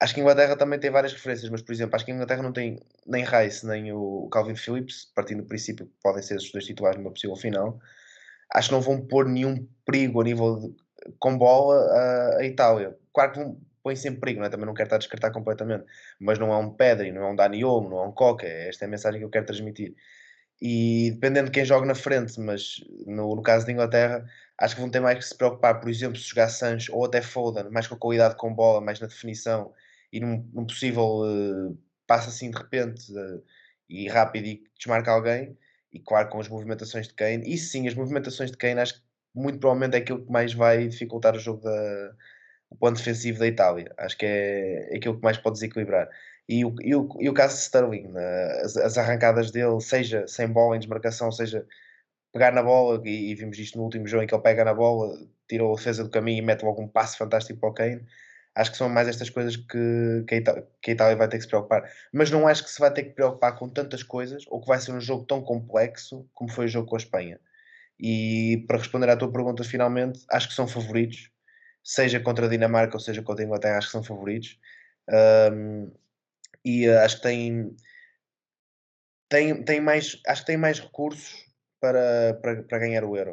Acho 0.00 0.14
que 0.14 0.20
a 0.20 0.22
Inglaterra 0.22 0.56
também 0.56 0.78
tem 0.78 0.90
várias 0.90 1.12
referências, 1.12 1.50
mas 1.50 1.62
por 1.62 1.72
exemplo, 1.72 1.96
acho 1.96 2.04
que 2.04 2.12
a 2.12 2.14
Inglaterra 2.14 2.42
não 2.42 2.52
tem 2.52 2.80
nem 3.06 3.24
Rice 3.24 3.66
nem 3.66 3.92
o 3.92 4.28
Calvin 4.30 4.54
Phillips, 4.54 5.10
partindo 5.14 5.42
do 5.42 5.48
princípio 5.48 5.86
que 5.86 5.92
podem 6.02 6.22
ser 6.22 6.36
os 6.36 6.50
dois 6.52 6.64
titulares 6.64 6.98
numa 6.98 7.10
possível 7.10 7.36
final 7.36 7.80
acho 8.54 8.68
que 8.68 8.74
não 8.74 8.80
vão 8.80 9.00
pôr 9.00 9.26
nenhum 9.26 9.66
perigo 9.84 10.20
a 10.20 10.24
nível 10.24 10.56
de, 10.56 10.76
com 11.18 11.36
bola 11.36 11.76
a, 11.76 12.38
a 12.38 12.44
Itália. 12.44 12.96
Claro 13.12 13.32
que 13.32 13.56
põem 13.82 13.96
sempre 13.96 14.20
perigo, 14.20 14.40
não 14.40 14.46
é? 14.46 14.50
também 14.50 14.66
não 14.66 14.74
quero 14.74 14.86
estar 14.86 14.96
a 14.96 14.98
descartar 14.98 15.30
completamente, 15.30 15.84
mas 16.18 16.38
não 16.38 16.52
é 16.52 16.56
um 16.56 16.70
Pedri, 16.70 17.12
não 17.12 17.22
é 17.22 17.30
um 17.30 17.36
Dani 17.36 17.64
Olmo, 17.64 17.90
não 17.90 17.98
é 17.98 18.06
um 18.06 18.12
Coca, 18.12 18.46
esta 18.46 18.84
é 18.84 18.86
a 18.86 18.90
mensagem 18.90 19.20
que 19.20 19.24
eu 19.24 19.30
quero 19.30 19.46
transmitir. 19.46 19.94
E 20.60 21.12
dependendo 21.12 21.46
de 21.46 21.52
quem 21.52 21.64
joga 21.64 21.86
na 21.86 21.94
frente, 21.94 22.38
mas 22.40 22.84
no, 23.06 23.36
no 23.36 23.42
caso 23.42 23.64
da 23.64 23.72
Inglaterra, 23.72 24.28
acho 24.58 24.74
que 24.74 24.80
vão 24.80 24.90
ter 24.90 25.00
mais 25.00 25.18
que 25.18 25.24
se 25.24 25.36
preocupar, 25.36 25.80
por 25.80 25.88
exemplo, 25.88 26.18
se 26.18 26.28
jogar 26.28 26.48
Sancho 26.48 26.94
ou 26.94 27.04
até 27.04 27.22
Foden, 27.22 27.70
mais 27.70 27.86
com 27.86 27.94
a 27.94 27.98
qualidade 27.98 28.36
com 28.36 28.52
bola, 28.52 28.80
mais 28.80 28.98
na 29.00 29.06
definição 29.06 29.72
e 30.12 30.20
num, 30.20 30.48
num 30.52 30.66
possível 30.66 31.22
uh, 31.22 31.78
passo 32.06 32.28
assim 32.28 32.50
de 32.50 32.58
repente 32.58 33.12
uh, 33.12 33.42
e 33.88 34.08
rápido 34.08 34.46
e 34.46 34.64
desmarca 34.76 35.12
alguém 35.12 35.56
e 35.92 36.00
claro 36.00 36.28
com 36.28 36.40
as 36.40 36.48
movimentações 36.48 37.08
de 37.08 37.14
Kane. 37.14 37.44
E 37.46 37.56
sim, 37.56 37.86
as 37.86 37.94
movimentações 37.94 38.50
de 38.50 38.56
Kane 38.56 38.80
acho 38.80 38.94
que 38.94 39.00
muito 39.34 39.58
provavelmente 39.60 39.94
é 39.94 39.98
aquilo 39.98 40.24
que 40.24 40.32
mais 40.32 40.52
vai 40.52 40.88
dificultar 40.88 41.36
o 41.36 41.38
jogo 41.38 41.62
da 41.62 42.14
o 42.70 42.76
ponto 42.76 42.96
defensivo 42.98 43.38
da 43.38 43.46
Itália. 43.46 43.92
Acho 43.98 44.16
que 44.18 44.26
é, 44.26 44.94
é 44.94 44.96
aquilo 44.96 45.16
que 45.16 45.22
mais 45.22 45.38
pode 45.38 45.54
desequilibrar. 45.54 46.08
E 46.48 46.64
o, 46.64 46.74
e 46.80 46.94
o, 46.94 47.08
e 47.20 47.28
o 47.28 47.34
caso 47.34 47.56
de 47.56 47.62
Sterling, 47.62 48.08
né? 48.08 48.60
as, 48.62 48.76
as, 48.76 48.98
arrancadas 48.98 49.50
dele, 49.50 49.80
seja 49.80 50.26
sem 50.26 50.48
bola 50.48 50.76
em 50.76 50.78
desmarcação, 50.78 51.30
seja 51.30 51.66
pegar 52.32 52.52
na 52.52 52.62
bola, 52.62 53.00
e, 53.04 53.30
e, 53.30 53.34
vimos 53.34 53.58
isto 53.58 53.78
no 53.78 53.84
último 53.84 54.06
jogo 54.06 54.22
em 54.24 54.26
que 54.26 54.34
ele 54.34 54.42
pega 54.42 54.64
na 54.64 54.74
bola, 54.74 55.18
tirou 55.48 55.72
a 55.72 55.76
defesa 55.76 56.04
do 56.04 56.10
caminho 56.10 56.38
e 56.38 56.42
mete 56.42 56.62
logo 56.62 56.82
um 56.82 56.88
passe 56.88 57.18
fantástico 57.18 57.60
para 57.60 57.68
o 57.70 57.74
Kane 57.74 58.06
Acho 58.58 58.72
que 58.72 58.76
são 58.76 58.88
mais 58.88 59.06
estas 59.06 59.30
coisas 59.30 59.56
que, 59.56 60.24
que, 60.26 60.34
a 60.34 60.38
Itália, 60.38 60.66
que 60.82 60.90
a 60.90 60.94
Itália 60.94 61.16
vai 61.16 61.28
ter 61.28 61.36
que 61.36 61.44
se 61.44 61.48
preocupar. 61.48 61.88
Mas 62.12 62.28
não 62.28 62.48
acho 62.48 62.64
que 62.64 62.70
se 62.70 62.80
vai 62.80 62.92
ter 62.92 63.04
que 63.04 63.10
preocupar 63.10 63.56
com 63.56 63.68
tantas 63.68 64.02
coisas 64.02 64.44
ou 64.48 64.60
que 64.60 64.66
vai 64.66 64.80
ser 64.80 64.90
um 64.90 65.00
jogo 65.00 65.24
tão 65.24 65.40
complexo 65.40 66.28
como 66.34 66.50
foi 66.50 66.64
o 66.64 66.68
jogo 66.68 66.88
com 66.88 66.96
a 66.96 66.98
Espanha. 66.98 67.38
E 68.00 68.64
para 68.66 68.78
responder 68.78 69.08
à 69.10 69.16
tua 69.16 69.30
pergunta, 69.30 69.62
finalmente, 69.62 70.24
acho 70.28 70.48
que 70.48 70.54
são 70.54 70.66
favoritos, 70.66 71.30
seja 71.88 72.20
contra 72.20 72.44
a 72.44 72.48
Dinamarca 72.50 72.96
ou 72.96 73.00
seja 73.00 73.22
contra 73.22 73.42
a 73.42 73.46
Inglaterra, 73.46 73.78
acho 73.78 73.86
que 73.86 73.92
são 73.92 74.02
favoritos. 74.02 74.58
Um, 75.50 75.90
e 76.62 76.86
uh, 76.86 76.98
acho 76.98 77.16
que 77.16 77.22
tem, 77.22 77.74
tem, 79.26 79.64
tem 79.64 79.80
mais, 79.80 80.20
acho 80.26 80.42
que 80.42 80.48
tem 80.48 80.58
mais 80.58 80.78
recursos 80.78 81.46
para, 81.80 82.38
para, 82.42 82.62
para 82.62 82.78
ganhar 82.78 83.04
o 83.04 83.16
Euro. 83.16 83.32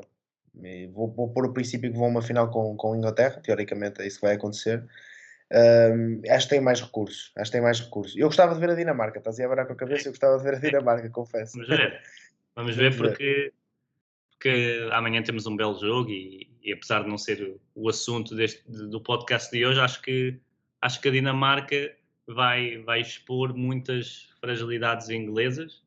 Vou, 0.93 1.13
vou 1.13 1.33
pôr 1.33 1.47
o 1.47 1.53
princípio 1.53 1.91
que 1.91 1.97
vão 1.97 2.07
uma 2.07 2.21
final 2.21 2.49
com, 2.49 2.77
com 2.77 2.93
a 2.93 2.97
Inglaterra, 2.97 3.41
teoricamente 3.41 4.01
é 4.01 4.07
isso 4.07 4.21
que 4.21 4.25
vai 4.25 4.35
acontecer. 4.35 4.87
Um, 5.51 6.21
acho 6.29 6.47
que 6.47 6.55
tem 6.55 6.61
mais 6.61 6.79
recursos. 6.79 7.33
Acho 7.35 7.51
que 7.51 7.57
tem 7.57 7.61
mais 7.61 7.81
recursos. 7.81 8.15
Eu 8.15 8.27
gostava 8.27 8.53
de 8.53 8.61
ver 8.61 8.69
a 8.69 8.75
Dinamarca, 8.75 9.17
estás 9.17 9.37
a 9.37 9.47
ver 9.49 9.65
com 9.65 9.73
a 9.73 9.75
cabeça? 9.75 10.07
Eu 10.07 10.13
gostava 10.13 10.37
de 10.37 10.43
ver 10.45 10.55
a 10.55 10.59
Dinamarca, 10.59 11.09
confesso. 11.09 11.57
Vamos 11.57 11.67
ver. 11.67 12.01
Vamos 12.55 12.75
ver 12.77 12.95
porque, 12.95 13.51
porque 14.31 14.87
amanhã 14.93 15.21
temos 15.21 15.45
um 15.45 15.57
belo 15.57 15.77
jogo 15.77 16.09
e, 16.09 16.54
e 16.65 16.73
apesar 16.73 17.03
de 17.03 17.09
não 17.09 17.17
ser 17.17 17.57
o 17.75 17.87
assunto 17.87 18.35
deste, 18.35 18.63
do 18.67 18.99
podcast 18.99 19.51
de 19.51 19.63
hoje, 19.63 19.79
acho 19.79 20.01
que, 20.01 20.39
acho 20.81 20.99
que 20.99 21.07
a 21.07 21.11
Dinamarca 21.11 21.95
vai, 22.27 22.79
vai 22.79 23.01
expor 23.01 23.55
muitas 23.55 24.29
fragilidades 24.41 25.09
inglesas. 25.09 25.83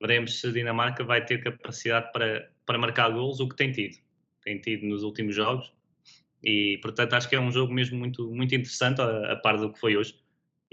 Veremos 0.00 0.40
se 0.40 0.46
a 0.46 0.52
Dinamarca 0.52 1.04
vai 1.04 1.22
ter 1.22 1.44
capacidade 1.44 2.10
para, 2.12 2.50
para 2.64 2.78
marcar 2.78 3.10
gols, 3.10 3.40
o 3.40 3.48
que 3.48 3.54
tem 3.54 3.70
tido. 3.70 3.98
Tem 4.42 4.58
tido 4.58 4.86
nos 4.86 5.02
últimos 5.02 5.36
jogos 5.36 5.70
e, 6.42 6.78
portanto, 6.80 7.12
acho 7.12 7.28
que 7.28 7.36
é 7.36 7.40
um 7.40 7.52
jogo 7.52 7.72
mesmo 7.72 7.98
muito, 7.98 8.30
muito 8.30 8.54
interessante, 8.54 9.02
a, 9.02 9.32
a 9.32 9.36
par 9.36 9.58
do 9.58 9.70
que 9.70 9.78
foi 9.78 9.98
hoje. 9.98 10.18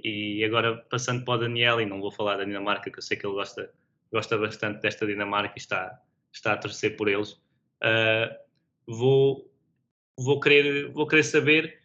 E 0.01 0.41
agora, 0.45 0.77
passando 0.89 1.25
para 1.25 1.33
o 1.33 1.37
Daniel, 1.39 1.81
e 1.81 1.85
não 1.85 1.99
vou 1.99 2.11
falar 2.11 2.37
da 2.37 2.45
Dinamarca, 2.45 2.89
que 2.89 2.97
eu 2.97 3.03
sei 3.03 3.17
que 3.17 3.25
ele 3.25 3.33
gosta, 3.33 3.69
gosta 4.09 4.37
bastante 4.37 4.79
desta 4.79 5.05
Dinamarca 5.05 5.55
e 5.57 5.59
está, 5.59 6.01
está 6.31 6.53
a 6.53 6.57
torcer 6.57 6.95
por 6.95 7.09
eles, 7.09 7.31
uh, 7.31 8.46
vou, 8.87 9.51
vou, 10.17 10.39
querer, 10.39 10.91
vou 10.91 11.07
querer 11.07 11.23
saber 11.23 11.79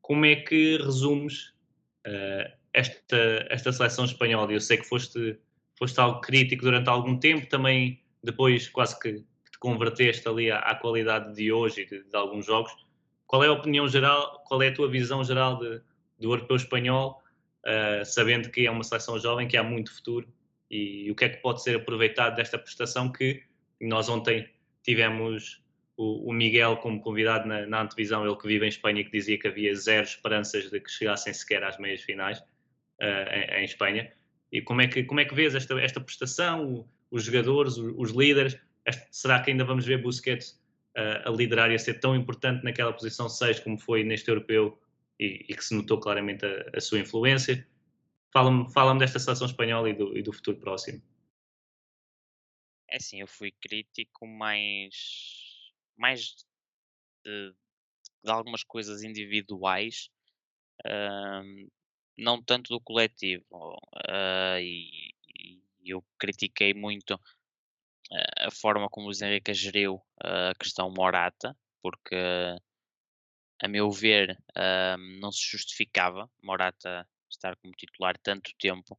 como 0.00 0.24
é 0.24 0.36
que 0.36 0.78
resumes 0.78 1.52
uh, 2.06 2.50
esta, 2.72 3.46
esta 3.50 3.72
seleção 3.72 4.04
espanhola. 4.04 4.52
Eu 4.52 4.60
sei 4.60 4.78
que 4.78 4.84
foste, 4.84 5.38
foste 5.78 5.98
algo 6.00 6.20
crítico 6.20 6.62
durante 6.64 6.88
algum 6.88 7.18
tempo, 7.18 7.46
também 7.48 8.00
depois 8.22 8.68
quase 8.68 8.98
que 8.98 9.12
te 9.14 9.58
converteste 9.60 10.26
ali 10.28 10.50
à, 10.50 10.58
à 10.58 10.74
qualidade 10.74 11.34
de 11.34 11.52
hoje 11.52 11.82
e 11.82 11.86
de, 11.86 12.02
de 12.02 12.16
alguns 12.16 12.46
jogos 12.46 12.86
qual 13.26 13.42
é 13.42 13.48
a 13.48 13.52
opinião 13.52 13.88
geral, 13.88 14.42
qual 14.46 14.62
é 14.62 14.68
a 14.68 14.74
tua 14.74 14.88
visão 14.88 15.22
geral 15.24 15.58
de, 15.58 15.80
do 16.18 16.32
europeu 16.32 16.56
espanhol, 16.56 17.22
uh, 17.64 18.04
sabendo 18.04 18.50
que 18.50 18.66
é 18.66 18.70
uma 18.70 18.84
seleção 18.84 19.18
jovem, 19.18 19.48
que 19.48 19.56
há 19.56 19.62
muito 19.62 19.94
futuro, 19.94 20.28
e, 20.70 21.10
o 21.10 21.14
que 21.14 21.24
é 21.24 21.28
que 21.28 21.42
pode 21.42 21.62
ser 21.62 21.76
aproveitado 21.76 22.36
desta 22.36 22.58
prestação 22.58 23.10
que 23.10 23.42
nós 23.80 24.08
ontem 24.08 24.48
tivemos 24.82 25.62
o, 25.96 26.30
o 26.30 26.32
Miguel 26.32 26.76
como 26.78 27.00
convidado 27.00 27.48
na, 27.48 27.66
na, 27.66 27.82
antevisão, 27.82 28.26
ele 28.26 28.36
que 28.36 28.46
vive 28.46 28.64
em 28.64 28.68
Espanha, 28.68 29.04
que 29.04 29.10
dizia 29.10 29.38
que 29.38 29.48
havia 29.48 29.74
zero 29.74 30.06
esperanças 30.06 30.70
de 30.70 30.80
que 30.80 30.90
chegassem 30.90 31.32
sequer 31.32 31.64
às 31.64 31.78
meias 31.78 32.02
finais 32.02 32.38
uh, 32.38 33.28
em, 33.32 33.60
em, 33.60 33.64
Espanha. 33.64 34.12
E 34.52 34.60
como 34.60 34.80
é 34.82 34.88
que, 34.88 35.04
como 35.04 35.20
é 35.20 35.24
que 35.24 35.34
vês 35.34 35.54
esta, 35.54 35.80
esta 35.80 36.00
prestação, 36.00 36.88
os 37.10 37.24
jogadores, 37.24 37.76
os, 37.76 37.94
os 37.96 38.10
líderes? 38.10 38.58
Este, 38.84 39.06
será 39.10 39.40
que 39.40 39.50
ainda 39.50 39.64
vamos 39.64 39.84
ver 39.84 40.02
Busquets 40.02 40.60
a 40.96 41.30
liderar 41.30 41.70
e 41.70 41.74
a 41.74 41.78
ser 41.78 42.00
tão 42.00 42.16
importante 42.16 42.64
naquela 42.64 42.90
posição 42.90 43.28
6 43.28 43.60
como 43.60 43.78
foi 43.78 44.02
neste 44.02 44.30
europeu 44.30 44.80
e, 45.20 45.44
e 45.48 45.54
que 45.54 45.62
se 45.62 45.74
notou 45.74 46.00
claramente 46.00 46.44
a, 46.46 46.70
a 46.74 46.80
sua 46.80 46.98
influência. 46.98 47.66
Fala-me 48.32 48.70
fala 48.72 48.94
desta 48.98 49.18
seleção 49.18 49.46
espanhola 49.46 49.90
e 49.90 49.94
do, 49.94 50.16
e 50.16 50.22
do 50.22 50.32
futuro 50.32 50.58
próximo. 50.58 51.02
É 52.88 52.96
assim, 52.96 53.20
eu 53.20 53.26
fui 53.26 53.50
crítico 53.50 54.26
mais, 54.26 55.35
mais 55.96 56.34
de, 57.24 57.54
de 58.24 58.30
algumas 58.30 58.62
coisas 58.62 59.02
individuais, 59.02 60.08
uh, 60.86 61.70
não 62.16 62.42
tanto 62.42 62.68
do 62.68 62.80
coletivo. 62.80 63.44
Uh, 63.52 64.58
e, 64.60 65.14
e, 65.28 65.62
eu 65.84 66.04
critiquei 66.18 66.74
muito 66.74 67.18
a 68.38 68.50
forma 68.50 68.88
como 68.88 69.06
o 69.06 69.08
Luís 69.08 69.20
Henrique 69.20 69.52
geriu 69.52 70.00
a 70.20 70.52
questão 70.54 70.92
Morata, 70.96 71.56
porque, 71.82 72.14
a 73.62 73.68
meu 73.68 73.90
ver, 73.90 74.38
não 75.20 75.32
se 75.32 75.42
justificava 75.42 76.30
Morata 76.42 77.08
estar 77.30 77.56
como 77.56 77.74
titular 77.74 78.16
tanto 78.18 78.52
tempo, 78.58 78.98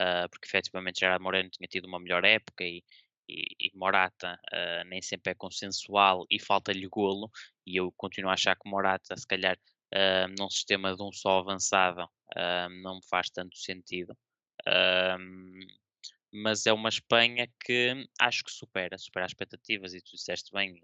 ah, 0.00 0.28
porque 0.30 0.46
efetivamente 0.46 1.00
Gerard 1.00 1.22
Moreno 1.22 1.50
tinha 1.50 1.68
tido 1.68 1.86
uma 1.86 2.00
melhor 2.00 2.24
época 2.24 2.64
e, 2.64 2.82
e, 3.28 3.44
e 3.58 3.70
Morata 3.74 4.38
uh, 4.52 4.88
nem 4.88 5.00
sempre 5.02 5.32
é 5.32 5.34
consensual 5.34 6.26
e 6.30 6.40
falta-lhe 6.40 6.86
golo, 6.88 7.30
e 7.66 7.76
eu 7.76 7.92
continuo 7.96 8.30
a 8.30 8.34
achar 8.34 8.56
que 8.56 8.68
Morata, 8.68 9.16
se 9.16 9.26
calhar, 9.26 9.56
uh, 9.94 10.28
num 10.38 10.50
sistema 10.50 10.94
de 10.94 11.02
um 11.02 11.12
só 11.12 11.40
avançado, 11.40 12.04
uh, 12.04 12.68
não 12.82 13.00
faz 13.02 13.30
tanto 13.30 13.56
sentido 13.56 14.16
mas 16.32 16.66
é 16.66 16.72
uma 16.72 16.88
Espanha 16.88 17.46
que 17.64 18.08
acho 18.20 18.42
que 18.42 18.50
supera, 18.50 18.98
supera 18.98 19.24
as 19.26 19.30
expectativas, 19.30 19.94
e 19.94 20.00
tu 20.00 20.12
disseste 20.16 20.50
bem, 20.52 20.80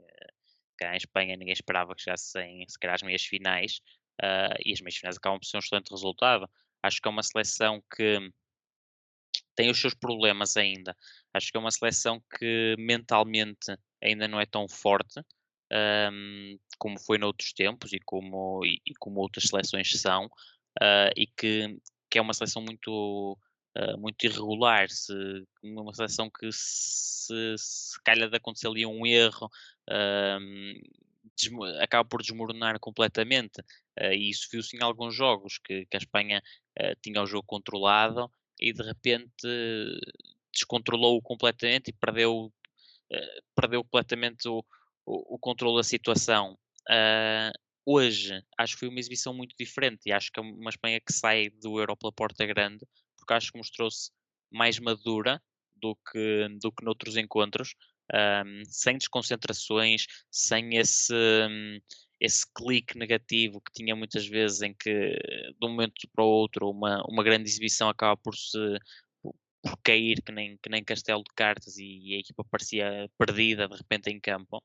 cá 0.78 0.95
em 0.95 0.97
Espanha 0.97 1.36
ninguém 1.36 1.53
esperava 1.53 1.95
que 1.95 2.03
chegassem 2.03 2.64
sequer 2.68 2.91
às 2.91 3.03
meias 3.03 3.24
finais, 3.24 3.80
e 4.64 4.72
as 4.72 4.80
meias 4.80 4.97
finais 4.97 5.16
acabam 5.16 5.41
por 5.41 5.47
ser 5.47 5.57
um 5.57 5.61
excelente 5.61 5.91
resultado. 5.91 6.49
Acho 6.82 7.01
que 7.01 7.09
é 7.09 7.11
uma 7.11 7.22
seleção 7.22 7.82
que 7.97 8.30
tem 9.61 9.71
os 9.71 9.79
seus 9.79 9.93
problemas 9.93 10.57
ainda. 10.57 10.97
Acho 11.35 11.51
que 11.51 11.57
é 11.59 11.61
uma 11.61 11.71
seleção 11.71 12.19
que 12.39 12.75
mentalmente 12.79 13.77
ainda 14.03 14.27
não 14.27 14.41
é 14.41 14.47
tão 14.47 14.67
forte 14.67 15.21
um, 16.11 16.59
como 16.79 16.99
foi 16.99 17.19
noutros 17.19 17.53
tempos 17.53 17.93
e 17.93 18.01
como, 18.01 18.65
e, 18.65 18.81
e 18.87 18.95
como 18.95 19.21
outras 19.21 19.45
seleções 19.45 19.93
são. 20.01 20.25
uh, 20.25 21.13
e 21.15 21.27
que, 21.27 21.79
que 22.09 22.19
é 22.19 22.23
uma 22.23 22.33
seleção 22.33 22.63
muito, 22.63 23.39
uh, 23.77 23.99
muito 23.99 24.25
irregular, 24.25 24.89
se, 24.89 25.13
uma 25.63 25.93
seleção 25.93 26.31
que 26.31 26.49
se, 26.51 27.55
se 27.59 28.03
calhar 28.03 28.31
de 28.31 28.37
acontecer 28.39 28.67
ali 28.67 28.87
um 28.87 29.05
erro 29.05 29.51
acaba 31.81 32.09
por 32.09 32.23
desmoronar 32.23 32.79
completamente 32.79 33.63
e 33.99 34.31
isso 34.31 34.49
viu-se 34.53 34.77
em 34.77 34.83
alguns 34.83 35.15
jogos 35.15 35.59
que, 35.59 35.85
que 35.87 35.97
a 35.97 35.99
Espanha 35.99 36.43
tinha 37.03 37.23
o 37.23 37.27
jogo 37.27 37.45
controlado 37.47 38.31
e 38.61 38.73
de 38.73 38.83
repente 38.83 39.47
descontrolou-o 40.53 41.23
completamente 41.23 41.89
e 41.89 41.93
perdeu, 41.93 42.53
perdeu 43.55 43.83
completamente 43.83 44.49
o, 44.49 44.65
o, 45.07 45.35
o 45.35 45.39
controle 45.39 45.77
da 45.77 45.83
situação. 45.83 46.59
Uh, 46.89 47.53
hoje 47.85 48.43
acho 48.59 48.75
que 48.75 48.81
foi 48.81 48.89
uma 48.89 48.99
exibição 48.99 49.33
muito 49.35 49.55
diferente 49.59 50.03
e 50.07 50.13
acho 50.13 50.31
que 50.33 50.41
é 50.41 50.43
uma 50.43 50.71
Espanha 50.71 51.01
que 51.01 51.13
sai 51.13 51.51
do 51.51 51.79
Euro 51.79 51.97
pela 51.97 52.13
porta 52.13 52.45
grande, 52.47 52.87
porque 53.17 53.33
acho 53.35 53.53
que 53.53 53.59
mostrou-se 53.59 54.11
mais 54.51 54.79
madura 54.79 55.41
do 55.77 55.97
que, 56.11 56.49
do 56.61 56.73
que 56.73 56.85
noutros 56.85 57.17
encontros, 57.17 57.75
um, 58.13 58.63
sem 58.67 58.99
desconcentrações, 58.99 60.07
sem 60.31 60.77
esse, 60.77 61.15
um, 61.15 61.81
esse 62.21 62.45
clique 62.55 62.99
negativo 62.99 63.61
que 63.61 63.73
tinha 63.73 63.97
muitas 63.97 64.27
vezes 64.27 64.62
em 64.62 64.75
que 64.75 64.91
de 64.91 65.66
um 65.66 65.71
momento 65.71 65.95
para 66.14 66.25
o 66.25 66.29
outro 66.29 66.71
uma, 66.71 67.03
uma 67.09 67.25
grande 67.25 67.49
exibição 67.49 67.89
acaba 67.89 68.16
por 68.16 68.35
se 68.35 68.59
por 69.62 69.77
cair 69.83 70.23
que 70.23 70.33
nem, 70.33 70.57
que 70.62 70.71
nem 70.71 70.83
castelo 70.85 71.23
de 71.23 71.35
cartas 71.35 71.77
e, 71.77 71.85
e 71.85 72.16
a 72.16 72.18
equipa 72.21 72.45
parecia 72.45 73.11
perdida 73.18 73.68
de 73.68 73.77
repente 73.77 74.11
em 74.11 74.21
campo 74.21 74.62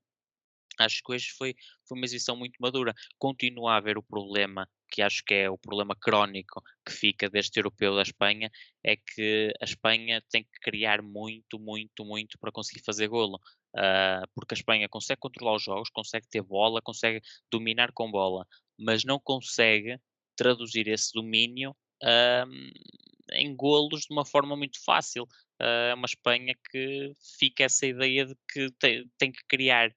acho 0.79 1.01
que 1.03 1.11
hoje 1.13 1.29
foi, 1.37 1.55
foi 1.87 1.97
uma 1.97 2.05
exibição 2.05 2.35
muito 2.35 2.57
madura. 2.59 2.93
Continua 3.17 3.73
a 3.73 3.77
haver 3.77 3.97
o 3.97 4.03
problema, 4.03 4.67
que 4.89 5.01
acho 5.01 5.23
que 5.25 5.33
é 5.33 5.49
o 5.49 5.57
problema 5.57 5.95
crónico 5.95 6.61
que 6.85 6.91
fica 6.93 7.29
deste 7.29 7.57
europeu 7.59 7.95
da 7.95 8.01
Espanha, 8.01 8.49
é 8.83 8.95
que 8.95 9.53
a 9.61 9.65
Espanha 9.65 10.23
tem 10.29 10.43
que 10.43 10.59
criar 10.61 11.01
muito, 11.01 11.59
muito, 11.59 12.05
muito 12.05 12.37
para 12.39 12.51
conseguir 12.51 12.83
fazer 12.83 13.07
golo. 13.07 13.39
Uh, 13.75 14.25
porque 14.33 14.53
a 14.53 14.57
Espanha 14.57 14.87
consegue 14.87 15.19
controlar 15.19 15.55
os 15.55 15.63
jogos, 15.63 15.89
consegue 15.89 16.25
ter 16.29 16.41
bola, 16.41 16.81
consegue 16.81 17.21
dominar 17.51 17.91
com 17.91 18.09
bola, 18.09 18.47
mas 18.79 19.03
não 19.03 19.19
consegue 19.19 19.99
traduzir 20.35 20.87
esse 20.87 21.11
domínio 21.13 21.75
uh, 22.01 23.33
em 23.33 23.53
golos 23.53 24.01
de 24.01 24.13
uma 24.13 24.25
forma 24.25 24.55
muito 24.55 24.81
fácil. 24.83 25.23
Uh, 25.61 25.91
é 25.91 25.93
uma 25.93 26.05
Espanha 26.05 26.55
que 26.71 27.11
fica 27.37 27.65
essa 27.65 27.85
ideia 27.85 28.25
de 28.25 28.35
que 28.49 28.71
tem, 28.79 29.11
tem 29.17 29.31
que 29.31 29.43
criar 29.47 29.93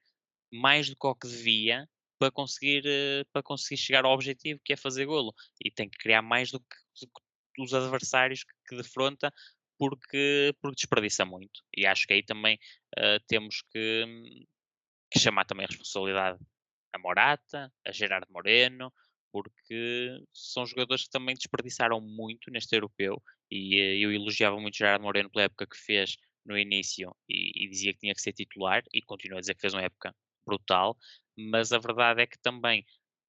mais 0.51 0.89
do 0.89 0.95
que 0.95 1.07
o 1.07 1.15
que 1.15 1.27
devia 1.27 1.87
para 2.19 2.31
conseguir, 2.31 2.83
eh, 2.85 3.23
para 3.31 3.41
conseguir 3.41 3.77
chegar 3.77 4.03
ao 4.03 4.11
objetivo 4.11 4.59
que 4.63 4.73
é 4.73 4.75
fazer 4.75 5.05
golo. 5.05 5.33
E 5.63 5.71
tem 5.71 5.89
que 5.89 5.97
criar 5.97 6.21
mais 6.21 6.51
do 6.51 6.59
que, 6.59 6.75
do 7.01 7.07
que 7.07 7.61
os 7.61 7.73
adversários 7.73 8.43
que, 8.43 8.51
que 8.67 8.75
defronta 8.75 9.31
porque, 9.77 10.53
porque 10.61 10.75
desperdiça 10.75 11.23
muito. 11.23 11.61
E 11.75 11.85
acho 11.85 12.05
que 12.05 12.13
aí 12.13 12.23
também 12.23 12.59
uh, 12.97 13.19
temos 13.27 13.61
que, 13.71 14.47
que, 15.11 15.19
chamar 15.19 15.45
também 15.45 15.65
a 15.65 15.67
responsabilidade 15.67 16.39
a 16.93 16.99
Morata, 16.99 17.71
a 17.85 17.91
Gerard 17.91 18.25
Moreno, 18.31 18.91
porque 19.31 20.23
são 20.33 20.65
jogadores 20.65 21.03
que 21.03 21.11
também 21.11 21.35
desperdiçaram 21.35 22.01
muito 22.01 22.49
neste 22.49 22.75
europeu. 22.75 23.21
E 23.51 23.79
uh, 23.79 24.03
eu 24.03 24.13
elogiava 24.13 24.59
muito 24.59 24.77
Gerard 24.77 25.03
Moreno 25.03 25.29
pela 25.29 25.45
época 25.45 25.67
que 25.67 25.77
fez 25.77 26.17
no 26.45 26.57
início 26.57 27.15
e, 27.27 27.65
e, 27.65 27.69
dizia 27.69 27.93
que 27.93 27.99
tinha 27.99 28.13
que 28.13 28.21
ser 28.21 28.33
titular 28.33 28.83
e 28.93 29.01
continua 29.01 29.37
a 29.37 29.41
dizer 29.41 29.53
que 29.53 29.61
fez 29.61 29.73
uma 29.73 29.83
época 29.83 30.15
brutal, 30.45 30.97
mas 31.37 31.71
a 31.71 31.77
verdade 31.77 32.21
é 32.21 32.27
que 32.27 32.39
também, 32.39 32.85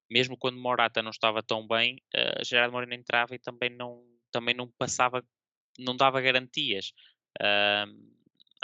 mesmo 0.09 0.37
quando 0.37 0.57
Morata 0.57 1.03
não 1.03 1.11
estava 1.11 1.43
tão 1.43 1.67
bem, 1.67 2.01
uh, 2.15 2.43
Gerardo 2.43 2.73
Moreno 2.73 2.93
entrava 2.93 3.35
e 3.35 3.39
também 3.39 3.69
não, 3.69 4.03
também 4.31 4.55
não 4.55 4.69
passava, 4.71 5.23
não 5.77 5.95
dava 5.95 6.19
garantias. 6.19 6.93
Uh, 7.39 8.20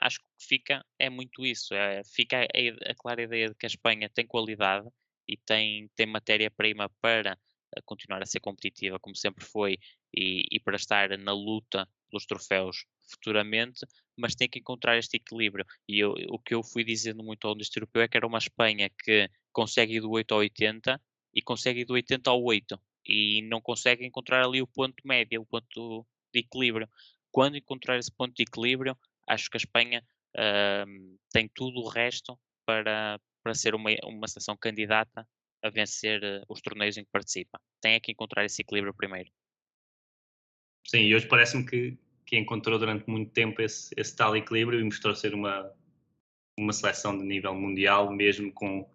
acho 0.07 0.19
que 0.19 0.25
fica, 0.39 0.85
é 0.99 1.09
muito 1.09 1.45
isso, 1.45 1.73
é, 1.73 2.01
fica 2.03 2.41
a, 2.41 2.91
a, 2.91 2.95
clara 2.95 3.23
ideia 3.23 3.49
de 3.49 3.55
que 3.55 3.65
a 3.65 3.67
Espanha 3.67 4.09
tem 4.09 4.25
qualidade 4.25 4.87
e 5.27 5.37
tem, 5.37 5.89
tem 5.95 6.05
matéria-prima 6.05 6.89
para 7.01 7.37
eh, 7.75 7.81
continuar 7.85 8.23
a 8.23 8.25
ser 8.25 8.39
competitiva 8.39 8.99
como 8.99 9.15
sempre 9.15 9.43
foi 9.45 9.77
e, 10.15 10.45
e 10.51 10.59
para 10.59 10.77
estar 10.77 11.17
na 11.17 11.33
luta 11.33 11.87
pelos 12.09 12.25
troféus 12.25 12.85
futuramente, 13.09 13.85
mas 14.17 14.35
tem 14.35 14.49
que 14.49 14.59
encontrar 14.59 14.97
este 14.97 15.17
equilíbrio. 15.17 15.65
E 15.87 15.99
eu, 15.99 16.13
o 16.29 16.39
que 16.39 16.53
eu 16.53 16.63
fui 16.63 16.83
dizendo 16.83 17.23
muito 17.23 17.47
ao 17.47 17.55
deste 17.55 17.77
europeu 17.77 18.01
é 18.01 18.07
que 18.07 18.17
era 18.17 18.27
uma 18.27 18.37
Espanha 18.37 18.89
que 18.89 19.29
consegue 19.51 19.95
ir 19.95 20.01
do 20.01 20.11
8 20.11 20.31
ao 20.33 20.39
80 20.39 21.01
e 21.33 21.41
consegue 21.41 21.81
ir 21.81 21.85
do 21.85 21.93
80 21.93 22.29
ao 22.29 22.43
8 22.43 22.79
e 23.05 23.41
não 23.43 23.61
consegue 23.61 24.05
encontrar 24.05 24.43
ali 24.45 24.61
o 24.61 24.67
ponto 24.67 24.95
médio, 25.05 25.41
o 25.41 25.45
ponto 25.45 26.05
de 26.33 26.39
equilíbrio. 26.41 26.89
Quando 27.31 27.57
encontrar 27.57 27.97
esse 27.97 28.11
ponto 28.11 28.33
de 28.35 28.43
equilíbrio, 28.43 28.97
acho 29.27 29.49
que 29.49 29.57
a 29.57 29.59
Espanha 29.59 30.03
uh, 30.35 31.17
tem 31.31 31.49
tudo 31.53 31.79
o 31.79 31.89
resto 31.89 32.39
para, 32.65 33.19
para 33.43 33.53
ser 33.53 33.75
uma, 33.75 33.89
uma 34.03 34.27
seleção 34.27 34.57
candidata 34.57 35.27
a 35.63 35.69
vencer 35.69 36.21
uh, 36.23 36.45
os 36.49 36.61
torneios 36.61 36.97
em 36.97 37.03
que 37.03 37.11
participa. 37.11 37.59
Tem 37.81 37.93
é 37.93 37.99
que 37.99 38.11
encontrar 38.11 38.45
esse 38.45 38.61
equilíbrio 38.61 38.93
primeiro. 38.93 39.29
Sim, 40.87 41.01
e 41.01 41.15
hoje 41.15 41.27
parece-me 41.27 41.65
que 41.65 41.97
que 42.27 42.37
encontrou 42.37 42.77
durante 42.77 43.09
muito 43.09 43.31
tempo 43.31 43.61
esse, 43.61 43.89
esse 43.97 44.15
tal 44.15 44.35
equilíbrio 44.35 44.79
e 44.79 44.83
mostrou 44.83 45.15
ser 45.15 45.33
uma, 45.33 45.71
uma 46.59 46.73
seleção 46.73 47.17
de 47.17 47.23
nível 47.23 47.55
mundial, 47.55 48.11
mesmo 48.11 48.51
com, 48.51 48.87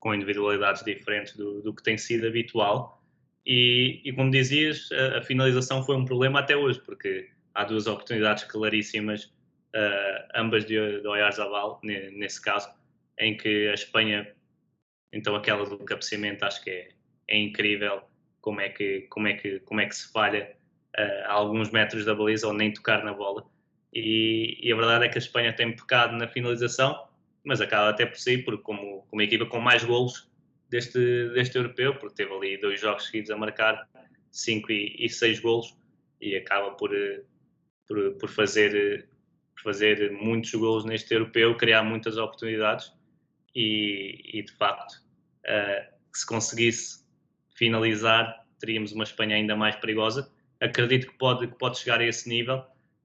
com 0.00 0.14
individualidades 0.14 0.82
diferentes 0.82 1.36
do, 1.36 1.60
do 1.60 1.74
que 1.74 1.82
tem 1.82 1.98
sido 1.98 2.26
habitual. 2.26 3.04
E, 3.44 4.00
e 4.04 4.12
como 4.12 4.30
dizias, 4.30 4.90
a, 4.90 5.18
a, 5.18 5.22
finalização 5.22 5.84
foi 5.84 5.96
um 5.96 6.04
problema 6.06 6.40
até 6.40 6.56
hoje, 6.56 6.80
porque 6.80 7.28
há 7.54 7.62
duas 7.64 7.86
oportunidades 7.86 8.44
claríssimas, 8.44 9.30
ambas 10.34 10.64
de, 10.64 11.00
de 11.00 11.06
Oyarzabal, 11.06 11.80
nesse 11.82 12.40
caso, 12.40 12.68
em 13.18 13.36
que 13.36 13.68
a 13.68 13.74
Espanha, 13.74 14.32
então 15.12 15.34
aquela 15.34 15.64
do 15.64 15.78
cabeceamento, 15.78 16.44
acho 16.44 16.62
que 16.62 16.70
é, 16.70 16.88
é 17.28 17.38
incrível 17.38 18.02
como 18.40 18.60
é 18.60 18.68
que, 18.68 19.02
como 19.10 19.28
é 19.28 19.34
que, 19.34 19.60
como 19.60 19.80
é 19.80 19.86
que 19.86 19.96
se 19.96 20.10
falha 20.12 20.56
a 21.26 21.32
alguns 21.32 21.70
metros 21.70 22.04
da 22.04 22.14
baliza 22.14 22.46
ou 22.46 22.52
nem 22.52 22.72
tocar 22.72 23.04
na 23.04 23.12
bola. 23.12 23.44
E, 23.92 24.58
e, 24.60 24.72
a 24.72 24.76
verdade 24.76 25.06
é 25.06 25.08
que 25.08 25.18
a 25.18 25.20
Espanha 25.20 25.52
tem 25.52 25.74
pecado 25.74 26.16
na 26.16 26.28
finalização, 26.28 27.08
mas 27.44 27.60
acaba 27.60 27.90
até 27.90 28.04
por 28.04 28.16
si, 28.16 28.38
porque 28.38 28.62
como, 28.62 29.02
como 29.08 29.22
equipa 29.22 29.46
com 29.46 29.60
mais 29.60 29.84
golos 29.84 30.28
deste, 30.68 31.28
deste 31.30 31.56
europeu, 31.56 31.94
porque 31.94 32.16
teve 32.16 32.34
ali 32.34 32.60
dois 32.60 32.80
jogos 32.80 33.06
seguidos 33.06 33.30
a 33.30 33.36
marcar 33.36 33.88
5 34.30 34.70
e 34.70 35.08
6 35.08 35.40
golos 35.40 35.76
e 36.20 36.36
acaba 36.36 36.72
por, 36.72 36.90
por, 37.86 38.12
por, 38.18 38.28
fazer, 38.28 39.08
fazer 39.62 40.10
muitos 40.12 40.52
golos 40.54 40.84
neste 40.84 41.12
europeu, 41.12 41.56
criar 41.56 41.82
muitas 41.82 42.16
oportunidades 42.16 42.92
e, 43.54 44.20
e 44.38 44.42
de 44.42 44.52
facto, 44.52 44.94
uh, 45.46 45.94
se 46.12 46.26
conseguisse 46.26 47.04
finalizar, 47.54 48.44
teríamos 48.58 48.92
uma 48.92 49.04
Espanha 49.04 49.36
ainda 49.36 49.56
mais 49.56 49.76
perigosa 49.76 50.30
acredito 50.60 51.06
que 51.06 51.18
pode, 51.18 51.46
que 51.46 51.56
pode 51.56 51.78
chegar 51.78 52.00
a 52.00 52.04
esse 52.04 52.28
nível 52.28 52.64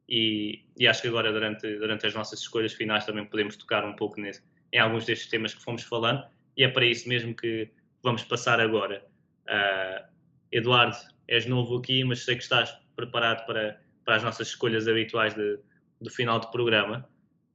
e, 0.10 0.66
e, 0.78 0.88
acho 0.88 1.02
que 1.02 1.08
agora 1.08 1.32
durante, 1.32 1.78
durante 1.78 2.06
as 2.06 2.14
nossas 2.14 2.40
escolhas 2.40 2.74
finais 2.74 3.06
também 3.06 3.26
podemos 3.26 3.56
tocar 3.56 3.86
um 3.86 3.96
pouco 3.96 4.20
nesse, 4.20 4.44
em 4.72 4.80
alguns 4.80 5.06
destes 5.06 5.30
temas 5.30 5.54
que 5.54 5.64
fomos 5.64 5.84
falando 5.84 6.26
e 6.58 6.64
é 6.64 6.68
para 6.68 6.86
isso 6.86 7.08
mesmo 7.08 7.34
que 7.34 7.70
vamos 8.02 8.24
passar 8.24 8.60
agora. 8.60 9.06
Uh, 9.48 10.06
Eduardo, 10.52 10.98
és 11.28 11.46
novo 11.46 11.78
aqui, 11.78 12.04
mas 12.04 12.26
sei 12.26 12.36
que 12.36 12.44
estás 12.44 12.72
preparado 12.96 13.46
para, 13.46 13.80
para 14.04 14.16
as 14.16 14.24
nossas 14.24 14.50
escolhas 14.50 14.88
habituais 14.88 15.34
de, 15.34 15.58
do 16.04 16.10
final 16.12 16.40
do 16.40 16.52
programa 16.52 17.10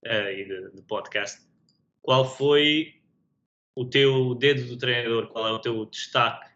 uh, 0.04 0.30
e 0.30 0.44
de, 0.44 0.70
de, 0.76 0.82
podcast. 0.82 1.40
Qual 2.02 2.24
foi 2.24 2.94
o 3.76 3.84
teu 3.84 4.34
dedo 4.34 4.66
do 4.66 4.78
treinador? 4.78 5.28
Qual 5.28 5.46
é 5.46 5.52
o 5.52 5.58
teu 5.60 5.84
destaque 5.86 6.50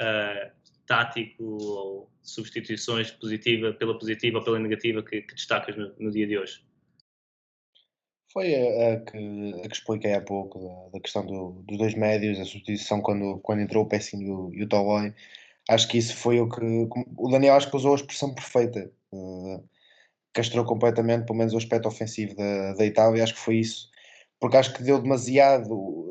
uh, 0.00 0.50
tático 0.86 1.42
ou 1.42 2.10
substituições 2.22 3.10
positiva 3.10 3.72
pela 3.72 3.98
positiva 3.98 4.38
ou 4.38 4.44
pela 4.44 4.58
negativa 4.58 5.02
que, 5.02 5.22
que 5.22 5.34
destacas 5.34 5.76
no, 5.76 5.92
no, 5.98 6.10
dia 6.10 6.26
de 6.26 6.38
hoje? 6.38 6.64
Foi 8.32 8.54
a, 8.54 8.94
a, 8.94 9.00
que, 9.00 9.54
a 9.64 9.68
que 9.68 9.74
expliquei 9.74 10.14
há 10.14 10.20
pouco, 10.20 10.60
da, 10.60 10.90
da 10.90 11.00
questão 11.00 11.26
do, 11.26 11.62
dos 11.64 11.78
dois 11.78 11.94
médios, 11.94 12.38
a 12.38 12.44
substituição 12.44 13.00
quando, 13.00 13.38
quando 13.40 13.62
entrou 13.62 13.84
o 13.84 13.88
Pessin 13.88 14.22
e 14.22 14.30
o, 14.30 14.52
e 14.54 14.62
o. 14.62 14.68
Acho 15.68 15.88
que 15.88 15.98
isso 15.98 16.16
foi 16.16 16.38
o 16.38 16.48
que. 16.48 16.60
O 17.16 17.28
Daniel 17.28 17.56
acho 17.56 17.68
que 17.68 17.76
usou 17.76 17.92
a 17.92 17.96
expressão 17.96 18.32
perfeita. 18.32 18.92
Uh, 19.10 19.64
castrou 20.36 20.64
completamente, 20.66 21.24
pelo 21.24 21.38
menos 21.38 21.54
o 21.54 21.56
aspecto 21.56 21.88
ofensivo 21.88 22.36
da, 22.36 22.74
da 22.74 22.84
Itália. 22.84 23.24
Acho 23.24 23.34
que 23.34 23.40
foi 23.40 23.56
isso. 23.56 23.90
Porque 24.38 24.56
acho 24.58 24.74
que 24.74 24.82
deu 24.82 25.00
demasiado. 25.00 26.06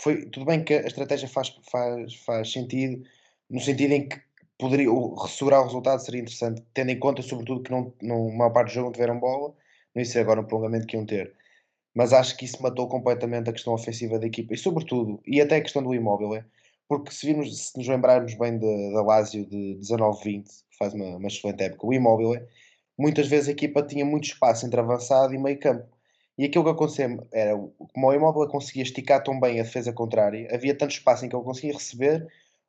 Foi, 0.00 0.26
tudo 0.26 0.46
bem 0.46 0.62
que 0.62 0.74
a 0.74 0.86
estratégia 0.86 1.28
faz, 1.28 1.48
faz, 1.70 2.14
faz 2.24 2.52
sentido, 2.52 3.02
no 3.50 3.60
sentido 3.60 3.92
em 3.92 4.08
que 4.08 4.20
poderia, 4.58 4.88
segurar 5.28 5.60
o 5.60 5.64
resultado 5.64 5.98
seria 6.00 6.20
interessante, 6.20 6.62
tendo 6.72 6.90
em 6.90 6.98
conta, 6.98 7.22
sobretudo, 7.22 7.62
que 7.62 7.70
não, 7.70 7.92
não, 8.00 8.30
maior 8.30 8.50
parte 8.50 8.68
do 8.68 8.74
jogo 8.74 8.86
não 8.86 8.92
tiveram 8.92 9.18
bola, 9.18 9.54
não 9.94 10.04
sei 10.04 10.22
agora 10.22 10.40
no 10.40 10.46
prolongamento 10.46 10.86
que 10.86 10.96
iam 10.96 11.04
ter. 11.04 11.34
Mas 11.94 12.12
acho 12.12 12.36
que 12.36 12.44
isso 12.44 12.62
matou 12.62 12.88
completamente 12.88 13.50
a 13.50 13.52
questão 13.52 13.72
ofensiva 13.74 14.18
da 14.18 14.26
equipa 14.26 14.54
e, 14.54 14.56
sobretudo, 14.56 15.20
e 15.26 15.40
até 15.40 15.56
a 15.56 15.62
questão 15.62 15.82
do 15.82 15.94
imóvel, 15.94 16.34
é, 16.36 16.44
porque 16.88 17.10
se, 17.12 17.26
vimos, 17.26 17.68
se 17.70 17.78
nos 17.78 17.88
lembrarmos 17.88 18.34
bem 18.34 18.58
da 18.58 19.02
Lazio 19.02 19.46
de 19.46 19.78
19-20, 19.80 20.44
que 20.44 20.78
faz 20.78 20.94
uma, 20.94 21.16
uma 21.16 21.28
excelente 21.28 21.62
época, 21.62 21.86
o 21.86 21.92
Immobile, 21.92 22.46
muitas 22.98 23.26
vezes 23.28 23.48
a 23.48 23.52
equipa 23.52 23.82
tinha 23.82 24.04
muito 24.04 24.24
espaço 24.24 24.66
entre 24.66 24.80
avançado 24.80 25.34
e 25.34 25.38
meio 25.38 25.58
campo. 25.58 25.86
E 26.36 26.44
aquilo 26.44 26.64
que 26.64 26.70
acontecia 26.70 27.18
era, 27.32 27.56
como 27.56 28.08
o 28.08 28.12
Immobile 28.12 28.48
conseguia 28.48 28.82
esticar 28.82 29.22
tão 29.22 29.38
bem 29.38 29.60
a 29.60 29.62
defesa 29.62 29.92
contrária, 29.92 30.48
havia 30.52 30.76
tanto 30.76 30.90
espaço 30.90 31.24
em 31.24 31.28
que 31.28 31.36
ele 31.36 31.44
conseguia 31.44 31.72
receber, 31.72 32.26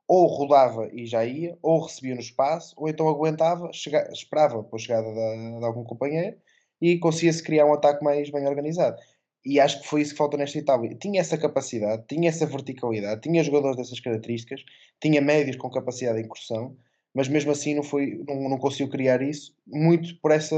ou 0.07 0.27
rodava 0.27 0.87
e 0.93 1.05
já 1.05 1.25
ia, 1.25 1.57
ou 1.61 1.81
recebia 1.81 2.13
no 2.13 2.21
espaço, 2.21 2.75
ou 2.77 2.87
então 2.87 3.07
aguentava, 3.09 3.71
chega, 3.73 4.07
esperava 4.13 4.63
pela 4.63 4.77
chegada 4.77 5.07
de, 5.07 5.59
de 5.59 5.65
algum 5.65 5.83
companheiro 5.83 6.37
e 6.79 6.99
conseguia-se 6.99 7.41
criar 7.41 7.65
um 7.65 7.73
ataque 7.73 8.03
mais 8.03 8.29
bem 8.29 8.47
organizado. 8.47 9.01
E 9.43 9.59
acho 9.59 9.81
que 9.81 9.87
foi 9.87 10.01
isso 10.01 10.11
que 10.11 10.17
faltou 10.17 10.39
nesta 10.39 10.57
Itália. 10.57 10.95
Tinha 10.99 11.21
essa 11.21 11.37
capacidade, 11.37 12.03
tinha 12.07 12.29
essa 12.29 12.45
verticalidade, 12.45 13.21
tinha 13.21 13.43
jogadores 13.43 13.77
dessas 13.77 13.99
características, 13.99 14.63
tinha 14.99 15.21
médios 15.21 15.55
com 15.55 15.69
capacidade 15.69 16.17
de 16.17 16.25
incursão, 16.25 16.75
mas 17.15 17.29
mesmo 17.29 17.51
assim 17.51 17.73
não, 17.73 17.81
foi, 17.81 18.21
não, 18.27 18.49
não 18.49 18.57
conseguiu 18.57 18.89
criar 18.89 19.21
isso, 19.21 19.55
muito 19.65 20.19
por 20.19 20.31
essa, 20.31 20.55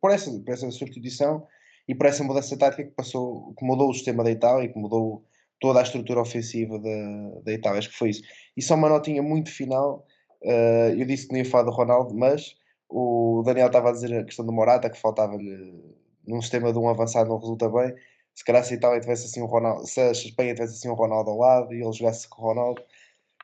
por, 0.00 0.10
essa, 0.10 0.30
por 0.40 0.52
essa 0.52 0.70
substituição 0.72 1.46
e 1.86 1.94
por 1.94 2.06
essa 2.06 2.24
mudança 2.24 2.58
tática 2.58 2.82
que 2.82 2.90
passou, 2.90 3.54
que 3.56 3.64
mudou 3.64 3.88
o 3.88 3.94
sistema 3.94 4.24
da 4.24 4.30
Itália 4.32 4.64
e 4.64 4.72
que 4.72 4.78
mudou 4.78 5.24
toda 5.60 5.78
a 5.78 5.82
estrutura 5.84 6.20
ofensiva 6.20 6.80
da, 6.80 7.40
da 7.44 7.52
Itália. 7.52 7.78
Acho 7.78 7.90
que 7.90 7.96
foi 7.96 8.10
isso. 8.10 8.22
E 8.56 8.60
só 8.60 8.74
uma 8.74 8.88
notinha 8.88 9.22
muito 9.22 9.50
final. 9.50 10.04
Uh, 10.42 10.98
eu 10.98 11.06
disse 11.06 11.28
que 11.28 11.32
não 11.32 11.38
ia 11.38 11.44
falar 11.48 11.64
do 11.64 11.70
Ronaldo, 11.70 12.12
mas 12.12 12.56
o 12.88 13.42
Daniel 13.46 13.68
estava 13.68 13.90
a 13.90 13.92
dizer 13.92 14.12
a 14.18 14.24
questão 14.24 14.44
do 14.44 14.52
Morata, 14.52 14.90
que 14.90 15.00
faltava-lhe 15.00 15.80
num 16.26 16.42
sistema 16.42 16.72
de 16.72 16.78
um 16.78 16.88
avançado 16.88 17.28
não 17.28 17.38
resulta 17.38 17.68
bem. 17.68 17.94
Se 18.34 18.44
calhar 18.44 18.64
se 18.64 18.74
a 18.74 18.76
Itália 18.76 19.00
tivesse 19.00 19.26
assim 19.26 19.40
um 19.40 19.46
Ronaldo, 19.46 19.86
se 19.86 20.00
a 20.00 20.10
Espanha 20.10 20.54
tivesse 20.54 20.74
assim 20.74 20.88
um 20.88 20.94
Ronaldo 20.94 21.30
ao 21.30 21.38
lado 21.38 21.72
e 21.72 21.80
ele 21.80 21.92
jogasse 21.92 22.28
com 22.28 22.42
o 22.42 22.46
Ronaldo, 22.46 22.82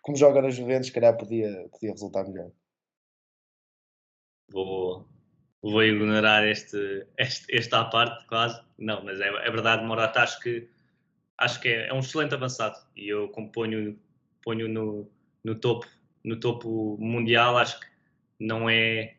como 0.00 0.16
joga 0.16 0.42
nas 0.42 0.54
Juventus, 0.54 0.88
se 0.88 0.92
calhar 0.92 1.16
podia, 1.16 1.68
podia 1.70 1.92
resultar 1.92 2.24
melhor. 2.24 2.50
Vou, 4.50 5.06
vou 5.62 5.82
ignorar 5.84 6.46
este, 6.46 7.06
este, 7.16 7.54
esta 7.56 7.84
parte 7.84 8.26
quase. 8.26 8.60
Não, 8.78 9.04
mas 9.04 9.20
é, 9.20 9.28
é 9.28 9.50
verdade, 9.50 9.84
Morata 9.84 10.22
acho 10.22 10.40
que 10.40 10.68
acho 11.38 11.60
que 11.60 11.68
é, 11.68 11.88
é, 11.88 11.94
um 11.94 12.00
excelente 12.00 12.34
avançado 12.34 12.76
e 12.94 13.08
eu 13.08 13.28
componho 13.30 13.98
ponho 14.42 14.68
no, 14.68 15.10
no 15.42 15.54
topo 15.54 15.86
no 16.22 16.38
topo 16.38 16.98
mundial 16.98 17.56
acho 17.56 17.80
que 17.80 17.86
não 18.38 18.68
é 18.68 19.16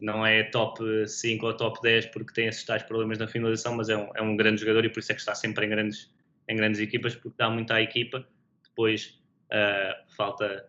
não 0.00 0.26
é 0.26 0.42
top 0.44 0.82
5 1.06 1.46
ou 1.46 1.56
top 1.56 1.80
10 1.80 2.06
porque 2.06 2.32
tem 2.32 2.46
esses 2.46 2.64
tais 2.64 2.82
problemas 2.82 3.18
na 3.18 3.28
finalização, 3.28 3.76
mas 3.76 3.88
é 3.88 3.96
um, 3.96 4.10
é 4.14 4.22
um 4.22 4.36
grande 4.36 4.60
jogador 4.60 4.84
e 4.84 4.88
por 4.88 5.00
isso 5.00 5.12
é 5.12 5.14
que 5.14 5.20
está 5.20 5.34
sempre 5.34 5.66
em 5.66 5.68
grandes, 5.68 6.12
em 6.48 6.56
grandes 6.56 6.80
equipas, 6.80 7.14
porque 7.14 7.36
dá 7.38 7.48
muito 7.48 7.72
à 7.72 7.80
equipa. 7.80 8.26
Depois 8.64 9.18
uh, 9.52 10.14
falta 10.16 10.68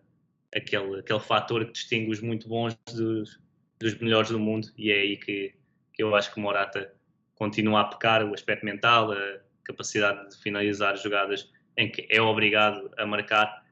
aquele, 0.54 1.00
aquele 1.00 1.20
fator 1.20 1.64
que 1.66 1.72
distingue 1.72 2.10
os 2.10 2.20
muito 2.20 2.48
bons 2.48 2.76
dos, 2.94 3.40
dos 3.78 3.98
melhores 3.98 4.30
do 4.30 4.38
mundo 4.38 4.68
e 4.76 4.90
é 4.90 5.00
aí 5.00 5.16
que, 5.16 5.54
que 5.92 6.02
eu 6.02 6.14
acho 6.14 6.32
que 6.32 6.38
o 6.38 6.42
Morata 6.42 6.92
continua 7.34 7.82
a 7.82 7.84
pecar 7.84 8.24
o 8.24 8.34
aspecto 8.34 8.64
mental, 8.64 9.12
a 9.12 9.40
capacidade 9.64 10.30
de 10.30 10.42
finalizar 10.42 10.96
jogadas 10.96 11.50
em 11.76 11.90
que 11.90 12.06
é 12.10 12.20
obrigado 12.20 12.90
a 12.96 13.06
marcar 13.06 13.64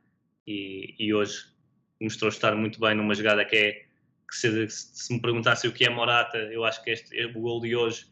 e, 0.46 0.94
e 0.98 1.14
hoje 1.14 1.46
mostrou 2.00 2.28
estar 2.28 2.54
muito 2.54 2.78
bem 2.78 2.94
numa 2.94 3.14
jogada 3.14 3.44
que 3.44 3.56
é 3.56 3.84
que 4.28 4.36
se, 4.36 4.68
se, 4.68 5.12
me 5.12 5.20
perguntasse 5.20 5.66
o 5.68 5.72
que 5.72 5.84
é 5.84 5.90
Morata, 5.90 6.38
eu 6.38 6.64
acho 6.64 6.82
que 6.82 6.90
este, 6.90 7.24
o 7.24 7.40
gol 7.40 7.60
de 7.60 7.76
hoje 7.76 8.06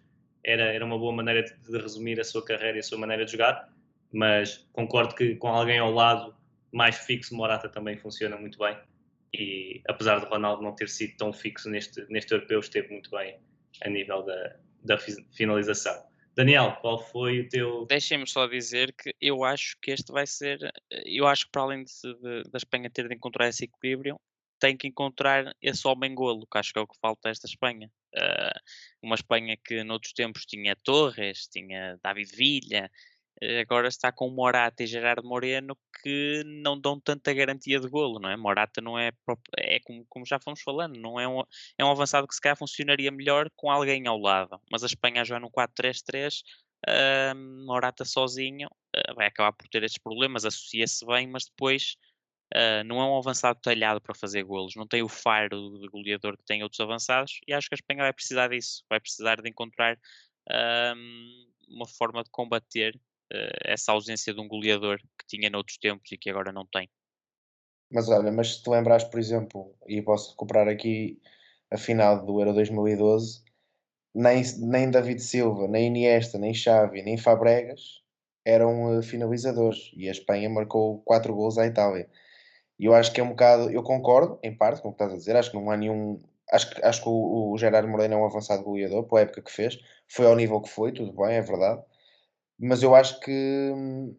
era, 0.45 0.63
era 0.63 0.85
uma 0.85 0.99
boa 0.99 1.13
maneira 1.13 1.43
de, 1.43 1.55
de, 1.55 1.79
resumir 1.79 2.21
a 2.21 2.25
sua 2.25 2.45
carreira 2.45 2.77
e 2.77 2.81
a 2.81 2.83
sua 2.83 2.99
maneira 2.99 3.25
de 3.25 3.33
jogar, 3.33 3.69
mas 4.13 4.69
concordo 4.73 5.15
que 5.15 5.35
com 5.37 5.49
alguém 5.49 5.79
ao 5.79 5.91
lado 5.91 6.35
mais 6.73 6.97
fixo, 6.97 7.35
Morata 7.35 7.69
também 7.69 7.97
funciona 7.97 8.37
muito 8.37 8.59
bem 8.59 8.77
e 9.35 9.81
apesar 9.89 10.19
de 10.21 10.27
Ronaldo 10.27 10.63
não 10.63 10.75
ter 10.75 10.89
sido 10.89 11.17
tão 11.17 11.33
fixo 11.33 11.69
neste, 11.71 12.05
neste 12.11 12.33
europeu, 12.33 12.61
esteve 12.61 12.89
muito 12.89 13.11
bem 13.11 13.39
a 13.83 13.89
nível 13.89 14.23
da, 14.23 14.57
da 14.85 14.99
finalização. 14.99 15.95
Daniel, 16.35 16.77
qual 16.81 16.99
foi 16.99 17.41
o 17.41 17.49
teu. 17.49 17.87
Deixem-me 17.87 18.27
só 18.27 18.47
dizer 18.47 18.95
que 18.95 19.15
eu 19.21 19.45
acho 19.45 19.77
que 19.83 19.91
este 19.91 20.11
vai 20.13 20.27
ser. 20.27 20.59
Eu 21.05 21.27
acho 21.27 21.47
que 21.47 21.53
para 21.53 21.63
além 21.63 21.85
da 22.51 22.57
Espanha 22.57 22.91
ter 22.91 23.09
de 23.09 23.15
encontrar 23.15 23.49
esse 23.49 23.65
equilíbrio, 23.65 24.19
tem 24.59 24.77
que 24.77 24.87
encontrar 24.87 25.55
esse 25.61 25.87
homem 25.87 26.15
golo, 26.15 26.47
que 26.51 26.57
acho 26.57 26.73
que 26.73 26.79
é 26.79 26.83
o 26.83 26.87
que 26.87 26.99
falta 27.01 27.29
a 27.29 27.31
esta 27.31 27.47
Espanha. 27.47 27.91
Uh, 28.15 28.61
uma 29.03 29.15
Espanha 29.15 29.57
que 29.63 29.83
noutros 29.85 30.13
tempos 30.13 30.47
tinha 30.47 30.77
Torres, 30.77 31.49
tinha 31.49 31.99
David 32.03 32.35
Villa, 32.35 32.91
agora 33.61 33.89
está 33.89 34.13
com 34.13 34.31
Morata 34.31 34.83
e 34.83 34.87
Gerardo 34.87 35.27
Moreno 35.27 35.77
que 36.03 36.43
não 36.45 36.79
dão 36.81 37.01
tanta 37.01 37.33
garantia 37.33 37.81
de 37.81 37.89
golo, 37.89 38.19
não 38.21 38.31
é? 38.31 38.37
Morata 38.37 38.81
não 38.81 38.99
é, 38.99 39.11
é 39.59 39.81
como, 39.81 40.05
como 40.09 40.27
já 40.27 40.39
fomos 40.39 40.61
falando, 40.63 40.99
não 40.99 41.19
é 41.19 41.27
um, 41.27 41.43
é 41.79 41.85
um 41.85 41.91
avançado 41.91 42.27
que 42.29 42.35
se 42.35 42.41
calhar 42.41 42.57
funcionaria 42.57 43.11
melhor 43.11 43.51
com 43.57 43.71
alguém 43.71 44.07
ao 44.07 44.19
lado, 44.19 44.61
mas 44.71 44.83
a 44.83 44.87
Espanha 44.87 45.25
já 45.25 45.41
no 45.41 45.51
4-3-3 45.51 46.43
Uh, 46.85 47.65
Morata 47.65 48.05
sozinho 48.05 48.67
uh, 48.67 49.15
vai 49.15 49.29
acabar 49.29 49.53
por 49.53 49.69
ter 49.69 49.85
estes 49.85 50.03
problemas, 50.03 50.45
associa-se 50.45 51.07
bem, 51.07 51.27
mas 51.27 51.45
depois 51.47 51.97
Uh, 52.55 52.85
não 52.85 53.01
é 53.01 53.05
um 53.07 53.17
avançado 53.17 53.59
talhado 53.63 53.99
para 53.99 54.15
fazer 54.15 54.43
golos, 54.43 54.77
não 54.77 54.87
tem 54.87 55.03
o 55.03 55.09
faro 55.09 55.79
de 55.81 55.89
goleador 55.89 56.37
que 56.37 56.45
tem 56.45 56.63
outros 56.63 56.81
avançados 56.81 57.41
e 57.49 57.55
acho 57.55 57.67
que 57.67 57.75
a 57.75 57.77
Espanha 57.77 58.03
vai 58.03 58.13
precisar 58.13 58.49
disso, 58.49 58.85
vai 58.91 59.01
precisar 59.01 59.41
de 59.41 59.49
encontrar 59.49 59.99
uma 61.67 61.87
forma 61.87 62.23
de 62.23 62.29
combater 62.29 63.01
essa 63.65 63.93
ausência 63.93 64.35
de 64.35 64.41
um 64.41 64.49
goleador 64.49 64.99
que 64.99 65.27
tinha 65.27 65.51
noutros 65.51 65.79
tempos 65.79 66.11
e 66.13 66.19
que 66.19 66.31
agora 66.31 66.53
não 66.53 66.67
tem. 66.67 66.89
Mas 67.91 68.09
olha, 68.09 68.33
mas 68.33 68.57
se 68.57 68.63
te 68.63 68.71
lembrares, 68.71 69.05
por 69.05 69.21
exemplo, 69.21 69.75
e 69.87 70.01
posso 70.01 70.31
recuperar 70.31 70.69
aqui 70.69 71.21
a 71.71 71.77
final 71.77 72.25
do 72.25 72.41
Euro 72.41 72.55
2012, 72.55 73.43
nem, 74.15 74.43
nem 74.59 74.91
David 74.91 75.21
Silva, 75.21 75.69
nem 75.69 75.89
Iniesta, 75.89 76.39
nem 76.39 76.55
Xavi, 76.55 77.03
nem 77.03 77.17
Fabregas 77.19 78.03
eram 78.45 78.99
uh, 78.99 79.03
finalizadores 79.03 79.93
e 79.97 80.09
a 80.09 80.13
Espanha 80.13 80.51
marcou 80.51 81.01
4 81.05 81.35
gols 81.35 81.59
à 81.59 81.67
Itália. 81.67 82.09
E 82.79 82.87
eu 82.87 82.95
acho 82.95 83.13
que 83.13 83.21
é 83.21 83.25
um 83.25 83.31
bocado, 83.31 83.71
eu 83.71 83.83
concordo, 83.83 84.39
em 84.43 84.55
parte, 84.57 84.83
com 84.83 84.89
o 84.89 84.93
que 84.93 84.97
estás 84.97 85.13
a 85.13 85.17
dizer, 85.17 85.37
acho 85.37 85.51
que 85.51 85.57
não 85.57 85.71
há 85.71 85.77
nenhum. 85.77 86.19
Acho, 86.51 86.69
acho 86.85 87.03
que 87.03 87.09
o, 87.09 87.53
o 87.53 87.59
Gerardo 87.59 87.89
Moreno 87.89 88.15
é 88.15 88.17
um 88.17 88.25
avançado 88.25 88.63
goleador, 88.65 89.05
pela 89.05 89.21
época 89.23 89.43
que 89.43 89.53
fez, 89.53 89.79
foi 90.09 90.27
ao 90.27 90.37
nível 90.37 90.61
que 90.61 90.69
foi, 90.69 90.93
tudo 90.93 91.13
bem, 91.13 91.37
é 91.37 91.41
verdade, 91.41 91.83
mas 92.63 92.83
eu 92.83 92.95
acho 92.95 93.19
que 93.21 93.73
hum, 93.75 94.17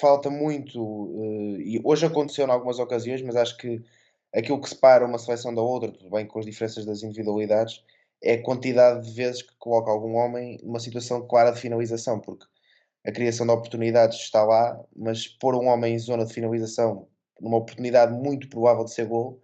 falta 0.00 0.28
muito, 0.30 0.82
uh, 0.82 1.60
e 1.60 1.80
hoje 1.84 2.04
aconteceu 2.06 2.46
em 2.46 2.50
algumas 2.50 2.78
ocasiões, 2.78 3.22
mas 3.22 3.36
acho 3.36 3.56
que 3.56 3.80
aquilo 4.34 4.60
que 4.60 4.68
separa 4.68 5.06
uma 5.06 5.18
seleção 5.18 5.54
da 5.54 5.62
outra, 5.62 5.92
tudo 5.92 6.10
bem, 6.10 6.26
com 6.26 6.40
as 6.40 6.46
diferenças 6.46 6.84
das 6.84 7.02
individualidades, 7.04 7.84
é 8.22 8.34
a 8.34 8.42
quantidade 8.42 9.06
de 9.06 9.12
vezes 9.14 9.42
que 9.42 9.54
coloca 9.58 9.90
algum 9.90 10.14
homem 10.14 10.58
numa 10.62 10.80
situação 10.80 11.26
clara 11.26 11.52
de 11.52 11.60
finalização, 11.60 12.18
porque 12.18 12.46
a 13.06 13.12
criação 13.12 13.46
de 13.46 13.52
oportunidades 13.52 14.18
está 14.18 14.42
lá, 14.44 14.82
mas 14.96 15.28
pôr 15.28 15.54
um 15.54 15.68
homem 15.68 15.94
em 15.94 15.98
zona 15.98 16.24
de 16.24 16.32
finalização 16.32 17.06
numa 17.40 17.58
oportunidade 17.58 18.12
muito 18.12 18.48
provável 18.48 18.84
de 18.84 18.92
ser 18.92 19.06
gol. 19.06 19.40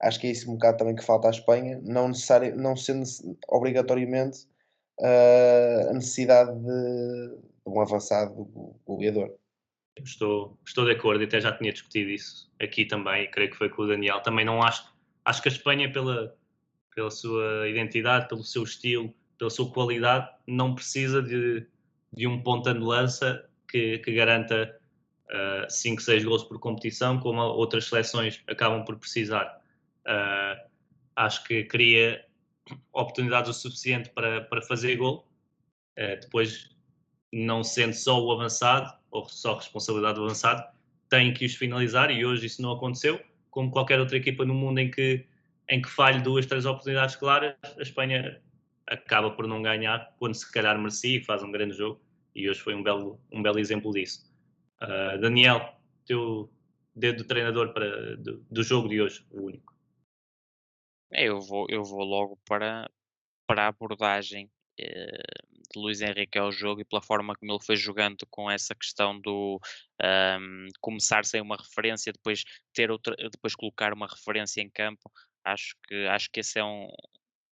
Acho 0.00 0.20
que 0.20 0.28
é 0.28 0.30
isso 0.30 0.48
um 0.48 0.54
bocado 0.54 0.78
também 0.78 0.94
que 0.94 1.04
falta 1.04 1.28
à 1.28 1.30
Espanha, 1.30 1.80
não, 1.82 2.08
necessário, 2.08 2.56
não 2.56 2.76
sendo 2.76 3.04
obrigatoriamente 3.48 4.46
uh, 5.00 5.90
a 5.90 5.92
necessidade 5.92 6.58
de, 6.58 7.49
um 7.70 7.80
avançado 7.80 8.34
goleador. 8.86 9.34
Estou, 9.98 10.58
estou 10.64 10.84
de 10.84 10.92
acordo, 10.92 11.24
até 11.24 11.40
já 11.40 11.52
tinha 11.52 11.72
discutido 11.72 12.10
isso 12.10 12.50
aqui 12.60 12.84
também, 12.84 13.30
creio 13.30 13.50
que 13.50 13.56
foi 13.56 13.68
com 13.68 13.82
o 13.82 13.86
Daniel. 13.86 14.20
Também 14.20 14.44
não 14.44 14.62
acho, 14.62 14.92
acho 15.24 15.42
que 15.42 15.48
a 15.48 15.52
Espanha, 15.52 15.92
pela, 15.92 16.36
pela 16.94 17.10
sua 17.10 17.68
identidade, 17.68 18.28
pelo 18.28 18.42
seu 18.42 18.62
estilo, 18.62 19.12
pela 19.38 19.50
sua 19.50 19.70
qualidade, 19.72 20.30
não 20.46 20.74
precisa 20.74 21.22
de, 21.22 21.66
de 22.12 22.26
um 22.26 22.42
ponta 22.42 22.72
de 22.72 22.80
lança 22.80 23.48
que, 23.68 23.98
que 23.98 24.12
garanta 24.12 24.80
5, 25.68 26.00
uh, 26.00 26.04
6 26.04 26.24
gols 26.24 26.44
por 26.44 26.58
competição, 26.58 27.18
como 27.18 27.40
outras 27.40 27.86
seleções 27.86 28.42
acabam 28.46 28.84
por 28.84 28.96
precisar. 28.96 29.60
Uh, 30.06 30.68
acho 31.16 31.44
que 31.44 31.64
cria 31.64 32.24
oportunidades 32.92 33.50
o 33.50 33.54
suficiente 33.54 34.10
para, 34.10 34.42
para 34.42 34.62
fazer 34.62 34.96
gol. 34.96 35.26
Uh, 35.98 36.20
depois, 36.20 36.70
não 37.32 37.62
sendo 37.62 37.92
só 37.92 38.20
o 38.20 38.32
avançado, 38.32 38.92
ou 39.10 39.28
só 39.28 39.56
responsabilidade 39.56 40.16
do 40.16 40.24
avançado, 40.24 40.62
tem 41.08 41.32
que 41.32 41.44
os 41.44 41.54
finalizar 41.54 42.10
e 42.10 42.24
hoje 42.24 42.46
isso 42.46 42.62
não 42.62 42.72
aconteceu. 42.72 43.20
Como 43.50 43.70
qualquer 43.70 43.98
outra 43.98 44.16
equipa 44.16 44.44
no 44.44 44.54
mundo 44.54 44.78
em 44.78 44.90
que, 44.90 45.26
em 45.68 45.82
que 45.82 45.88
falhe 45.88 46.20
duas, 46.20 46.46
três 46.46 46.64
oportunidades 46.66 47.16
claras, 47.16 47.56
a 47.76 47.82
Espanha 47.82 48.40
acaba 48.86 49.30
por 49.30 49.46
não 49.46 49.62
ganhar, 49.62 50.14
quando 50.18 50.34
se 50.34 50.50
calhar 50.50 50.78
merecia 50.78 51.18
e 51.18 51.24
faz 51.24 51.42
um 51.42 51.50
grande 51.50 51.76
jogo. 51.76 52.00
E 52.34 52.48
hoje 52.48 52.60
foi 52.60 52.74
um 52.74 52.82
belo, 52.82 53.20
um 53.32 53.42
belo 53.42 53.58
exemplo 53.58 53.92
disso. 53.92 54.30
Uh, 54.80 55.20
Daniel, 55.20 55.74
teu 56.06 56.50
dedo 56.94 57.18
do 57.18 57.24
treinador 57.24 57.72
para, 57.72 58.16
do, 58.16 58.44
do, 58.50 58.62
jogo 58.62 58.88
de 58.88 59.00
hoje, 59.00 59.24
o 59.30 59.42
único. 59.42 59.74
Eu 61.10 61.40
vou, 61.40 61.66
eu 61.68 61.84
vou 61.84 62.04
logo 62.04 62.38
para, 62.48 62.88
para 63.46 63.64
a 63.64 63.68
abordagem 63.68 64.50
eh, 64.78 65.22
de 65.72 65.80
Luís 65.80 66.00
Henrique 66.00 66.38
ao 66.38 66.52
jogo 66.52 66.80
e 66.80 66.84
pela 66.84 67.02
forma 67.02 67.34
como 67.36 67.52
ele 67.52 67.64
foi 67.64 67.76
jogando 67.76 68.26
com 68.30 68.50
essa 68.50 68.74
questão 68.74 69.18
do 69.20 69.60
um, 70.02 70.66
começar 70.80 71.24
sem 71.24 71.40
uma 71.40 71.56
referência, 71.56 72.12
depois 72.12 72.44
ter 72.72 72.90
outra, 72.90 73.14
depois 73.30 73.54
colocar 73.54 73.92
uma 73.92 74.06
referência 74.06 74.60
em 74.60 74.70
campo. 74.70 75.10
Acho 75.44 75.74
que 75.86 76.06
acho 76.06 76.30
que 76.30 76.40
esse 76.40 76.58
é 76.58 76.64
um 76.64 76.88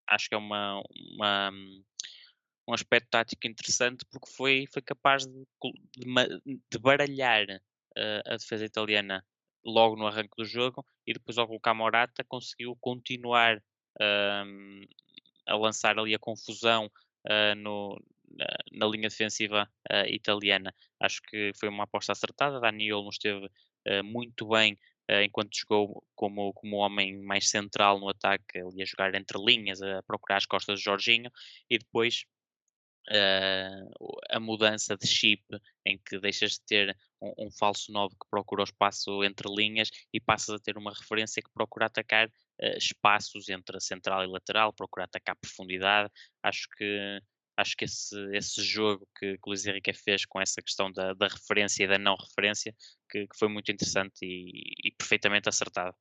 acho 0.07 0.27
que 0.27 0.35
é 0.35 0.37
uma, 0.37 0.81
uma 1.13 1.51
um 2.67 2.73
aspecto 2.73 3.09
tático 3.09 3.47
interessante 3.47 4.05
porque 4.11 4.29
foi, 4.31 4.65
foi 4.71 4.81
capaz 4.81 5.25
de, 5.25 5.45
de, 5.97 6.61
de 6.71 6.79
baralhar 6.79 7.45
uh, 7.49 8.21
a 8.33 8.37
defesa 8.37 8.65
italiana 8.65 9.25
logo 9.63 9.95
no 9.95 10.07
arranque 10.07 10.35
do 10.37 10.45
jogo 10.45 10.85
e 11.05 11.13
depois 11.13 11.37
ao 11.37 11.47
colocar 11.47 11.73
Morata 11.73 12.23
conseguiu 12.23 12.77
continuar 12.79 13.61
a 15.45 15.55
lançar 15.55 15.97
ali 15.97 16.15
a 16.15 16.19
confusão 16.19 16.89
uh, 17.29 17.55
no, 17.55 18.01
na, 18.31 18.47
na, 18.71 18.87
linha 18.87 19.09
defensiva 19.09 19.69
uh, 19.91 20.07
italiana. 20.07 20.73
Acho 20.99 21.21
que 21.23 21.51
foi 21.55 21.69
uma 21.69 21.83
aposta 21.83 22.11
acertada. 22.11 22.59
Dani 22.59 22.91
Olmo 22.91 23.09
esteve 23.09 23.49
muito 24.03 24.45
bem 24.49 24.77
enquanto 25.23 25.57
jogou 25.57 26.03
como, 26.13 26.53
como 26.53 26.75
homem 26.75 27.17
mais 27.23 27.49
central 27.49 27.97
no 27.99 28.09
ataque, 28.09 28.59
ele 28.59 28.69
ia 28.75 28.85
jogar 28.85 29.15
entre 29.15 29.39
linhas, 29.39 29.81
a 29.81 30.03
procurar 30.03 30.37
as 30.37 30.45
costas 30.45 30.77
de 30.77 30.85
Jorginho 30.85 31.31
e 31.67 31.79
depois 31.79 32.25
uh, 33.09 34.17
a 34.29 34.39
mudança 34.39 34.95
de 34.95 35.07
chip 35.07 35.43
em 35.85 35.97
que 35.97 36.19
deixas 36.19 36.53
de 36.53 36.61
ter 36.61 36.97
um, 37.21 37.47
um 37.47 37.51
falso 37.51 37.91
9 37.91 38.15
que 38.15 38.29
procura 38.29 38.61
o 38.61 38.65
espaço 38.65 39.23
entre 39.23 39.53
linhas 39.53 39.89
e 40.13 40.19
passas 40.19 40.55
a 40.55 40.59
ter 40.59 40.77
uma 40.77 40.93
referência 40.93 41.41
que 41.41 41.51
procura 41.51 41.87
atacar 41.87 42.27
uh, 42.27 42.31
espaços 42.77 43.49
entre 43.49 43.77
a 43.77 43.79
central 43.79 44.23
e 44.23 44.27
lateral, 44.27 44.73
procura 44.73 45.05
atacar 45.05 45.35
profundidade. 45.35 46.09
Acho 46.43 46.67
que 46.77 47.21
acho 47.59 47.75
que 47.75 47.85
esse, 47.85 48.15
esse 48.33 48.63
jogo 48.63 49.05
que, 49.17 49.37
que 49.37 49.49
o 49.49 49.53
Henrique 49.53 49.93
fez 49.93 50.25
com 50.25 50.39
essa 50.39 50.61
questão 50.61 50.89
da, 50.91 51.13
da 51.13 51.27
referência 51.27 51.83
e 51.83 51.87
da 51.87 51.97
não 51.97 52.15
referência, 52.15 52.73
que, 53.09 53.27
que 53.27 53.37
foi 53.37 53.49
muito 53.49 53.69
interessante 53.69 54.17
e, 54.23 54.73
e, 54.85 54.91
perfeitamente 54.91 55.49
acertado. 55.49 55.93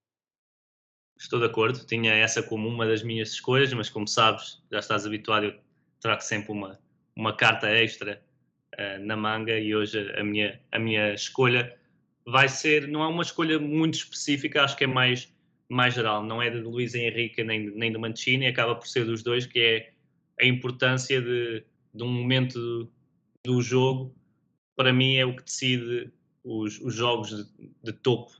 Estou 1.18 1.40
de 1.40 1.46
acordo, 1.46 1.84
tinha 1.84 2.14
essa 2.14 2.44
como 2.44 2.68
uma 2.68 2.86
das 2.86 3.02
minhas 3.02 3.30
escolhas, 3.30 3.72
mas 3.72 3.90
como 3.90 4.06
sabes, 4.06 4.62
já 4.70 4.78
estás 4.78 5.04
habituado, 5.04 5.46
eu 5.46 5.60
trago 6.00 6.20
sempre 6.20 6.52
uma, 6.52 6.78
uma 7.16 7.36
carta 7.36 7.68
extra 7.68 8.22
uh, 8.74 9.04
na 9.04 9.16
manga 9.16 9.58
e 9.58 9.74
hoje 9.74 10.12
a 10.16 10.22
minha, 10.22 10.60
a 10.70 10.78
minha 10.78 11.12
escolha 11.12 11.76
vai 12.24 12.48
ser, 12.48 12.86
não 12.86 13.02
é 13.02 13.08
uma 13.08 13.22
escolha 13.22 13.58
muito 13.58 13.94
específica, 13.94 14.62
acho 14.62 14.76
que 14.76 14.84
é 14.84 14.86
mais, 14.86 15.32
mais 15.68 15.94
geral, 15.94 16.24
não 16.24 16.40
é 16.40 16.48
de 16.48 16.60
Luís 16.60 16.94
Henrique 16.94 17.44
nem, 17.44 17.70
nem 17.70 17.92
de 17.92 17.98
Mancini, 17.98 18.46
acaba 18.46 18.74
por 18.74 18.86
ser 18.86 19.04
dos 19.04 19.22
dois, 19.22 19.46
que 19.46 19.58
é 19.58 19.92
a 20.40 20.46
importância 20.46 21.20
de, 21.20 21.64
de 21.92 22.02
um 22.02 22.08
momento 22.08 22.58
do, 22.58 22.92
do 23.44 23.62
jogo, 23.62 24.14
para 24.76 24.92
mim 24.92 25.16
é 25.16 25.26
o 25.26 25.36
que 25.36 25.42
decide 25.42 26.10
os, 26.44 26.80
os 26.80 26.94
jogos 26.94 27.30
de, 27.30 27.70
de 27.82 27.92
topo 27.92 28.32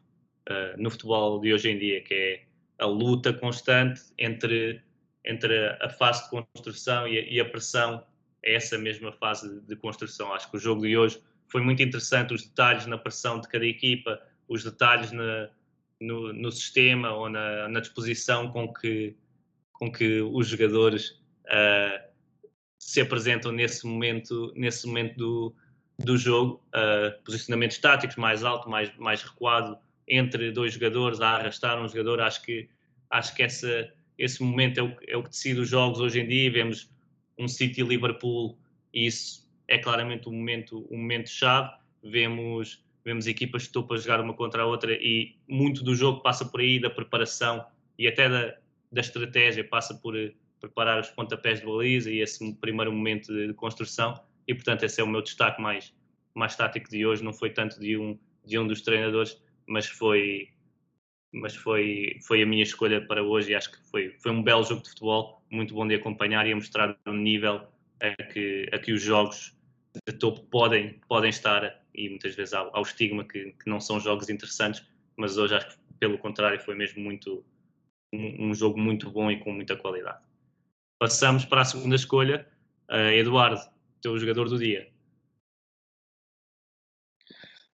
uh, 0.49 0.81
no 0.81 0.91
futebol 0.91 1.41
de 1.41 1.53
hoje 1.53 1.71
em 1.71 1.79
dia, 1.79 2.01
que 2.01 2.15
é 2.15 2.43
a 2.79 2.87
luta 2.87 3.33
constante 3.33 4.01
entre, 4.17 4.81
entre 5.25 5.77
a 5.81 5.89
fase 5.91 6.25
de 6.25 6.31
construção 6.31 7.07
e 7.07 7.19
a, 7.19 7.23
e 7.23 7.41
a 7.41 7.45
pressão 7.45 8.05
é 8.43 8.55
essa 8.55 8.79
mesma 8.79 9.13
fase 9.13 9.61
de 9.63 9.77
construção. 9.77 10.33
Acho 10.33 10.51
que 10.51 10.57
o 10.57 10.61
jogo 10.61 10.83
de 10.83 10.97
hoje 10.97 11.21
foi 11.49 11.61
muito 11.61 11.83
interessante, 11.83 12.33
os 12.33 12.47
detalhes 12.47 12.87
na 12.87 12.97
pressão 12.97 13.41
de 13.41 13.49
cada 13.49 13.67
equipa, 13.67 14.21
os 14.47 14.63
detalhes 14.63 15.11
na, 15.13 15.51
no, 16.01 16.33
no, 16.33 16.51
sistema 16.51 17.13
ou 17.13 17.29
na, 17.29 17.69
na, 17.69 17.81
disposição 17.81 18.51
com 18.51 18.73
que, 18.73 19.17
com 19.73 19.91
que 19.91 20.21
os 20.21 20.49
jogadores 20.49 21.11
uh, 21.47 22.09
se 22.79 23.01
apresentam 23.01 23.53
nesse 23.53 23.87
momento, 23.87 24.53
nesse 24.55 24.87
momento 24.87 25.17
do, 25.17 25.55
do 25.99 26.17
jogo. 26.17 26.63
Uh, 26.69 27.23
posicionamentos 27.25 27.79
táticos 27.79 28.17
mais 28.17 28.45
alto, 28.45 28.69
mais, 28.69 28.97
mais 28.97 29.23
recuado 29.23 29.79
entre 30.07 30.51
dois 30.51 30.73
jogadores, 30.73 31.21
a 31.21 31.31
arrastar 31.31 31.81
um 31.83 31.89
jogador. 31.89 32.21
Acho 32.21 32.43
que, 32.43 32.69
acho 33.11 33.35
que 33.35 33.43
essa, 33.43 33.93
esse 34.17 34.43
momento 34.43 34.79
é 34.79 34.83
o, 34.83 34.97
é 35.07 35.17
o 35.17 35.23
que 35.23 35.31
decide 35.31 35.61
os 35.61 35.69
jogos 35.69 36.01
hoje 36.01 36.21
em 36.21 36.29
dia. 36.29 36.51
Vemos 36.51 36.91
um 37.39 37.47
City 37.47 37.83
Liverpool, 37.83 38.59
isso 38.93 39.49
é 39.69 39.79
claramente 39.79 40.29
um 40.29 40.33
momento, 40.33 40.87
um 40.91 40.99
momento 40.99 41.29
chave. 41.29 41.71
Vemos, 42.03 42.83
vemos 43.09 43.27
equipas 43.27 43.63
que 43.63 43.69
estão 43.69 43.83
para 43.83 43.97
jogar 43.97 44.21
uma 44.21 44.35
contra 44.35 44.63
a 44.63 44.67
outra 44.67 44.93
e 44.93 45.35
muito 45.49 45.83
do 45.83 45.95
jogo 45.95 46.21
passa 46.21 46.45
por 46.45 46.61
aí, 46.61 46.79
da 46.79 46.91
preparação 46.91 47.65
e 47.99 48.07
até 48.07 48.29
da, 48.29 48.55
da 48.93 49.01
estratégia, 49.01 49.65
passa 49.65 49.95
por 49.95 50.15
preparar 50.61 51.01
os 51.01 51.09
pontapés 51.09 51.61
de 51.61 51.67
baliza 51.67 52.11
e 52.11 52.21
esse 52.21 52.55
primeiro 52.57 52.93
momento 52.93 53.33
de, 53.33 53.47
de 53.47 53.55
construção. 53.55 54.21
E 54.47 54.55
portanto, 54.55 54.83
esse 54.83 55.01
é 55.01 55.05
o 55.05 55.07
meu 55.07 55.23
destaque 55.23 55.59
mais, 55.59 55.95
mais 56.35 56.55
tático 56.55 56.91
de 56.91 57.07
hoje. 57.07 57.25
Não 57.25 57.33
foi 57.33 57.49
tanto 57.49 57.81
de 57.81 57.97
um, 57.97 58.19
de 58.45 58.59
um 58.59 58.67
dos 58.67 58.83
treinadores, 58.83 59.43
mas 59.67 59.87
foi 59.87 60.51
mas 61.31 61.55
foi, 61.55 62.19
foi 62.27 62.43
a 62.43 62.47
minha 62.47 62.63
escolha 62.63 63.07
para 63.07 63.23
hoje 63.23 63.53
e 63.53 63.55
acho 63.55 63.71
que 63.71 63.79
foi, 63.91 64.15
foi 64.19 64.33
um 64.33 64.43
belo 64.43 64.65
jogo 64.65 64.83
de 64.83 64.89
futebol, 64.89 65.43
muito 65.51 65.75
bom 65.75 65.87
de 65.87 65.95
acompanhar 65.95 66.47
e 66.47 66.53
a 66.53 66.57
mostrar 66.57 66.99
o 67.07 67.13
nível 67.13 67.69
a 68.01 68.23
que, 68.23 68.67
a 68.73 68.79
que 68.79 68.93
os 68.93 69.03
jogos 69.03 69.55
de 70.07 70.15
topo 70.15 70.41
podem, 70.51 70.99
podem 71.07 71.29
estar 71.29 71.85
e 72.05 72.09
muitas 72.09 72.35
vezes 72.35 72.55
há, 72.55 72.61
há 72.61 72.79
o 72.79 72.83
estigma 72.83 73.25
que, 73.25 73.53
que 73.53 73.69
não 73.69 73.81
são 73.81 73.99
jogos 73.99 74.29
interessantes, 74.29 74.85
mas 75.17 75.37
hoje 75.37 75.55
acho 75.55 75.69
que 75.69 75.77
pelo 75.99 76.19
contrário 76.19 76.61
foi 76.61 76.75
mesmo 76.75 77.03
muito 77.03 77.45
um, 78.13 78.49
um 78.49 78.55
jogo 78.55 78.79
muito 78.79 79.11
bom 79.11 79.31
e 79.31 79.39
com 79.41 79.53
muita 79.53 79.77
qualidade. 79.77 80.23
Passamos 80.99 81.45
para 81.45 81.63
a 81.63 81.65
segunda 81.65 81.97
escolha, 81.97 82.49
uh, 82.91 83.13
Eduardo, 83.13 83.61
teu 84.01 84.19
jogador 84.19 84.49
do 84.49 84.59
dia 84.59 84.89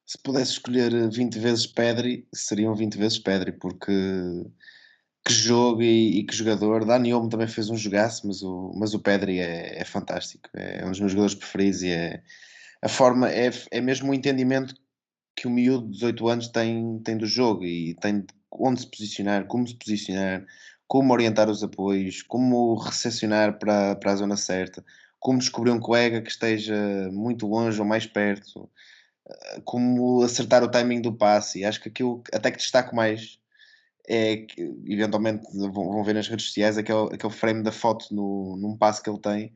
se 0.06 0.18
pudesse 0.18 0.52
escolher 0.52 1.10
20 1.10 1.38
vezes 1.38 1.66
Pedri, 1.66 2.28
seriam 2.32 2.74
20 2.74 2.98
vezes 2.98 3.18
Pedri, 3.18 3.52
porque 3.52 3.92
que 5.26 5.32
jogo 5.32 5.82
e, 5.82 6.18
e 6.18 6.24
que 6.24 6.36
jogador. 6.36 6.84
Dani 6.84 7.14
Olmo 7.14 7.30
também 7.30 7.48
fez 7.48 7.70
um 7.70 7.76
jogaço, 7.76 8.26
mas 8.26 8.42
o, 8.42 8.72
mas 8.76 8.92
o 8.92 9.00
Pedri 9.00 9.38
é, 9.40 9.80
é, 9.80 9.84
fantástico, 9.84 10.48
é 10.54 10.84
um 10.84 10.90
dos 10.90 11.00
meus 11.00 11.12
jogadores 11.12 11.34
preferidos 11.34 11.82
e 11.82 11.88
é 11.88 12.22
a 12.84 12.88
forma, 12.88 13.30
é, 13.30 13.50
é 13.70 13.80
mesmo 13.80 14.10
o 14.10 14.14
entendimento 14.14 14.74
que 15.36 15.46
o 15.46 15.50
miúdo 15.50 15.86
de 15.86 15.92
18 15.94 16.28
anos 16.28 16.48
tem, 16.48 17.00
tem 17.00 17.16
do 17.16 17.26
jogo 17.26 17.64
e 17.64 17.94
tem 17.94 18.24
onde 18.52 18.82
se 18.82 18.86
posicionar, 18.86 19.46
como 19.46 19.66
se 19.66 19.74
posicionar, 19.74 20.44
como 20.86 21.12
orientar 21.12 21.48
os 21.48 21.62
apoios, 21.62 22.22
como 22.22 22.74
recepcionar 22.76 23.58
para, 23.58 23.96
para 23.96 24.12
a 24.12 24.16
zona 24.16 24.36
certa, 24.36 24.84
como 25.18 25.38
descobrir 25.38 25.70
um 25.70 25.80
colega 25.80 26.20
que 26.22 26.30
esteja 26.30 26.76
muito 27.10 27.46
longe 27.46 27.80
ou 27.80 27.86
mais 27.86 28.06
perto 28.06 28.70
como 29.64 30.22
acertar 30.22 30.62
o 30.62 30.70
timing 30.70 31.00
do 31.00 31.12
passe. 31.12 31.60
E 31.60 31.64
acho 31.64 31.80
que 31.80 31.88
aquilo 31.88 32.22
até 32.32 32.50
que 32.50 32.58
destaco 32.58 32.94
mais 32.94 33.38
é 34.06 34.38
que, 34.38 34.60
eventualmente 34.86 35.46
vão 35.54 36.04
ver 36.04 36.14
nas 36.14 36.28
redes 36.28 36.46
sociais 36.46 36.76
aquele, 36.76 37.14
aquele 37.14 37.32
frame 37.32 37.62
da 37.62 37.72
foto 37.72 38.14
no, 38.14 38.56
num 38.56 38.76
passe 38.76 39.02
que 39.02 39.08
ele 39.08 39.18
tem 39.18 39.54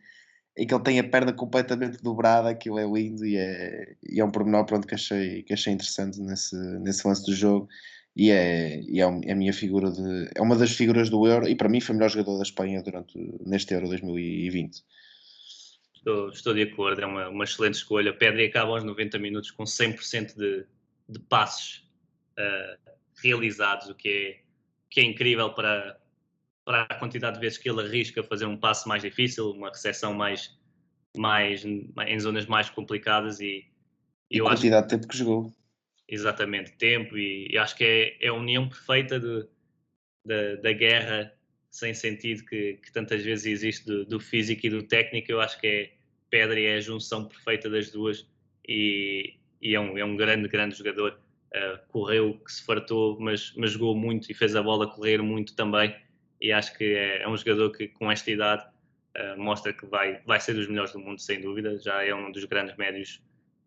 e 0.59 0.67
que 0.67 0.75
ele 0.75 0.83
tem 0.83 0.99
a 0.99 1.05
perna 1.05 1.33
completamente 1.33 2.03
dobrada, 2.03 2.51
aquilo 2.51 2.79
é 2.79 2.85
lindo 2.85 3.25
e 3.25 3.37
é, 3.37 3.95
e 4.03 4.21
é 4.21 4.25
um 4.25 4.31
pormenor 4.31 4.65
pronto, 4.65 4.87
que, 4.87 4.95
achei, 4.95 5.43
que 5.45 5.53
achei 5.53 5.73
interessante 5.73 6.21
nesse, 6.21 6.57
nesse 6.81 7.07
lance 7.07 7.25
do 7.25 7.35
jogo 7.35 7.69
e 8.17 8.31
é, 8.31 8.81
e 8.83 9.01
é, 9.01 9.05
é 9.05 9.33
a 9.33 9.37
minha 9.37 9.53
figura 9.53 9.91
de 9.91 10.29
é 10.35 10.43
uma 10.43 10.57
das 10.57 10.73
figuras 10.73 11.09
do 11.09 11.25
Euro 11.27 11.49
e 11.49 11.55
para 11.55 11.69
mim 11.69 11.81
foi 11.81 11.95
o 11.95 11.99
melhor 11.99 12.11
jogador 12.11 12.37
da 12.37 12.43
Espanha 12.43 12.83
durante 12.83 13.17
neste 13.47 13.73
Euro 13.73 13.89
2020 13.89 14.83
Estou, 15.99 16.29
estou 16.31 16.55
de 16.55 16.63
acordo, 16.63 17.03
é 17.03 17.07
uma, 17.07 17.29
uma 17.29 17.45
excelente 17.45 17.75
escolha. 17.75 18.15
Pedri 18.15 18.47
acaba 18.47 18.71
aos 18.71 18.85
90 18.85 19.19
minutos 19.19 19.51
com 19.51 19.65
100% 19.65 20.37
de, 20.37 20.65
de 21.09 21.19
passos 21.19 21.87
uh, 22.39 22.93
realizados, 23.21 23.89
o 23.89 23.95
que 23.95 24.09
é, 24.09 24.41
que 24.89 25.01
é 25.01 25.05
incrível 25.05 25.53
para, 25.53 26.01
para 26.69 26.83
a 26.83 26.95
quantidade 26.97 27.37
de 27.37 27.41
vezes 27.41 27.57
que 27.57 27.67
ele 27.67 27.81
arrisca 27.81 28.23
fazer 28.23 28.45
um 28.45 28.55
passo 28.55 28.87
mais 28.87 29.01
difícil, 29.01 29.53
uma 29.53 29.71
recepção 29.71 30.13
mais, 30.13 30.55
mais 31.17 31.65
em 31.65 32.21
zonas 32.21 32.45
mais 32.45 32.69
complicadas 32.69 33.41
e, 33.41 33.65
e 34.31 34.37
eu 34.37 34.47
a 34.47 34.51
quantidade 34.51 34.85
acho, 34.85 34.89
de 34.89 34.95
tempo 34.95 35.09
que 35.09 35.17
jogou. 35.17 35.57
Exatamente, 36.07 36.73
tempo 36.73 37.17
e, 37.17 37.49
e 37.51 37.57
acho 37.57 37.75
que 37.75 37.85
é, 37.85 38.27
é 38.27 38.29
a 38.29 38.35
união 38.35 38.69
perfeita 38.69 39.19
de, 39.19 39.49
de, 40.27 40.57
da 40.59 40.73
guerra 40.75 41.33
sem 41.71 41.95
sentido 41.95 42.45
que, 42.45 42.75
que 42.75 42.93
tantas 42.93 43.23
vezes 43.23 43.47
existe 43.47 43.87
do, 43.87 44.05
do, 44.05 44.21
físico 44.21 44.67
e 44.67 44.69
do 44.69 44.83
técnico, 44.83 45.33
eu 45.33 45.41
acho 45.41 45.59
que 45.59 45.67
é 45.67 45.93
Pedri 46.29 46.67
é 46.67 46.77
a 46.77 46.81
junção 46.81 47.25
perfeita 47.25 47.71
das 47.71 47.91
duas 47.91 48.29
e, 48.69 49.39
e 49.63 49.75
é, 49.75 49.81
um, 49.81 49.97
é 49.97 50.05
um 50.05 50.17
grande, 50.19 50.47
grande 50.49 50.77
jogador. 50.77 51.19
Uh, 51.49 51.79
correu, 51.89 52.39
que 52.45 52.53
se 52.53 52.63
fartou, 52.63 53.19
mas, 53.19 53.55
mas 53.57 53.71
jogou 53.71 53.97
muito 53.97 54.31
e 54.31 54.35
fez 54.35 54.55
a 54.55 54.63
bola 54.63 54.87
correr 54.87 55.23
muito 55.23 55.57
também. 55.57 55.97
E 56.41 56.53
acho 56.53 56.77
que 56.77 56.95
é, 56.95 57.23
é 57.23 57.29
um 57.29 57.37
jogador 57.37 57.71
que, 57.71 57.89
com 57.89 58.11
esta 58.11 58.31
idade, 58.31 58.65
uh, 59.17 59.41
mostra 59.41 59.73
que 59.73 59.87
vai, 59.87 60.21
vai 60.25 60.41
ser 60.41 60.55
dos 60.55 60.69
melhores 60.69 60.93
do 60.93 61.01
mundo, 61.01 61.21
sem 61.21 61.41
dúvida. 61.41 61.79
Já 61.79 62.05
é 62.05 62.15
um 62.15 62.31
dos 62.31 62.45
grandes 62.45 62.77
médios 62.77 63.23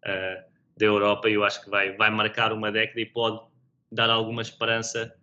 uh, 0.06 0.44
da 0.78 0.86
Europa 0.86 1.30
e 1.30 1.34
eu 1.34 1.44
acho 1.44 1.64
que 1.64 1.70
vai, 1.70 1.96
vai 1.96 2.10
marcar 2.10 2.54
uma 2.54 2.72
década 2.72 3.02
e 3.02 3.06
pode 3.06 3.40
dar 3.92 4.10
alguma 4.10 4.42
esperança 4.42 5.14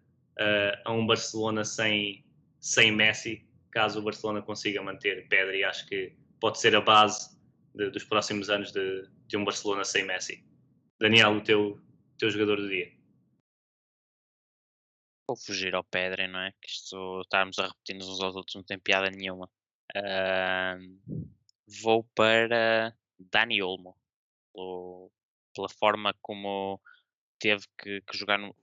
a 0.85 0.93
um 0.93 1.05
Barcelona 1.05 1.65
sem, 1.65 2.25
sem 2.61 2.93
Messi, 2.93 3.45
caso 3.71 3.99
o 3.99 4.03
Barcelona 4.03 4.43
consiga 4.43 4.83
manter 4.83 5.27
Pedri. 5.29 5.65
Acho 5.65 5.87
que 5.87 6.13
pode 6.41 6.61
ser 6.61 6.75
a 6.77 6.81
base 6.81 7.37
de, 7.75 7.91
dos 7.91 8.05
próximos 8.05 8.51
anos 8.51 8.73
de, 8.73 9.09
de, 9.27 9.37
um 9.37 9.45
Barcelona 9.45 9.85
sem 9.85 10.05
Messi. 10.05 10.45
Daniel, 11.01 11.37
o 11.37 11.41
teu, 11.41 11.81
teu 12.19 12.31
jogador 12.31 12.57
do 12.57 12.69
dia. 12.69 12.91
Vou 15.29 15.37
fugir 15.37 15.75
ao 15.75 15.85
Pedro, 15.85 16.27
não 16.27 16.41
é? 16.41 16.53
Que 16.53 16.71
isto 16.71 17.21
estarmos 17.21 17.59
a 17.59 17.67
repetir-nos 17.67 18.09
uns 18.09 18.21
aos 18.23 18.35
outros 18.35 18.55
não 18.57 18.63
tem 18.63 18.79
piada 18.79 19.11
nenhuma. 19.11 19.47
Uh, 19.95 21.21
vou 21.83 22.03
para 22.15 22.97
Dani 23.19 23.61
Olmo, 23.63 23.95
pela 25.55 25.69
forma 25.69 26.15
como 26.23 26.81
teve 27.39 27.67
que, 27.77 28.01
que 28.01 28.17
jogar 28.17 28.39
no, 28.39 28.57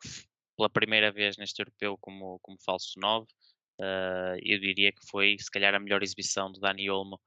pela 0.57 0.67
primeira 0.67 1.11
vez 1.11 1.37
neste 1.37 1.61
europeu 1.61 1.97
como, 1.99 2.39
como 2.39 2.57
falso 2.59 2.99
9. 2.99 3.27
Uh, 3.79 4.39
eu 4.41 4.59
diria 4.59 4.91
que 4.91 5.05
foi, 5.07 5.37
se 5.39 5.51
calhar, 5.51 5.75
a 5.75 5.79
melhor 5.79 6.01
exibição 6.01 6.51
do 6.51 6.59
Dani 6.59 6.89
Olmo 6.89 7.21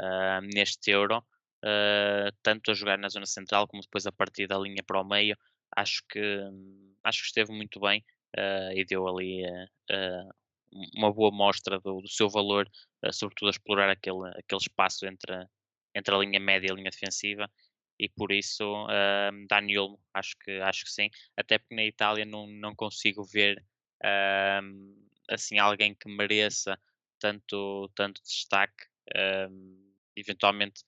uh, 0.00 0.40
neste 0.54 0.90
Euro, 0.90 1.18
uh, 1.18 2.32
tanto 2.42 2.70
a 2.70 2.74
jogar 2.74 2.96
na 2.96 3.10
zona 3.10 3.26
central 3.26 3.68
como 3.68 3.82
depois 3.82 4.06
a 4.06 4.12
partir 4.12 4.46
da 4.46 4.58
linha 4.58 4.82
para 4.82 4.98
o 4.98 5.04
meio. 5.04 5.36
Acho 5.76 6.02
que, 6.08 6.40
acho 7.04 7.20
que 7.20 7.26
esteve 7.26 7.52
muito 7.52 7.78
bem 7.80 8.02
e 8.74 8.84
deu 8.84 9.06
ali 9.08 9.42
uma 10.94 11.12
boa 11.12 11.30
mostra 11.30 11.80
do, 11.80 12.00
do 12.00 12.08
seu 12.08 12.28
valor, 12.28 12.68
sobretudo 13.12 13.48
a 13.48 13.50
explorar 13.50 13.90
aquele, 13.90 14.28
aquele 14.36 14.60
espaço 14.60 15.06
entre, 15.06 15.46
entre 15.94 16.14
a 16.14 16.18
linha 16.18 16.40
média 16.40 16.68
e 16.68 16.72
a 16.72 16.74
linha 16.74 16.90
defensiva. 16.90 17.50
E 17.98 18.08
por 18.08 18.30
isso 18.30 18.84
uh, 18.84 19.46
Dani 19.48 19.76
Olmo, 19.76 20.00
acho 20.14 20.36
que, 20.38 20.52
acho 20.60 20.84
que 20.84 20.92
sim, 20.92 21.10
até 21.36 21.58
porque 21.58 21.74
na 21.74 21.84
Itália 21.84 22.24
não, 22.24 22.46
não 22.46 22.74
consigo 22.74 23.24
ver 23.24 23.60
uh, 24.04 25.06
assim 25.28 25.58
alguém 25.58 25.94
que 25.94 26.08
mereça 26.08 26.78
tanto, 27.18 27.90
tanto 27.96 28.22
destaque, 28.22 28.84
uh, 29.16 29.90
eventualmente 30.14 30.84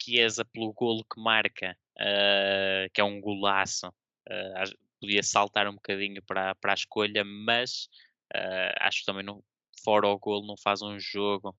Chiesa 0.00 0.44
pelo 0.44 0.72
golo 0.72 1.04
que 1.04 1.20
marca, 1.20 1.76
uh, 1.98 2.90
que 2.92 3.00
é 3.00 3.04
um 3.04 3.20
golaço, 3.20 3.88
uh, 3.88 4.76
podia 5.04 5.22
saltar 5.22 5.68
um 5.68 5.74
bocadinho 5.74 6.22
para, 6.22 6.54
para 6.56 6.72
a 6.72 6.74
escolha, 6.74 7.24
mas 7.24 7.88
uh, 8.34 8.74
acho 8.80 9.00
que 9.00 9.06
também 9.06 9.24
não, 9.24 9.42
fora 9.84 10.08
o 10.08 10.18
golo 10.18 10.46
não 10.46 10.56
faz 10.56 10.82
um 10.82 10.98
jogo 10.98 11.56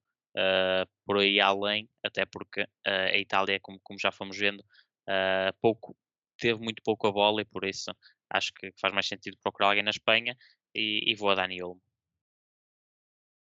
por 1.06 1.16
aí 1.16 1.40
além, 1.40 1.88
até 2.04 2.26
porque 2.26 2.66
a 2.86 3.16
Itália, 3.16 3.58
como, 3.58 3.80
como 3.82 3.98
já 3.98 4.12
fomos 4.12 4.36
vendo, 4.36 4.62
Uh, 5.08 5.54
pouco, 5.62 5.96
teve 6.36 6.58
muito 6.60 6.82
pouco 6.82 7.06
a 7.06 7.12
bola 7.12 7.40
e 7.40 7.44
por 7.44 7.64
isso 7.64 7.94
acho 8.28 8.52
que 8.52 8.72
faz 8.80 8.92
mais 8.92 9.06
sentido 9.06 9.38
procurar 9.40 9.68
alguém 9.68 9.84
na 9.84 9.90
Espanha 9.90 10.36
e, 10.74 11.00
e 11.06 11.14
vou 11.14 11.30
a 11.30 11.36
Dani 11.36 11.62
Olmo. 11.62 11.80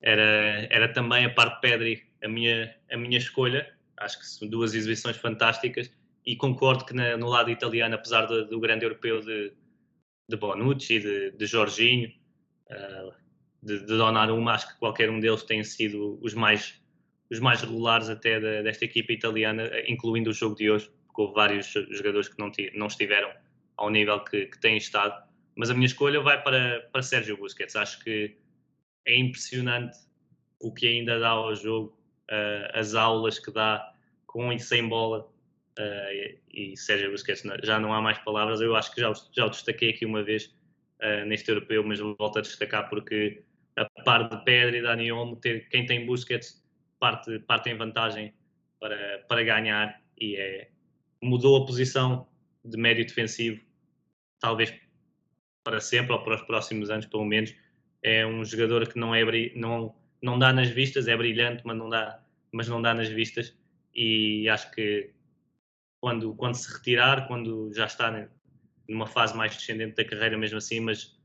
Era, 0.03 0.67
era 0.71 0.93
também 0.93 1.25
a 1.25 1.33
parte 1.33 1.61
Pedri 1.61 2.13
a 2.23 2.29
minha, 2.29 2.77
a 2.91 2.97
minha 2.97 3.17
escolha. 3.17 3.73
Acho 3.97 4.19
que 4.19 4.27
são 4.27 4.49
duas 4.49 4.75
exibições 4.75 5.17
fantásticas 5.17 5.91
e 6.25 6.37
concordo 6.37 6.85
que 6.85 6.93
na, 6.93 7.17
no 7.17 7.29
lado 7.29 7.49
italiano, 7.49 7.95
apesar 7.95 8.27
do, 8.27 8.45
do 8.47 8.59
grande 8.59 8.85
europeu 8.85 9.21
de, 9.21 9.55
de 10.29 10.37
Bonucci, 10.37 10.99
de, 10.99 11.31
de 11.33 11.47
Jorginho, 11.47 12.11
uh, 12.71 13.13
de, 13.63 13.81
de 13.81 13.87
Donnarumma, 13.87 14.53
acho 14.53 14.73
que 14.73 14.79
qualquer 14.79 15.11
um 15.11 15.21
deles 15.21 15.43
tem 15.43 15.63
sido 15.63 16.19
os 16.23 16.35
mais, 16.35 16.81
os 17.31 17.41
mais 17.41 17.61
regulares 17.63 18.09
até 18.09 18.63
desta 18.63 18.85
equipa 18.85 19.13
italiana, 19.13 19.71
incluindo 19.89 20.31
o 20.31 20.33
jogo 20.33 20.55
de 20.55 20.71
hoje 20.71 20.91
porque 21.17 21.23
houve 21.23 21.35
vários 21.35 21.67
jogadores 21.91 22.29
que 22.29 22.39
não, 22.39 22.53
não 22.75 22.87
estiveram 22.87 23.33
ao 23.77 23.91
nível 23.91 24.21
que, 24.21 24.47
que 24.47 24.59
têm 24.59 24.77
estado. 24.77 25.25
Mas 25.57 25.71
a 25.71 25.75
minha 25.75 25.87
escolha 25.87 26.21
vai 26.21 26.43
para, 26.43 26.89
para 26.93 27.03
Sérgio 27.03 27.39
Busquets. 27.39 27.75
Acho 27.75 28.05
que 28.05 28.37
é 29.07 29.17
impressionante 29.17 29.97
o 30.61 30.73
que 30.73 30.87
ainda 30.87 31.19
dá 31.19 31.31
ao 31.31 31.55
jogo, 31.55 31.99
uh, 32.31 32.79
as 32.79 32.95
aulas 32.95 33.39
que 33.39 33.51
dá 33.51 33.95
com 34.27 34.53
e 34.53 34.61
sem 34.61 34.87
bola. 34.87 35.27
Uh, 35.79 36.39
e, 36.53 36.73
e 36.73 36.77
Sérgio 36.77 37.11
Busquets, 37.11 37.43
já 37.63 37.79
não 37.79 37.93
há 37.93 38.01
mais 38.01 38.19
palavras. 38.19 38.61
Eu 38.61 38.75
acho 38.75 38.95
que 38.95 39.01
já, 39.01 39.13
já 39.33 39.47
o 39.47 39.51
destaquei 39.51 39.91
aqui 39.91 40.07
uma 40.07 40.23
vez 40.23 40.55
uh, 41.03 41.27
neste 41.27 41.51
europeu, 41.51 41.85
mas 41.85 42.01
volto 42.01 42.39
a 42.39 42.43
destacar 42.43 42.89
porque 42.89 43.43
a 43.77 43.85
par 44.03 44.29
de 44.29 44.43
Pedro 44.45 44.77
e 44.77 44.83
Dani 44.83 45.13
Olmo, 45.13 45.37
ter, 45.37 45.69
quem 45.69 45.85
tem 45.85 46.07
Busquets 46.07 46.65
parte, 46.99 47.39
parte 47.41 47.69
em 47.69 47.77
vantagem 47.77 48.35
para, 48.81 49.25
para 49.29 49.45
ganhar 49.45 50.01
e 50.19 50.37
é, 50.37 50.71
mudou 51.23 51.63
a 51.63 51.67
posição 51.67 52.27
de 52.65 52.77
médio 52.79 53.07
defensivo, 53.07 53.61
talvez 54.41 54.75
para 55.63 55.81
sempre 55.81 56.13
ou 56.13 56.23
para 56.23 56.37
os 56.37 56.43
próximos 56.43 56.91
anos, 56.91 57.07
pelo 57.07 57.25
menos. 57.25 57.55
É 58.03 58.27
um 58.27 58.45
jogador 58.45 58.89
que 58.89 58.99
não 58.99 59.15
é 59.15 59.23
não 59.55 59.95
não 60.23 60.39
dá 60.39 60.53
nas 60.53 60.69
vistas, 60.69 61.09
é 61.09 61.17
brilhante, 61.17 61.63
mas 61.65 61.77
não 61.77 61.89
dá, 61.89 62.21
mas 62.51 62.69
não 62.69 62.81
dá 62.81 62.95
nas 62.95 63.09
vistas. 63.09 63.57
E 63.95 64.49
acho 64.49 64.71
que 64.73 65.11
quando 66.07 66.37
quando 66.37 66.55
se 66.55 66.73
retirar, 66.73 67.27
quando 67.27 67.75
já 67.75 67.85
está 67.85 68.29
numa 68.89 69.09
fase 69.09 69.37
mais 69.37 69.57
descendente 69.57 69.97
da 69.97 70.05
carreira, 70.05 70.39
mesmo 70.39 70.57
assim, 70.59 70.79
mas 70.79 71.19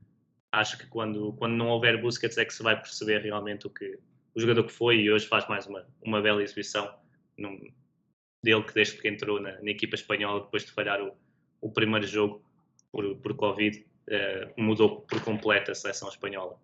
acho 0.50 0.76
que 0.76 0.88
quando 0.88 1.34
quando 1.34 1.54
não 1.54 1.68
houver 1.68 2.02
Busquets 2.02 2.36
é 2.36 2.44
que 2.44 2.52
se 2.52 2.64
vai 2.64 2.74
perceber 2.74 3.20
realmente 3.20 3.64
o 3.64 3.70
que 3.70 3.96
o 4.34 4.40
jogador 4.40 4.64
que 4.64 4.72
foi 4.72 4.96
e 4.96 5.08
hoje 5.12 5.28
faz 5.28 5.46
mais 5.48 5.68
uma 5.68 5.86
uma 6.04 6.20
bela 6.20 6.42
exibição. 6.42 6.92
Num, 7.38 7.60
dele 8.42 8.64
que 8.64 8.74
desde 8.74 9.00
que 9.00 9.08
entrou 9.08 9.40
na, 9.40 9.52
na 9.62 9.70
equipa 9.70 9.94
espanhola, 9.94 10.40
depois 10.40 10.64
de 10.64 10.72
falhar 10.72 11.00
o, 11.00 11.16
o 11.60 11.70
primeiro 11.70 12.04
jogo 12.04 12.44
por, 12.90 13.16
por 13.18 13.36
Covid, 13.36 13.78
uh, 13.78 14.60
mudou 14.60 15.02
por 15.02 15.22
completo 15.22 15.70
a 15.70 15.76
seleção 15.76 16.08
espanhola. 16.08 16.58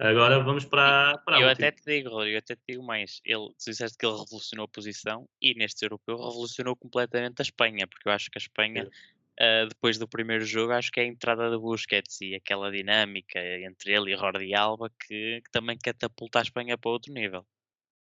Agora 0.00 0.42
vamos 0.42 0.64
para, 0.64 1.18
para 1.26 1.38
Eu 1.38 1.48
até 1.50 1.70
te 1.70 1.82
digo, 1.84 2.08
Rodrigo, 2.08 2.36
eu 2.36 2.38
até 2.38 2.56
te 2.56 2.62
digo 2.66 2.82
mais. 2.82 3.20
Ele, 3.22 3.48
tu 3.48 3.68
disseste 3.70 3.98
que 3.98 4.06
ele 4.06 4.16
revolucionou 4.16 4.64
a 4.64 4.68
posição 4.68 5.28
e 5.42 5.52
neste 5.54 5.84
europeu 5.84 6.16
revolucionou 6.16 6.74
completamente 6.74 7.40
a 7.40 7.42
Espanha, 7.42 7.86
porque 7.86 8.08
eu 8.08 8.12
acho 8.12 8.30
que 8.30 8.38
a 8.38 8.40
Espanha, 8.40 8.86
uh, 8.86 9.68
depois 9.68 9.98
do 9.98 10.08
primeiro 10.08 10.42
jogo, 10.46 10.72
acho 10.72 10.90
que 10.90 11.00
é 11.00 11.02
a 11.02 11.06
entrada 11.06 11.50
de 11.50 11.58
Busquets 11.58 12.18
e 12.22 12.34
aquela 12.34 12.70
dinâmica 12.70 13.38
entre 13.38 13.92
ele 13.92 14.14
e 14.14 14.16
Jordi 14.16 14.54
Alba 14.54 14.88
que, 14.88 15.42
que 15.44 15.50
também 15.52 15.76
catapulta 15.76 16.38
a 16.38 16.42
Espanha 16.42 16.78
para 16.78 16.90
outro 16.90 17.12
nível. 17.12 17.44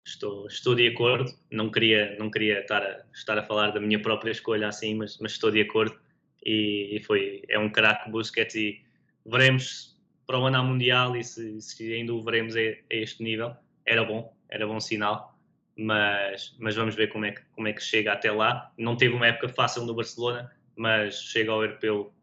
Estou, 0.05 0.45
estou 0.45 0.75
de 0.75 0.87
acordo. 0.87 1.33
Não 1.51 1.71
queria, 1.71 2.15
não 2.19 2.29
queria 2.29 2.59
estar, 2.59 2.83
a, 2.83 3.03
estar 3.11 3.35
a 3.39 3.43
falar 3.43 3.71
da 3.71 3.79
minha 3.79 3.99
própria 3.99 4.29
escolha 4.29 4.67
assim, 4.67 4.93
mas, 4.93 5.17
mas 5.17 5.31
estou 5.31 5.49
de 5.49 5.61
acordo. 5.61 5.99
E, 6.45 6.97
e 6.97 6.99
foi, 7.01 7.41
é 7.49 7.57
um 7.57 7.71
craque 7.71 8.11
Busquets 8.11 8.53
e 8.53 8.79
veremos 9.25 9.88
para 10.29 10.37
o 10.37 10.45
ano 10.45 10.63
Mundial 10.63 11.17
e 11.17 11.23
se, 11.23 11.59
se 11.59 11.91
ainda 11.91 12.13
o 12.13 12.23
veremos 12.23 12.55
a, 12.55 12.59
a, 12.59 12.75
este 12.91 13.23
nível. 13.23 13.55
Era 13.83 14.05
bom, 14.05 14.31
era 14.47 14.67
bom 14.67 14.79
sinal. 14.79 15.35
Mas, 15.75 16.55
mas 16.59 16.75
vamos 16.75 16.93
ver 16.93 17.07
como 17.07 17.25
é, 17.25 17.31
que, 17.31 17.41
como 17.55 17.67
é 17.67 17.73
que 17.73 17.81
chega 17.81 18.13
até 18.13 18.31
lá. 18.31 18.71
Não 18.77 18.95
teve 18.95 19.15
uma 19.15 19.25
época 19.25 19.49
fácil 19.49 19.85
no 19.85 19.95
Barcelona, 19.95 20.51
mas 20.75 21.15
chega 21.15 21.51
ao 21.51 21.63
europeu 21.63 22.13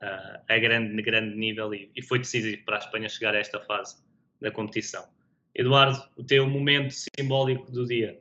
uh, 0.00 0.40
a 0.48 0.58
grande, 0.58 1.02
grande 1.02 1.34
nível 1.34 1.74
e, 1.74 1.90
e 1.96 2.00
foi 2.00 2.20
decisivo 2.20 2.64
para 2.64 2.76
a 2.76 2.78
Espanha 2.78 3.08
chegar 3.08 3.34
a 3.34 3.38
esta 3.40 3.58
fase 3.58 3.96
da 4.40 4.52
competição. 4.52 5.04
Eduardo, 5.52 6.00
o 6.16 6.22
teu 6.22 6.48
momento 6.48 6.94
simbólico 7.18 7.72
do 7.72 7.84
dia. 7.84 8.20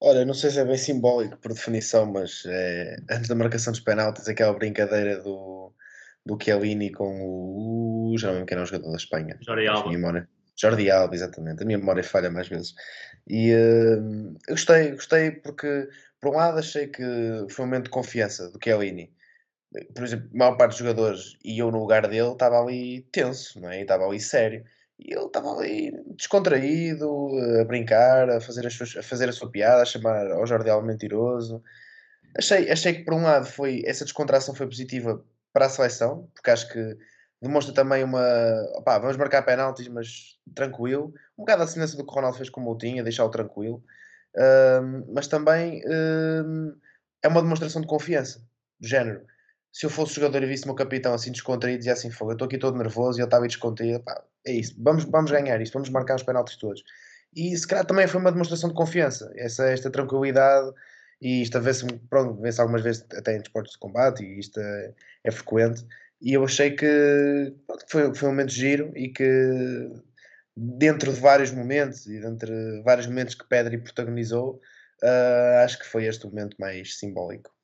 Olha, 0.00 0.24
não 0.24 0.32
sei 0.32 0.48
se 0.48 0.58
é 0.58 0.64
bem 0.64 0.78
simbólico 0.78 1.36
por 1.36 1.52
definição, 1.52 2.10
mas 2.10 2.44
é, 2.46 2.96
antes 3.10 3.28
da 3.28 3.34
marcação 3.34 3.74
dos 3.74 3.80
penaltis, 3.80 4.26
aquela 4.26 4.54
brincadeira 4.54 5.20
do, 5.20 5.74
do 6.26 6.36
Chiellini 6.42 6.90
com 6.90 7.22
o. 7.22 8.18
Já 8.18 8.28
não 8.28 8.34
lembro 8.34 8.46
quem 8.46 8.56
era 8.56 8.64
o 8.64 8.66
jogador 8.66 8.90
da 8.90 8.96
Espanha. 8.96 9.38
Jordi 9.40 9.66
Alba. 9.68 9.90
Memória, 9.90 10.28
Jordi 10.60 10.90
Alba, 10.90 11.14
exatamente. 11.14 11.62
A 11.62 11.66
minha 11.66 11.78
memória 11.78 12.02
falha 12.02 12.30
mais 12.30 12.48
vezes. 12.48 12.74
E 13.28 13.54
uh, 13.54 14.36
eu 14.48 14.54
gostei, 14.54 14.90
gostei 14.90 15.30
porque, 15.30 15.88
por 16.20 16.32
um 16.32 16.36
lado, 16.36 16.58
achei 16.58 16.88
que 16.88 17.02
foi 17.48 17.64
um 17.64 17.68
momento 17.68 17.84
de 17.84 17.90
confiança 17.90 18.50
do 18.50 18.58
Chiellini. 18.62 19.14
Por 19.94 20.04
exemplo, 20.04 20.28
a 20.34 20.38
maior 20.38 20.56
parte 20.56 20.70
dos 20.70 20.78
jogadores 20.78 21.36
e 21.44 21.58
eu 21.58 21.70
no 21.70 21.78
lugar 21.78 22.06
dele 22.08 22.32
estava 22.32 22.60
ali 22.60 23.02
tenso, 23.12 23.60
não 23.60 23.70
é? 23.70 23.82
Estava 23.82 24.04
ali 24.04 24.20
sério. 24.20 24.64
E 24.98 25.12
ele 25.12 25.26
estava 25.26 25.50
ali 25.50 25.92
descontraído, 26.16 27.28
a 27.60 27.64
brincar, 27.64 28.30
a 28.30 28.40
fazer, 28.40 28.66
as 28.66 28.72
suas, 28.72 28.96
a 28.96 29.02
fazer 29.02 29.28
a 29.28 29.32
sua 29.32 29.50
piada, 29.50 29.82
a 29.82 29.84
chamar 29.84 30.30
ao 30.30 30.46
Jordi 30.46 30.70
Alba 30.70 30.86
mentiroso. 30.86 31.62
Achei, 32.36 32.70
achei 32.70 32.94
que, 32.94 33.04
por 33.04 33.14
um 33.14 33.22
lado, 33.22 33.46
foi, 33.46 33.82
essa 33.84 34.04
descontração 34.04 34.54
foi 34.54 34.66
positiva 34.66 35.22
para 35.56 35.64
a 35.64 35.70
seleção, 35.70 36.28
porque 36.34 36.50
acho 36.50 36.68
que 36.70 36.98
demonstra 37.40 37.74
também 37.74 38.04
uma. 38.04 38.20
Opá, 38.74 38.98
vamos 38.98 39.16
marcar 39.16 39.40
penaltis, 39.40 39.88
mas 39.88 40.38
tranquilo. 40.54 41.14
Um 41.38 41.44
bocado 41.44 41.62
a 41.62 41.66
semelhança 41.66 41.96
do 41.96 42.04
que 42.04 42.12
o 42.12 42.14
Ronaldo 42.14 42.36
fez 42.36 42.50
com 42.50 42.60
o 42.60 42.64
Moutinho, 42.64 43.02
deixá-lo 43.02 43.30
tranquilo. 43.30 43.82
Um, 44.36 45.14
mas 45.14 45.28
também 45.28 45.82
um, 45.86 46.76
é 47.22 47.28
uma 47.28 47.40
demonstração 47.40 47.80
de 47.80 47.88
confiança, 47.88 48.40
do 48.78 48.86
género 48.86 49.24
se 49.72 49.84
eu 49.84 49.90
fosse 49.90 50.14
jogador 50.14 50.42
e 50.42 50.46
visse 50.46 50.64
o 50.64 50.68
meu 50.68 50.74
capitão 50.74 51.14
assim 51.14 51.32
descontraído, 51.32 51.78
dizia 51.78 51.94
assim: 51.94 52.10
Fogo, 52.10 52.32
eu 52.32 52.34
estou 52.34 52.46
aqui 52.46 52.58
todo 52.58 52.76
nervoso 52.76 53.18
e 53.18 53.20
ele 53.20 53.26
estava 53.26 53.44
aí 53.44 53.48
descontraído. 53.48 54.00
Pá, 54.00 54.22
é 54.46 54.52
isso, 54.52 54.74
vamos, 54.78 55.04
vamos 55.04 55.30
ganhar 55.30 55.58
isto, 55.62 55.72
vamos 55.72 55.88
marcar 55.88 56.16
os 56.16 56.22
penaltis 56.22 56.56
todos. 56.56 56.82
E 57.34 57.56
se 57.56 57.66
calhar 57.66 57.84
também 57.86 58.06
foi 58.06 58.20
uma 58.20 58.32
demonstração 58.32 58.68
de 58.68 58.74
confiança, 58.74 59.32
essa, 59.36 59.66
esta 59.70 59.90
tranquilidade. 59.90 60.70
E 61.20 61.42
isto 61.42 61.60
vê-se 61.60 61.84
algumas 62.60 62.82
vezes 62.82 63.06
até 63.12 63.36
em 63.36 63.40
desportos 63.40 63.72
de 63.72 63.78
combate, 63.78 64.22
e 64.22 64.38
isto 64.38 64.60
é, 64.60 64.94
é 65.24 65.30
frequente. 65.30 65.86
E 66.20 66.34
eu 66.34 66.44
achei 66.44 66.70
que 66.70 67.54
pronto, 67.66 67.84
foi, 67.88 68.14
foi 68.14 68.28
um 68.28 68.32
momento 68.32 68.52
giro 68.52 68.92
e 68.96 69.08
que 69.08 69.90
dentro 70.56 71.12
de 71.12 71.20
vários 71.20 71.52
momentos 71.52 72.06
e 72.06 72.20
dentre 72.20 72.82
vários 72.82 73.06
momentos 73.06 73.34
que 73.34 73.46
Pedri 73.46 73.78
protagonizou, 73.78 74.60
uh, 75.02 75.64
acho 75.64 75.78
que 75.78 75.86
foi 75.86 76.04
este 76.04 76.26
o 76.26 76.30
momento 76.30 76.56
mais 76.58 76.98
simbólico. 76.98 77.54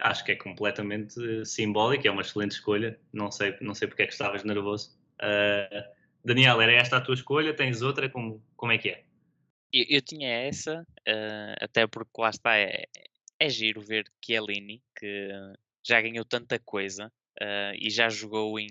Acho 0.00 0.24
que 0.24 0.32
é 0.32 0.36
completamente 0.36 1.14
simbólico, 1.46 2.06
é 2.06 2.10
uma 2.10 2.22
excelente 2.22 2.52
escolha. 2.52 2.98
Não 3.12 3.30
sei, 3.30 3.56
não 3.60 3.74
sei 3.74 3.88
porque 3.88 4.02
é 4.02 4.06
que 4.06 4.12
estavas 4.12 4.44
nervoso. 4.44 4.98
Uh, 5.22 5.96
Daniel, 6.24 6.60
era 6.60 6.72
esta 6.72 6.98
a 6.98 7.00
tua 7.00 7.14
escolha? 7.14 7.54
Tens 7.54 7.80
outra? 7.82 8.10
Como, 8.10 8.42
como 8.56 8.72
é 8.72 8.78
que 8.78 8.90
é? 8.90 9.04
Eu, 9.76 9.84
eu 9.88 10.00
tinha 10.00 10.28
essa, 10.28 10.82
uh, 10.82 11.56
até 11.60 11.86
porque 11.86 12.20
lá 12.20 12.30
está, 12.30 12.56
é, 12.56 12.84
é 13.38 13.48
giro 13.48 13.80
ver 13.80 14.10
Chiellini, 14.24 14.82
que 14.98 15.28
já 15.86 16.00
ganhou 16.00 16.24
tanta 16.24 16.58
coisa 16.58 17.12
uh, 17.40 17.74
e 17.78 17.90
já 17.90 18.08
jogou 18.08 18.58
em 18.58 18.68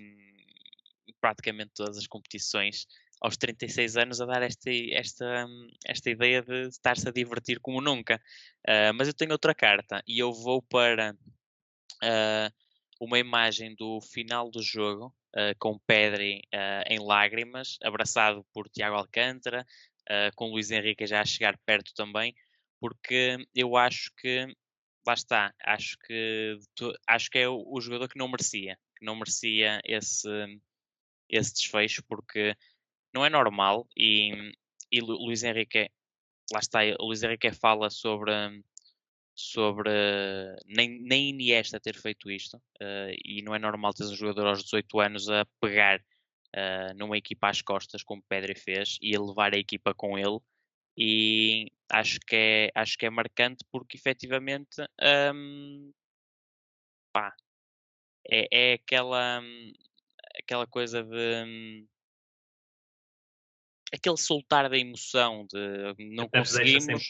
praticamente 1.20 1.72
todas 1.74 1.96
as 1.96 2.06
competições 2.06 2.86
aos 3.20 3.36
36 3.36 3.96
anos 3.96 4.20
a 4.20 4.26
dar 4.26 4.42
esta, 4.42 4.70
esta, 4.92 5.46
esta 5.86 6.10
ideia 6.10 6.42
de 6.42 6.68
estar-se 6.68 7.08
a 7.08 7.12
divertir 7.12 7.60
como 7.60 7.80
nunca. 7.80 8.20
Uh, 8.68 8.92
mas 8.94 9.08
eu 9.08 9.14
tenho 9.14 9.32
outra 9.32 9.54
carta 9.54 10.02
e 10.06 10.18
eu 10.18 10.32
vou 10.32 10.60
para 10.62 11.16
uh, 12.02 12.54
uma 13.00 13.18
imagem 13.18 13.74
do 13.74 14.00
final 14.00 14.50
do 14.50 14.62
jogo 14.62 15.14
uh, 15.34 15.56
com 15.58 15.78
Pedri 15.86 16.42
em 16.88 16.98
lágrimas, 16.98 17.78
abraçado 17.82 18.44
por 18.52 18.68
Tiago 18.68 18.96
Alcântara, 18.96 19.66
com 20.34 20.50
Luís 20.50 20.70
Henrique 20.70 21.06
já 21.06 21.20
a 21.20 21.26
chegar 21.26 21.58
perto 21.64 21.92
também, 21.94 22.34
porque 22.80 23.36
eu 23.54 23.76
acho 23.76 24.10
que 24.16 24.54
lá 25.06 25.14
está, 25.14 25.54
acho 25.64 25.96
que 25.98 26.58
acho 27.06 27.30
que 27.30 27.38
é 27.38 27.48
o, 27.48 27.64
o 27.66 27.80
jogador 27.80 28.08
que 28.08 28.18
não 28.18 28.28
merecia, 28.28 28.78
que 28.96 29.04
não 29.04 29.16
merecia 29.16 29.80
esse, 29.84 30.28
esse 31.28 31.54
desfecho, 31.54 32.02
porque 32.08 32.54
não 33.14 33.24
é 33.24 33.30
normal 33.30 33.86
e, 33.96 34.52
e 34.90 35.00
Luís 35.00 35.42
Henrique, 35.42 35.90
lá 36.52 36.60
está, 36.60 36.80
Luís 37.00 37.22
Henrique 37.22 37.52
fala 37.52 37.90
sobre 37.90 38.32
sobre 39.36 39.90
nem, 40.64 40.98
nem 41.02 41.28
Iniesta 41.28 41.78
ter 41.78 41.94
feito 41.94 42.30
isto 42.30 42.56
uh, 42.56 43.12
e 43.22 43.42
não 43.42 43.54
é 43.54 43.58
normal 43.58 43.92
ter 43.92 44.04
um 44.04 44.14
jogador 44.14 44.46
aos 44.46 44.64
18 44.64 45.00
anos 45.00 45.28
a 45.28 45.44
pegar 45.60 46.02
uh, 46.54 46.94
numa 46.96 47.16
equipa 47.16 47.48
às 47.48 47.62
costas 47.62 48.02
como 48.02 48.22
Pedri 48.28 48.54
fez 48.54 48.98
e 49.00 49.16
a 49.16 49.20
levar 49.20 49.54
a 49.54 49.58
equipa 49.58 49.94
com 49.94 50.18
ele 50.18 50.38
e 50.96 51.70
acho 51.90 52.18
que 52.20 52.34
é, 52.36 52.70
acho 52.74 52.96
que 52.96 53.06
é 53.06 53.10
marcante 53.10 53.64
porque 53.70 53.96
efetivamente 53.96 54.82
um, 55.34 55.92
pá, 57.12 57.34
é, 58.28 58.48
é 58.50 58.72
aquela, 58.74 59.42
aquela 60.38 60.66
coisa 60.66 61.02
de 61.02 61.44
hum, 61.46 61.86
aquele 63.92 64.16
soltar 64.16 64.68
da 64.68 64.78
emoção 64.78 65.46
de 65.46 65.94
não 65.98 66.24
Até 66.24 66.38
conseguimos. 66.38 67.08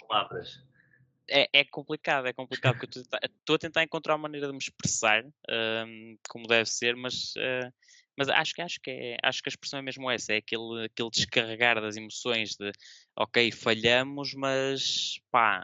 É, 1.28 1.48
é 1.52 1.64
complicado, 1.64 2.26
é 2.26 2.32
complicado, 2.32 2.78
porque 2.78 3.00
estou 3.00 3.56
a 3.56 3.58
tentar 3.58 3.82
encontrar 3.82 4.14
uma 4.14 4.22
maneira 4.22 4.46
de 4.46 4.52
me 4.52 4.58
expressar 4.58 5.24
um, 5.24 6.16
como 6.28 6.46
deve 6.46 6.70
ser, 6.70 6.94
mas, 6.94 7.34
uh, 7.34 7.72
mas 8.16 8.28
acho, 8.28 8.54
que, 8.54 8.62
acho, 8.62 8.80
que 8.80 8.90
é, 8.90 9.16
acho 9.22 9.42
que 9.42 9.48
a 9.48 9.50
expressão 9.50 9.78
é 9.78 9.82
mesmo 9.82 10.10
essa, 10.10 10.32
é 10.32 10.38
aquele, 10.38 10.86
aquele 10.86 11.10
descarregar 11.10 11.80
das 11.80 11.96
emoções 11.96 12.56
de 12.56 12.72
ok, 13.16 13.52
falhamos, 13.52 14.34
mas 14.34 15.20
pá, 15.30 15.62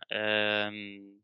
um, 0.72 1.20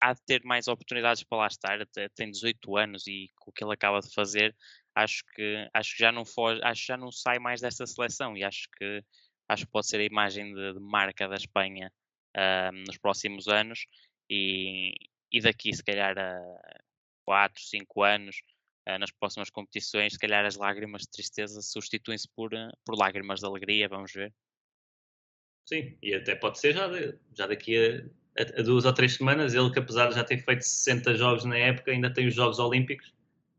há 0.00 0.12
de 0.12 0.22
ter 0.26 0.44
mais 0.44 0.68
oportunidades 0.68 1.22
para 1.22 1.38
lá 1.38 1.46
estar, 1.46 1.78
tem 2.14 2.30
18 2.30 2.76
anos 2.76 3.06
e 3.06 3.30
com 3.36 3.50
o 3.50 3.52
que 3.52 3.64
ele 3.64 3.74
acaba 3.74 4.00
de 4.00 4.12
fazer, 4.12 4.54
acho 4.94 5.24
que 5.34 5.68
acho 5.72 5.92
que 5.92 5.98
já 5.98 6.12
não 6.12 6.24
foge, 6.24 6.60
acho 6.64 6.80
que 6.82 6.86
já 6.88 6.96
não 6.96 7.12
sai 7.12 7.38
mais 7.38 7.60
desta 7.60 7.86
seleção 7.86 8.36
e 8.36 8.44
acho 8.44 8.68
que 8.76 9.02
acho 9.48 9.66
que 9.66 9.72
pode 9.72 9.86
ser 9.86 10.00
a 10.00 10.04
imagem 10.04 10.52
de, 10.54 10.74
de 10.74 10.80
marca 10.80 11.28
da 11.28 11.36
Espanha 11.36 11.92
uh, 12.36 12.72
nos 12.86 12.98
próximos 12.98 13.46
anos 13.48 13.86
e, 14.28 14.94
e 15.30 15.40
daqui 15.40 15.72
se 15.72 15.84
calhar 15.84 16.18
a 16.18 16.40
4, 17.24 17.62
5 17.62 18.02
anos 18.02 18.36
nas 18.98 19.10
próximas 19.10 19.50
competições, 19.50 20.12
se 20.12 20.18
calhar 20.18 20.44
as 20.44 20.56
lágrimas 20.56 21.02
de 21.02 21.10
tristeza 21.10 21.60
substituem-se 21.60 22.28
por, 22.28 22.54
uh, 22.54 22.70
por 22.84 22.96
lágrimas 22.96 23.40
de 23.40 23.46
alegria, 23.46 23.88
vamos 23.88 24.12
ver. 24.12 24.32
Sim, 25.66 25.98
e 26.00 26.14
até 26.14 26.36
pode 26.36 26.60
ser 26.60 26.72
já, 26.72 26.86
de, 26.86 27.18
já 27.34 27.46
daqui 27.46 27.76
a, 27.76 28.40
a, 28.40 28.60
a, 28.60 28.62
duas 28.62 28.84
ou 28.84 28.92
três 28.92 29.14
semanas, 29.14 29.54
ele 29.54 29.70
que 29.70 29.80
apesar 29.80 30.08
de 30.08 30.14
já 30.14 30.22
ter 30.22 30.38
feito 30.38 30.62
60 30.62 31.14
jogos 31.16 31.44
na 31.44 31.56
época, 31.56 31.90
ainda 31.90 32.12
tem 32.12 32.28
os 32.28 32.34
Jogos 32.34 32.60
Olímpicos 32.60 33.12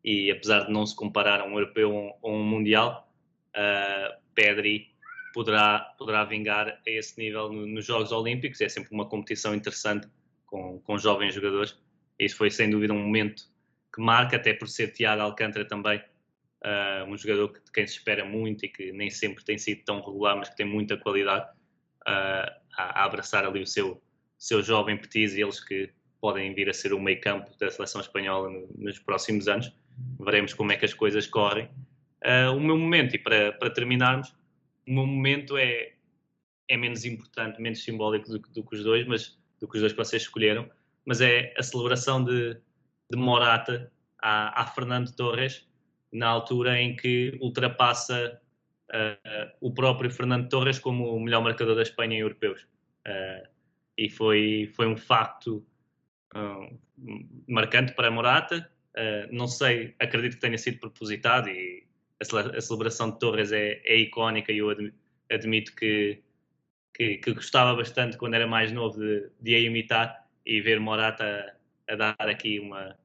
e 0.04 0.32
apesar 0.32 0.66
de 0.66 0.72
não 0.72 0.86
se 0.86 0.96
comparar 0.96 1.42
a 1.42 1.46
um 1.46 1.54
europeu 1.60 1.94
ou 2.22 2.34
um 2.34 2.44
mundial, 2.44 3.12
uh, 3.50 4.18
Pedri 4.34 4.96
poderá, 5.34 5.80
poderá 5.98 6.24
vingar 6.24 6.70
a 6.70 6.90
esse 6.90 7.20
nível 7.20 7.52
no, 7.52 7.68
nos 7.68 7.86
Jogos 7.86 8.14
Olímpicos. 8.14 8.62
É 8.62 8.70
sempre 8.70 8.94
uma 8.94 9.10
competição 9.10 9.54
interessante 9.54 10.08
com, 10.46 10.80
com 10.80 10.98
jovens 10.98 11.36
jogadores. 11.36 11.78
Isso 12.18 12.38
foi 12.38 12.50
sem 12.50 12.70
dúvida 12.70 12.94
um 12.94 13.04
momento 13.04 13.44
que 13.98 14.02
marca, 14.02 14.36
até 14.36 14.54
por 14.54 14.70
ser 14.70 14.94
Tiago 14.94 15.24
Alcântara 15.24 15.66
também, 15.66 16.00
uh, 16.64 17.04
um 17.12 17.18
jogador 17.18 17.50
que, 17.50 17.60
de 17.66 17.72
quem 17.72 17.88
se 17.88 17.98
espera 17.98 18.24
muito 18.24 18.64
e 18.64 18.70
que 18.70 18.92
nem 18.92 19.10
sempre 19.10 19.44
tem 19.44 19.58
sido 19.58 19.84
tão 19.84 20.00
regular, 20.00 20.38
mas 20.38 20.50
que 20.50 20.56
tem 20.56 20.66
muita 20.66 20.96
qualidade 20.96 21.50
uh, 22.08 22.52
a, 22.78 23.02
a, 23.02 23.04
abraçar 23.06 23.44
ali 23.44 23.62
o 23.62 23.68
seu, 23.68 24.00
seu 24.38 24.62
jovem 24.62 24.96
petis 24.96 25.34
e 25.34 25.42
eles 25.42 25.60
que 25.60 25.90
podem 26.22 26.54
vir 26.54 26.70
a 26.70 26.74
ser 26.74 26.94
o 26.94 27.00
meio 27.00 27.20
campo 27.20 27.50
da 27.58 27.72
seleção 27.72 28.00
espanhola 28.00 28.52
no, 28.52 28.70
nos 28.78 29.00
próximos 29.00 29.48
anos 29.48 29.74
veremos 30.20 30.54
como 30.54 30.72
é 30.72 30.78
que 30.78 30.86
as 30.86 30.94
coisas 30.94 31.28
correm. 31.28 31.70
Uh, 32.24 32.56
o 32.56 32.60
meu 32.60 32.78
momento, 32.78 33.16
e 33.16 33.20
para, 33.20 33.54
para 33.54 33.70
terminarmos, 33.70 34.30
o 34.88 34.94
meu 34.94 35.06
momento 35.06 35.58
é, 35.58 35.94
é 36.68 36.78
menos 36.78 37.06
importante, 37.06 37.62
menos 37.62 37.84
simbólico 37.84 38.30
do, 38.30 38.40
do, 38.40 38.64
que 38.64 38.76
os 38.76 38.84
dois, 38.84 39.08
mas 39.08 39.38
do 39.60 39.68
que 39.68 39.76
os 39.76 39.82
dois 39.82 39.94
que 39.94 39.98
vocês 39.98 40.22
escolheram, 40.24 40.70
mas 41.06 41.22
é 41.22 41.54
a 41.58 41.64
celebração 41.64 42.24
de, 42.24 42.58
de 43.10 43.18
Morata 43.18 43.92
a, 44.22 44.66
Fernando 44.68 45.16
Torres, 45.16 45.68
na 46.12 46.28
altura 46.28 46.80
em 46.80 46.96
que 46.96 47.38
ultrapassa 47.42 48.40
uh, 48.90 49.52
o 49.62 49.74
próprio 49.74 50.10
Fernando 50.10 50.50
Torres 50.50 50.80
como 50.80 51.16
o 51.16 51.20
melhor 51.20 51.44
marcador 51.44 51.76
da 51.76 51.82
Espanha 51.82 52.18
em 52.18 52.22
europeus. 52.22 52.64
Uh, 53.08 53.48
e 53.98 54.10
foi, 54.10 54.72
foi 54.76 54.88
um 54.88 54.98
facto 54.98 55.66
marcante 57.48 57.94
para 57.94 58.12
Morata, 58.12 58.70
Uh, 58.98 59.30
não 59.32 59.48
sei, 59.48 59.94
acredito 60.00 60.34
que 60.34 60.40
tenha 60.40 60.58
sido 60.58 60.80
propositado 60.80 61.50
e 61.50 61.86
a, 62.20 62.60
celebração 62.60 63.12
de 63.12 63.20
Torres 63.20 63.52
é, 63.52 63.80
é 63.86 63.96
icónica 63.96 64.52
e 64.52 64.58
eu 64.58 64.70
admito 65.30 65.76
que, 65.76 66.24
que, 66.96 67.18
que, 67.18 67.32
gostava 67.32 67.76
bastante 67.76 68.18
quando 68.18 68.34
era 68.34 68.48
mais 68.48 68.72
novo 68.72 68.98
de, 68.98 69.30
de 69.40 69.54
a 69.54 69.60
imitar 69.60 70.28
e 70.44 70.60
ver 70.62 70.80
Morata 70.80 71.56
a, 71.90 71.96
dar 71.96 72.16
aqui 72.20 72.60
uma, 72.60 72.98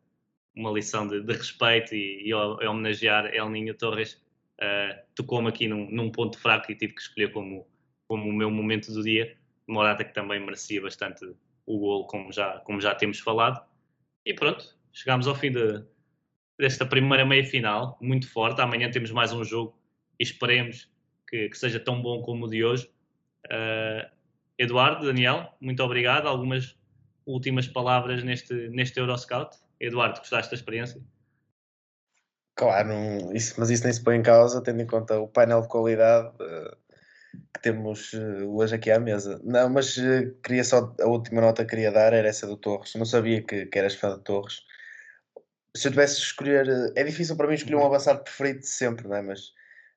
uma 0.55 0.71
lição 0.71 1.07
de, 1.07 1.21
de 1.21 1.33
respeito 1.33 1.95
e, 1.95 2.29
e, 2.29 2.35
homenagear 2.35 3.27
El 3.27 3.51
Ninho 3.51 3.75
Torres 3.75 4.15
uh, 4.61 4.99
tocou-me 5.15 5.49
aqui 5.49 5.69
num, 5.69 5.91
num, 5.91 6.11
ponto 6.11 6.39
fraco 6.39 6.71
e 6.71 6.77
tive 6.77 6.95
que 6.95 7.01
escolher 7.01 7.33
como, 7.33 7.67
como 8.07 8.29
o 8.29 8.33
meu 8.33 8.51
momento 8.51 8.93
do 8.93 9.03
dia. 9.03 9.37
Morata 9.67 10.05
que 10.05 10.13
também 10.13 10.41
merecia 10.41 10.81
bastante 10.81 11.25
o 11.67 11.79
gol, 11.79 12.07
como 12.07 12.33
já, 12.33 12.59
como 12.61 12.81
já 12.81 12.95
temos 12.95 13.19
falado. 13.21 13.65
E 14.25 14.35
pronto, 14.35 14.77
chegámos 14.93 15.27
ao 15.27 15.35
fim 15.35 15.51
de, 15.53 15.85
desta 16.59 16.85
primeira 16.85 17.25
meia 17.25 17.45
final, 17.45 17.97
muito 18.01 18.31
forte. 18.31 18.61
Amanhã 18.61 18.91
temos 18.91 19.11
mais 19.11 19.33
um 19.33 19.45
jogo 19.45 19.77
e 20.19 20.23
esperemos 20.23 20.91
que, 21.29 21.49
que 21.49 21.59
seja 21.59 21.81
tão 21.81 22.03
bom 22.03 22.23
como 22.23 22.47
o 22.47 22.49
de 22.49 22.65
hoje. 22.65 22.91
Uh, 23.47 24.11
Eduardo, 24.59 25.07
Daniel, 25.07 25.55
muito 25.61 25.83
obrigado. 25.83 26.27
Algumas 26.27 26.77
últimas 27.27 27.67
palavras 27.67 28.23
neste, 28.23 28.55
neste 28.69 28.99
Euroscout. 28.99 29.57
Eduardo, 29.81 30.19
gostaste 30.19 30.51
da 30.51 30.57
experiência? 30.57 31.01
Claro, 32.55 32.91
isso, 33.35 33.55
mas 33.59 33.71
isso 33.71 33.85
nem 33.85 33.93
se 33.93 34.03
põe 34.03 34.17
em 34.17 34.23
causa, 34.23 34.63
tendo 34.63 34.83
em 34.83 34.87
conta 34.87 35.19
o 35.19 35.27
painel 35.27 35.63
de 35.63 35.69
qualidade 35.69 36.29
uh, 36.29 36.77
que 37.55 37.63
temos 37.63 38.13
uh, 38.13 38.49
hoje 38.55 38.75
aqui 38.75 38.91
à 38.91 39.01
mesa. 39.01 39.41
Não, 39.43 39.69
mas 39.71 39.97
uh, 39.97 40.33
queria 40.45 40.63
só, 40.63 40.95
a 41.01 41.07
última 41.07 41.41
nota 41.41 41.65
que 41.65 41.71
queria 41.71 41.91
dar 41.91 42.13
era 42.13 42.29
essa 42.29 42.47
do 42.47 42.57
Torres. 42.57 42.95
Não 42.95 43.07
sabia 43.07 43.43
que, 43.43 43.67
que 43.67 43.79
eras 43.79 43.95
fã 43.95 44.17
de 44.17 44.23
Torres 44.23 44.63
se 45.77 45.89
eu 45.89 45.93
tivesse 45.93 46.17
de 46.17 46.23
escolher, 46.23 46.69
eh, 46.69 46.93
é 46.97 47.05
difícil 47.05 47.37
para 47.37 47.49
mim 47.49 47.55
escolher 47.55 47.77
um 47.77 47.81
uhum. 47.81 47.87
avançado 47.87 48.23
preferido 48.23 48.61
de 48.61 48.69
sempre, 48.69 49.09
não 49.09 49.17
é? 49.17 49.23
Mas 49.23 49.53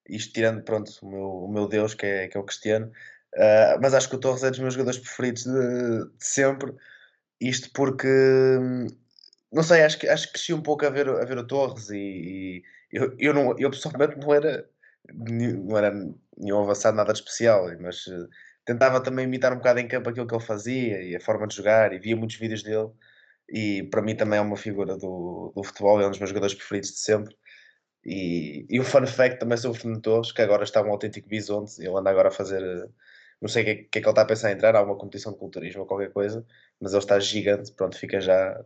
isto 0.09 0.33
tirando, 0.33 0.63
pronto, 0.63 0.91
o 1.01 1.09
meu, 1.09 1.29
o 1.45 1.51
meu 1.51 1.67
Deus, 1.67 1.93
que 1.93 2.05
é, 2.05 2.27
que 2.27 2.37
é 2.37 2.39
o 2.39 2.43
Cristiano, 2.43 2.87
uh, 3.35 3.79
mas 3.81 3.93
acho 3.93 4.09
que 4.09 4.15
o 4.15 4.19
Torres 4.19 4.43
é 4.43 4.49
dos 4.49 4.59
meus 4.59 4.73
jogadores 4.73 4.99
preferidos 4.99 5.43
de, 5.43 6.05
de 6.17 6.25
sempre. 6.25 6.73
Isto 7.39 7.69
porque, 7.73 8.07
não 9.51 9.63
sei, 9.63 9.83
acho 9.83 9.99
que, 9.99 10.07
acho 10.07 10.27
que 10.27 10.33
cresci 10.33 10.53
um 10.53 10.61
pouco 10.61 10.85
a 10.85 10.89
ver, 10.89 11.07
a 11.09 11.25
ver 11.25 11.37
o 11.37 11.47
Torres 11.47 11.89
e, 11.89 11.95
e 11.97 12.63
eu, 12.91 13.15
eu, 13.19 13.33
não, 13.33 13.57
eu 13.59 13.69
pessoalmente 13.69 14.17
não 14.17 14.33
era, 14.33 14.69
não 15.13 15.77
era 15.77 15.91
nenhum 16.37 16.61
avançado 16.63 16.97
nada 16.97 17.13
de 17.13 17.19
especial, 17.19 17.67
mas 17.79 18.07
uh, 18.07 18.27
tentava 18.65 19.01
também 19.01 19.25
imitar 19.25 19.53
um 19.53 19.57
bocado 19.57 19.79
em 19.79 19.87
campo 19.87 20.09
aquilo 20.09 20.27
que 20.27 20.35
ele 20.35 20.43
fazia 20.43 21.01
e 21.03 21.15
a 21.15 21.19
forma 21.21 21.47
de 21.47 21.55
jogar 21.55 21.93
e 21.93 21.99
via 21.99 22.15
muitos 22.15 22.37
vídeos 22.37 22.63
dele 22.63 22.89
e 23.49 23.83
para 23.83 24.01
mim 24.01 24.15
também 24.15 24.39
é 24.39 24.41
uma 24.41 24.57
figura 24.57 24.97
do, 24.97 25.51
do 25.55 25.63
futebol, 25.63 26.01
é 26.01 26.07
um 26.07 26.09
dos 26.09 26.19
meus 26.19 26.29
jogadores 26.29 26.55
preferidos 26.55 26.91
de 26.91 26.99
sempre. 26.99 27.35
E, 28.03 28.65
e 28.69 28.79
o 28.79 28.83
fun 28.83 29.05
fact 29.07 29.39
também 29.39 29.57
sobre 29.57 29.77
o 29.77 29.81
Fernando 29.81 30.01
Torres, 30.01 30.31
que 30.31 30.41
agora 30.41 30.63
está 30.63 30.81
um 30.81 30.91
autêntico 30.91 31.27
bisonte, 31.27 31.79
ele 31.79 31.95
anda 31.97 32.09
agora 32.09 32.29
a 32.29 32.31
fazer 32.31 32.61
não 33.41 33.49
sei 33.49 33.63
o 33.63 33.65
que, 33.65 33.71
é, 33.71 33.75
que 33.75 33.99
é 33.99 34.01
ele 34.01 34.09
está 34.09 34.21
a 34.21 34.25
pensar 34.25 34.51
em 34.51 34.55
entrar, 34.55 34.75
há 34.75 34.81
uma 34.81 34.97
competição 34.97 35.31
de 35.31 35.39
culturismo 35.39 35.81
ou 35.81 35.87
qualquer 35.87 36.11
coisa, 36.11 36.45
mas 36.79 36.93
ele 36.93 37.01
está 37.01 37.19
gigante, 37.19 37.71
pronto, 37.73 37.97
fica 37.97 38.19
já, 38.19 38.59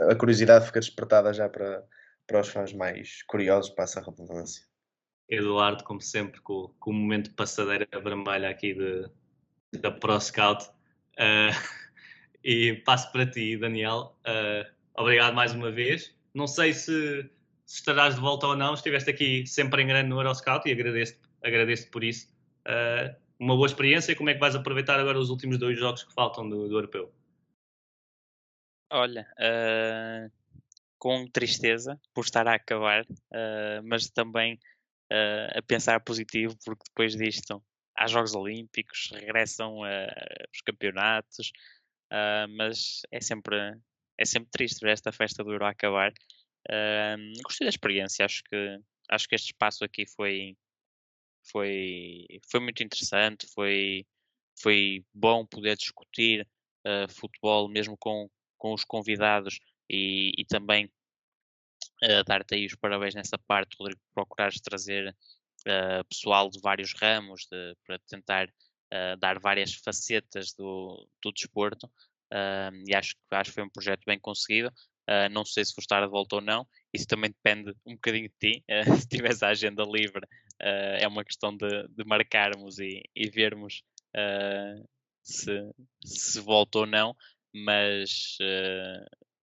a 0.00 0.14
curiosidade 0.14 0.66
fica 0.66 0.80
despertada 0.80 1.32
já 1.32 1.48
para, 1.48 1.84
para 2.26 2.40
os 2.40 2.48
fãs 2.48 2.72
mais 2.72 3.22
curiosos, 3.22 3.70
passa 3.70 4.00
a 4.00 4.02
redundância. 4.02 4.64
Eduardo, 5.28 5.82
como 5.84 6.00
sempre, 6.00 6.40
com, 6.40 6.72
com 6.78 6.90
o 6.90 6.94
momento 6.94 7.30
de 7.30 7.34
passadeira 7.34 7.86
vermelha 8.00 8.48
aqui 8.48 8.74
de, 8.74 9.10
da 9.80 9.90
Pro 9.90 10.20
Scout. 10.20 10.66
Uh, 11.18 11.54
e 12.44 12.74
passo 12.84 13.10
para 13.10 13.26
ti, 13.26 13.56
Daniel. 13.56 14.16
Uh, 14.26 14.70
obrigado 14.94 15.34
mais 15.34 15.52
uma 15.52 15.70
vez. 15.70 16.14
Não 16.32 16.46
sei 16.46 16.72
se, 16.72 17.28
se, 17.64 17.78
estarás 17.78 18.14
de 18.14 18.20
volta 18.20 18.46
ou 18.46 18.56
não, 18.56 18.74
estiveste 18.74 19.10
aqui 19.10 19.46
sempre 19.46 19.82
em 19.82 19.86
grande 19.86 20.08
no 20.08 20.20
Euroscout 20.20 20.68
e 20.68 20.72
agradeço, 20.72 21.18
agradeço 21.42 21.90
por 21.90 22.04
isso. 22.04 22.28
Uh, 22.66 23.25
uma 23.38 23.54
boa 23.54 23.66
experiência. 23.66 24.16
Como 24.16 24.30
é 24.30 24.34
que 24.34 24.40
vais 24.40 24.54
aproveitar 24.54 24.98
agora 24.98 25.18
os 25.18 25.30
últimos 25.30 25.58
dois 25.58 25.78
jogos 25.78 26.02
que 26.02 26.12
faltam 26.12 26.48
do, 26.48 26.68
do 26.68 26.76
Europeu? 26.76 27.12
Olha, 28.90 29.26
uh, 29.32 30.30
com 30.98 31.26
tristeza 31.28 32.00
por 32.14 32.24
estar 32.24 32.46
a 32.46 32.54
acabar, 32.54 33.04
uh, 33.04 33.82
mas 33.84 34.08
também 34.08 34.54
uh, 35.12 35.58
a 35.58 35.62
pensar 35.62 36.00
positivo, 36.00 36.56
porque 36.64 36.84
depois 36.88 37.16
disto 37.16 37.62
há 37.96 38.06
Jogos 38.06 38.34
Olímpicos, 38.34 39.10
regressam 39.12 39.78
os 39.80 40.60
campeonatos, 40.60 41.50
mas 42.58 43.00
é 43.10 43.22
sempre, 43.22 43.56
é 44.18 44.24
sempre 44.26 44.50
triste 44.50 44.80
ver 44.80 44.90
esta 44.90 45.10
festa 45.10 45.42
do 45.42 45.50
Euro 45.50 45.64
acabar. 45.64 46.12
gostei 47.42 47.64
da 47.64 47.70
experiência, 47.70 48.26
acho 48.26 48.44
que, 48.44 48.78
acho 49.08 49.26
que 49.26 49.34
este 49.34 49.46
espaço 49.46 49.82
aqui 49.82 50.04
foi, 50.06 50.54
foi, 51.50 52.26
foi 52.50 52.60
muito 52.60 52.82
interessante, 52.82 53.46
foi, 53.54 54.06
foi 54.60 55.04
bom 55.14 55.46
poder 55.46 55.76
discutir 55.76 56.46
uh, 56.86 57.12
futebol 57.12 57.68
mesmo 57.68 57.96
com, 57.96 58.28
com 58.58 58.72
os 58.72 58.84
convidados 58.84 59.58
e, 59.88 60.32
e 60.38 60.44
também 60.44 60.86
uh, 62.04 62.24
dar-te 62.26 62.54
aí 62.54 62.66
os 62.66 62.74
parabéns 62.74 63.14
nessa 63.14 63.38
parte, 63.38 63.76
Rodrigo, 63.78 64.00
procurares 64.14 64.60
trazer 64.60 65.14
uh, 65.66 66.04
pessoal 66.08 66.50
de 66.50 66.60
vários 66.60 66.92
ramos 66.94 67.46
de, 67.50 67.76
para 67.84 67.98
tentar 68.00 68.48
dar 69.18 69.40
várias 69.40 69.74
facetas 69.74 70.54
do, 70.54 71.08
do 71.20 71.32
desporto 71.32 71.90
e 72.86 72.94
acho, 72.94 73.16
acho 73.32 73.50
que 73.50 73.54
foi 73.56 73.64
um 73.64 73.68
projeto 73.68 74.04
bem 74.06 74.16
conseguido. 74.16 74.72
Não 75.32 75.44
sei 75.44 75.64
se 75.64 75.74
vou 75.74 75.80
estar 75.82 76.00
de 76.00 76.08
volta 76.08 76.36
ou 76.36 76.40
não. 76.40 76.64
Isso 76.94 77.04
também 77.04 77.32
depende 77.32 77.74
um 77.84 77.94
bocadinho 77.94 78.28
de 78.28 78.34
ti. 78.38 78.64
Se 79.02 79.08
tiveres 79.08 79.42
a 79.42 79.48
agenda 79.48 79.82
livre, 79.82 80.24
uh, 80.62 80.96
é 81.00 81.06
uma 81.08 81.24
questão 81.24 81.56
de, 81.56 81.88
de 81.88 82.04
marcarmos 82.04 82.78
e, 82.78 83.02
e 83.14 83.28
vermos 83.28 83.82
se, 85.22 85.70
se 86.04 86.40
volta 86.40 86.78
ou 86.80 86.86
não. 86.86 87.14
Mas 87.54 88.36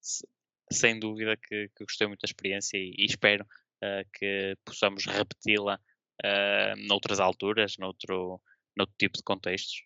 se, 0.01 0.27
sem 0.71 0.99
dúvida 0.99 1.37
que, 1.37 1.69
que, 1.69 1.83
gostei 1.83 2.07
muito 2.07 2.21
da 2.21 2.27
experiência 2.27 2.77
e, 2.77 2.93
e 2.97 3.05
espero 3.05 3.45
que 4.13 4.55
possamos 4.65 5.05
repeti-la 5.05 5.79
noutras 6.87 7.19
alturas, 7.19 7.77
noutro, 7.77 8.41
noutro 8.75 8.95
tipo 8.97 9.17
de 9.17 9.23
contextos. 9.23 9.83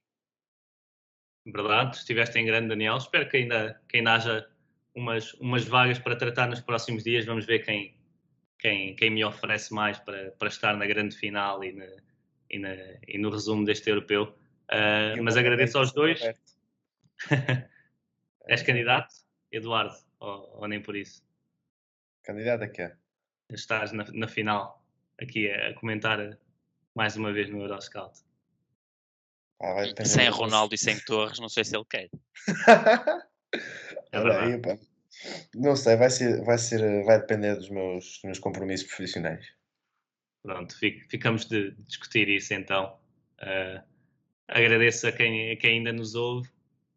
Verdade, 1.46 1.98
estiveste 1.98 2.38
em 2.38 2.46
grande, 2.46 2.70
Daniel. 2.70 2.98
Espero 2.98 3.30
que 3.30 3.38
ainda, 3.38 3.82
que 3.88 3.98
ainda 3.98 4.16
haja 4.16 4.50
umas, 4.94 5.34
umas 5.36 5.64
vagas 5.64 5.98
para 5.98 6.18
tratar 6.18 6.48
nos 6.48 6.60
próximos 6.60 7.04
dias. 7.04 7.26
Vamos 7.26 7.46
ver 7.46 7.60
quem, 7.60 7.96
quem, 8.60 8.96
quem 8.96 9.10
me 9.10 9.24
oferece 9.24 9.74
mais 9.74 10.00
para, 10.00 10.32
para 10.32 10.48
estar 10.48 10.76
na 10.76 10.86
grande 10.86 11.16
final 11.16 11.64
e, 11.64 11.72
na, 11.74 11.88
e, 12.50 12.60
na, 12.60 12.76
e 13.08 13.18
no 13.18 13.30
resumo 13.30 13.66
deste 13.66 13.90
europeu. 13.90 14.36
Uh, 14.70 15.22
mas 15.24 15.38
agradeço 15.38 15.78
aos 15.78 15.92
dois. 15.94 16.22
És 18.48 18.64
candidato, 18.64 19.14
Eduardo, 19.52 19.96
ou, 20.20 20.62
ou, 20.62 20.68
nem 20.68 20.82
por 20.82 20.96
isso? 20.96 21.22
Candidato 22.24 22.64
a 22.64 22.68
quê? 22.68 22.92
Estás 23.50 23.92
na, 23.92 24.06
na 24.14 24.28
final, 24.28 24.86
aqui 25.22 25.52
a, 25.52 25.70
a 25.70 25.74
comentar 25.74 26.38
mais 26.96 27.18
uma 27.18 27.34
vez 27.34 27.50
no 27.50 27.62
Euroscout. 27.62 28.20
Ah, 29.62 29.84
sem 30.06 30.30
Ronaldo 30.30 30.76
e 30.76 30.78
sem 30.78 31.00
Torres, 31.00 31.40
não 31.40 31.50
sei 31.50 31.64
se 31.64 31.76
ele 31.76 31.86
quer. 31.90 32.10
É 34.12 34.22
verdade. 34.22 34.87
Não 35.56 35.76
sei, 35.76 35.96
vai 35.96 36.10
ser, 36.10 36.44
vai 36.44 36.58
ser, 36.58 37.04
vai 37.04 37.20
depender 37.20 37.56
dos 37.56 37.70
meus, 37.70 38.06
dos 38.06 38.24
meus 38.24 38.40
compromissos 38.40 38.88
profissionais. 38.88 39.46
Pronto, 40.44 40.76
ficamos 41.10 41.46
de 41.46 41.72
discutir 41.88 42.30
isso 42.30 42.54
então. 42.54 42.98
Uh, 43.42 43.84
agradeço 44.48 45.08
a 45.08 45.12
quem, 45.12 45.52
a 45.52 45.58
quem 45.58 45.80
ainda 45.80 45.92
nos 45.92 46.16
ouve, 46.16 46.50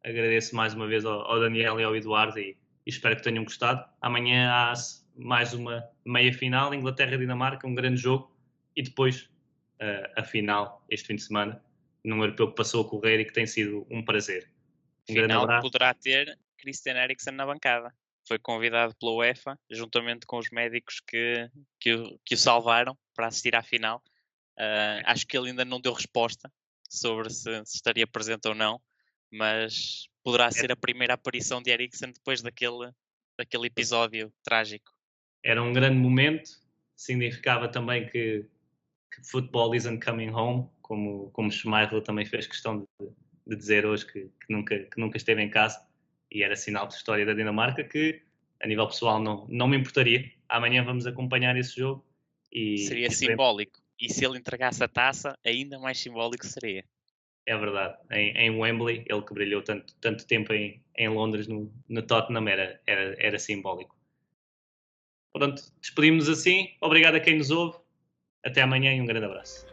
agradeço 0.05 0.55
mais 0.55 0.75
uma 0.75 0.87
vez 0.87 1.05
ao, 1.05 1.21
ao 1.23 1.41
Daniel 1.41 1.81
e 1.81 1.85
ao 1.85 1.97
Eduardo 1.97 2.39
e, 2.39 2.57
e, 2.87 2.91
espero 2.91 3.17
que 3.17 3.23
tenham 3.23 3.45
gostado. 3.45 3.85
Amanhã 4.01 4.51
há 4.51 4.73
mais 5.17 5.53
uma 5.53 5.85
meia 6.05 6.33
final, 6.33 6.73
Inglaterra-Dinamarca, 6.73 7.67
um 7.67 7.75
grande 7.75 8.01
jogo 8.01 8.31
e 8.77 8.83
depois 8.83 9.23
uh, 9.81 10.13
a 10.17 10.23
final 10.23 10.85
este 10.89 11.09
fim 11.09 11.17
de 11.17 11.23
semana, 11.23 11.63
num 12.05 12.21
europeu 12.21 12.49
que 12.49 12.57
passou 12.57 12.87
a 12.87 12.89
correr 12.89 13.21
e 13.21 13.25
que 13.25 13.33
tem 13.33 13.47
sido 13.47 13.87
um 13.91 14.05
prazer. 14.05 14.49
Um 15.09 15.15
final 15.15 15.61
poderá 15.61 15.93
ter 15.93 16.39
Christian 16.57 16.97
Eriksen 17.03 17.35
na 17.35 17.47
bancada. 17.47 17.93
Foi 18.31 18.39
convidado 18.39 18.95
pela 18.95 19.11
UEFA, 19.11 19.59
juntamente 19.69 20.25
com 20.25 20.39
os 20.39 20.51
médicos 20.51 21.01
que, 21.05 21.51
que, 21.81 21.95
o, 21.95 22.17
que 22.25 22.37
o 22.37 22.39
salvaram 22.39 22.97
para 23.13 23.27
assistir 23.27 23.57
à 23.57 23.63
final. 23.63 24.01
Uh, 24.57 25.03
acho 25.05 25.27
que 25.27 25.37
ele 25.37 25.49
ainda 25.49 25.65
não 25.65 25.81
deu 25.81 25.93
resposta 25.93 26.49
sobre 26.89 27.29
se, 27.29 27.65
se, 27.65 27.75
estaria 27.75 28.07
presente 28.07 28.47
ou 28.47 28.55
não, 28.55 28.81
mas 29.33 30.07
poderá 30.23 30.47
é. 30.47 30.51
ser 30.53 30.71
a 30.71 30.77
primeira 30.77 31.15
aparição 31.15 31.61
de 31.61 31.73
Eriksen 31.73 32.13
depois 32.13 32.41
daquele, 32.41 32.93
daquele 33.37 33.67
episódio 33.67 34.33
trágico. 34.45 34.93
Era 35.45 35.61
um 35.61 35.73
grande 35.73 35.97
momento, 35.97 36.51
significava 36.95 37.67
também 37.67 38.09
que, 38.09 38.47
que 39.13 39.29
football 39.29 39.75
isn't 39.75 40.05
coming 40.05 40.31
home, 40.31 40.71
como, 40.83 41.33
como 41.33 41.51
Schmeichel 41.51 42.01
também 42.01 42.25
fez 42.25 42.47
questão 42.47 42.79
de, 42.79 43.09
de 43.45 43.57
dizer 43.57 43.85
hoje 43.85 44.07
que, 44.07 44.21
que, 44.21 44.53
nunca, 44.53 44.79
que 44.79 45.01
nunca 45.01 45.17
esteve 45.17 45.43
em 45.43 45.51
casa 45.51 45.90
e 46.31 46.43
era 46.43 46.57
sinal 46.57 46.87
de 46.87 46.95
história 46.95 47.27
da 47.27 47.35
Dinamarca 47.35 47.85
que 47.85 48.23
a 48.63 48.67
nível 48.67 48.87
pessoal 48.87 49.21
não, 49.21 49.47
não 49.49 49.67
me 49.67 49.77
importaria. 49.77 50.31
Amanhã 50.49 50.85
vamos 50.85 51.07
acompanhar 51.07 51.57
esse 51.57 51.77
jogo 51.77 52.05
e 52.53 52.79
seria 52.79 53.07
e 53.07 53.11
simbólico. 53.11 53.81
E 53.99 54.13
se 54.13 54.25
ele 54.25 54.39
entregasse 54.39 54.83
a 54.83 54.89
taça, 54.89 55.37
ainda 55.45 55.79
mais 55.79 55.99
simbólico 55.99 56.47
seria. 56.47 56.85
É 57.47 57.57
verdade. 57.57 57.97
Em, 58.11 58.37
em 58.37 58.51
Wembley, 58.51 59.05
ele 59.09 59.23
que 59.23 59.35
brilhou 59.35 59.63
tanto, 59.63 59.95
tanto 60.01 60.27
tempo 60.27 60.53
em, 60.53 60.83
em 60.97 61.09
Londres, 61.09 61.47
no, 61.47 61.73
no 61.89 62.03
Tottenham, 62.03 62.49
era, 62.49 62.81
era, 62.87 63.15
era 63.19 63.39
simbólico. 63.39 63.97
Pronto, 65.33 65.63
despedimos-nos 65.81 66.39
assim. 66.39 66.75
Obrigado 66.81 67.17
a 67.17 67.21
quem 67.21 67.39
nos 67.39 67.51
ouve. 67.51 67.79
Até 68.43 68.63
amanhã 68.63 68.95
e 68.95 69.01
um 69.01 69.07
grande 69.07 69.27
abraço. 69.27 69.70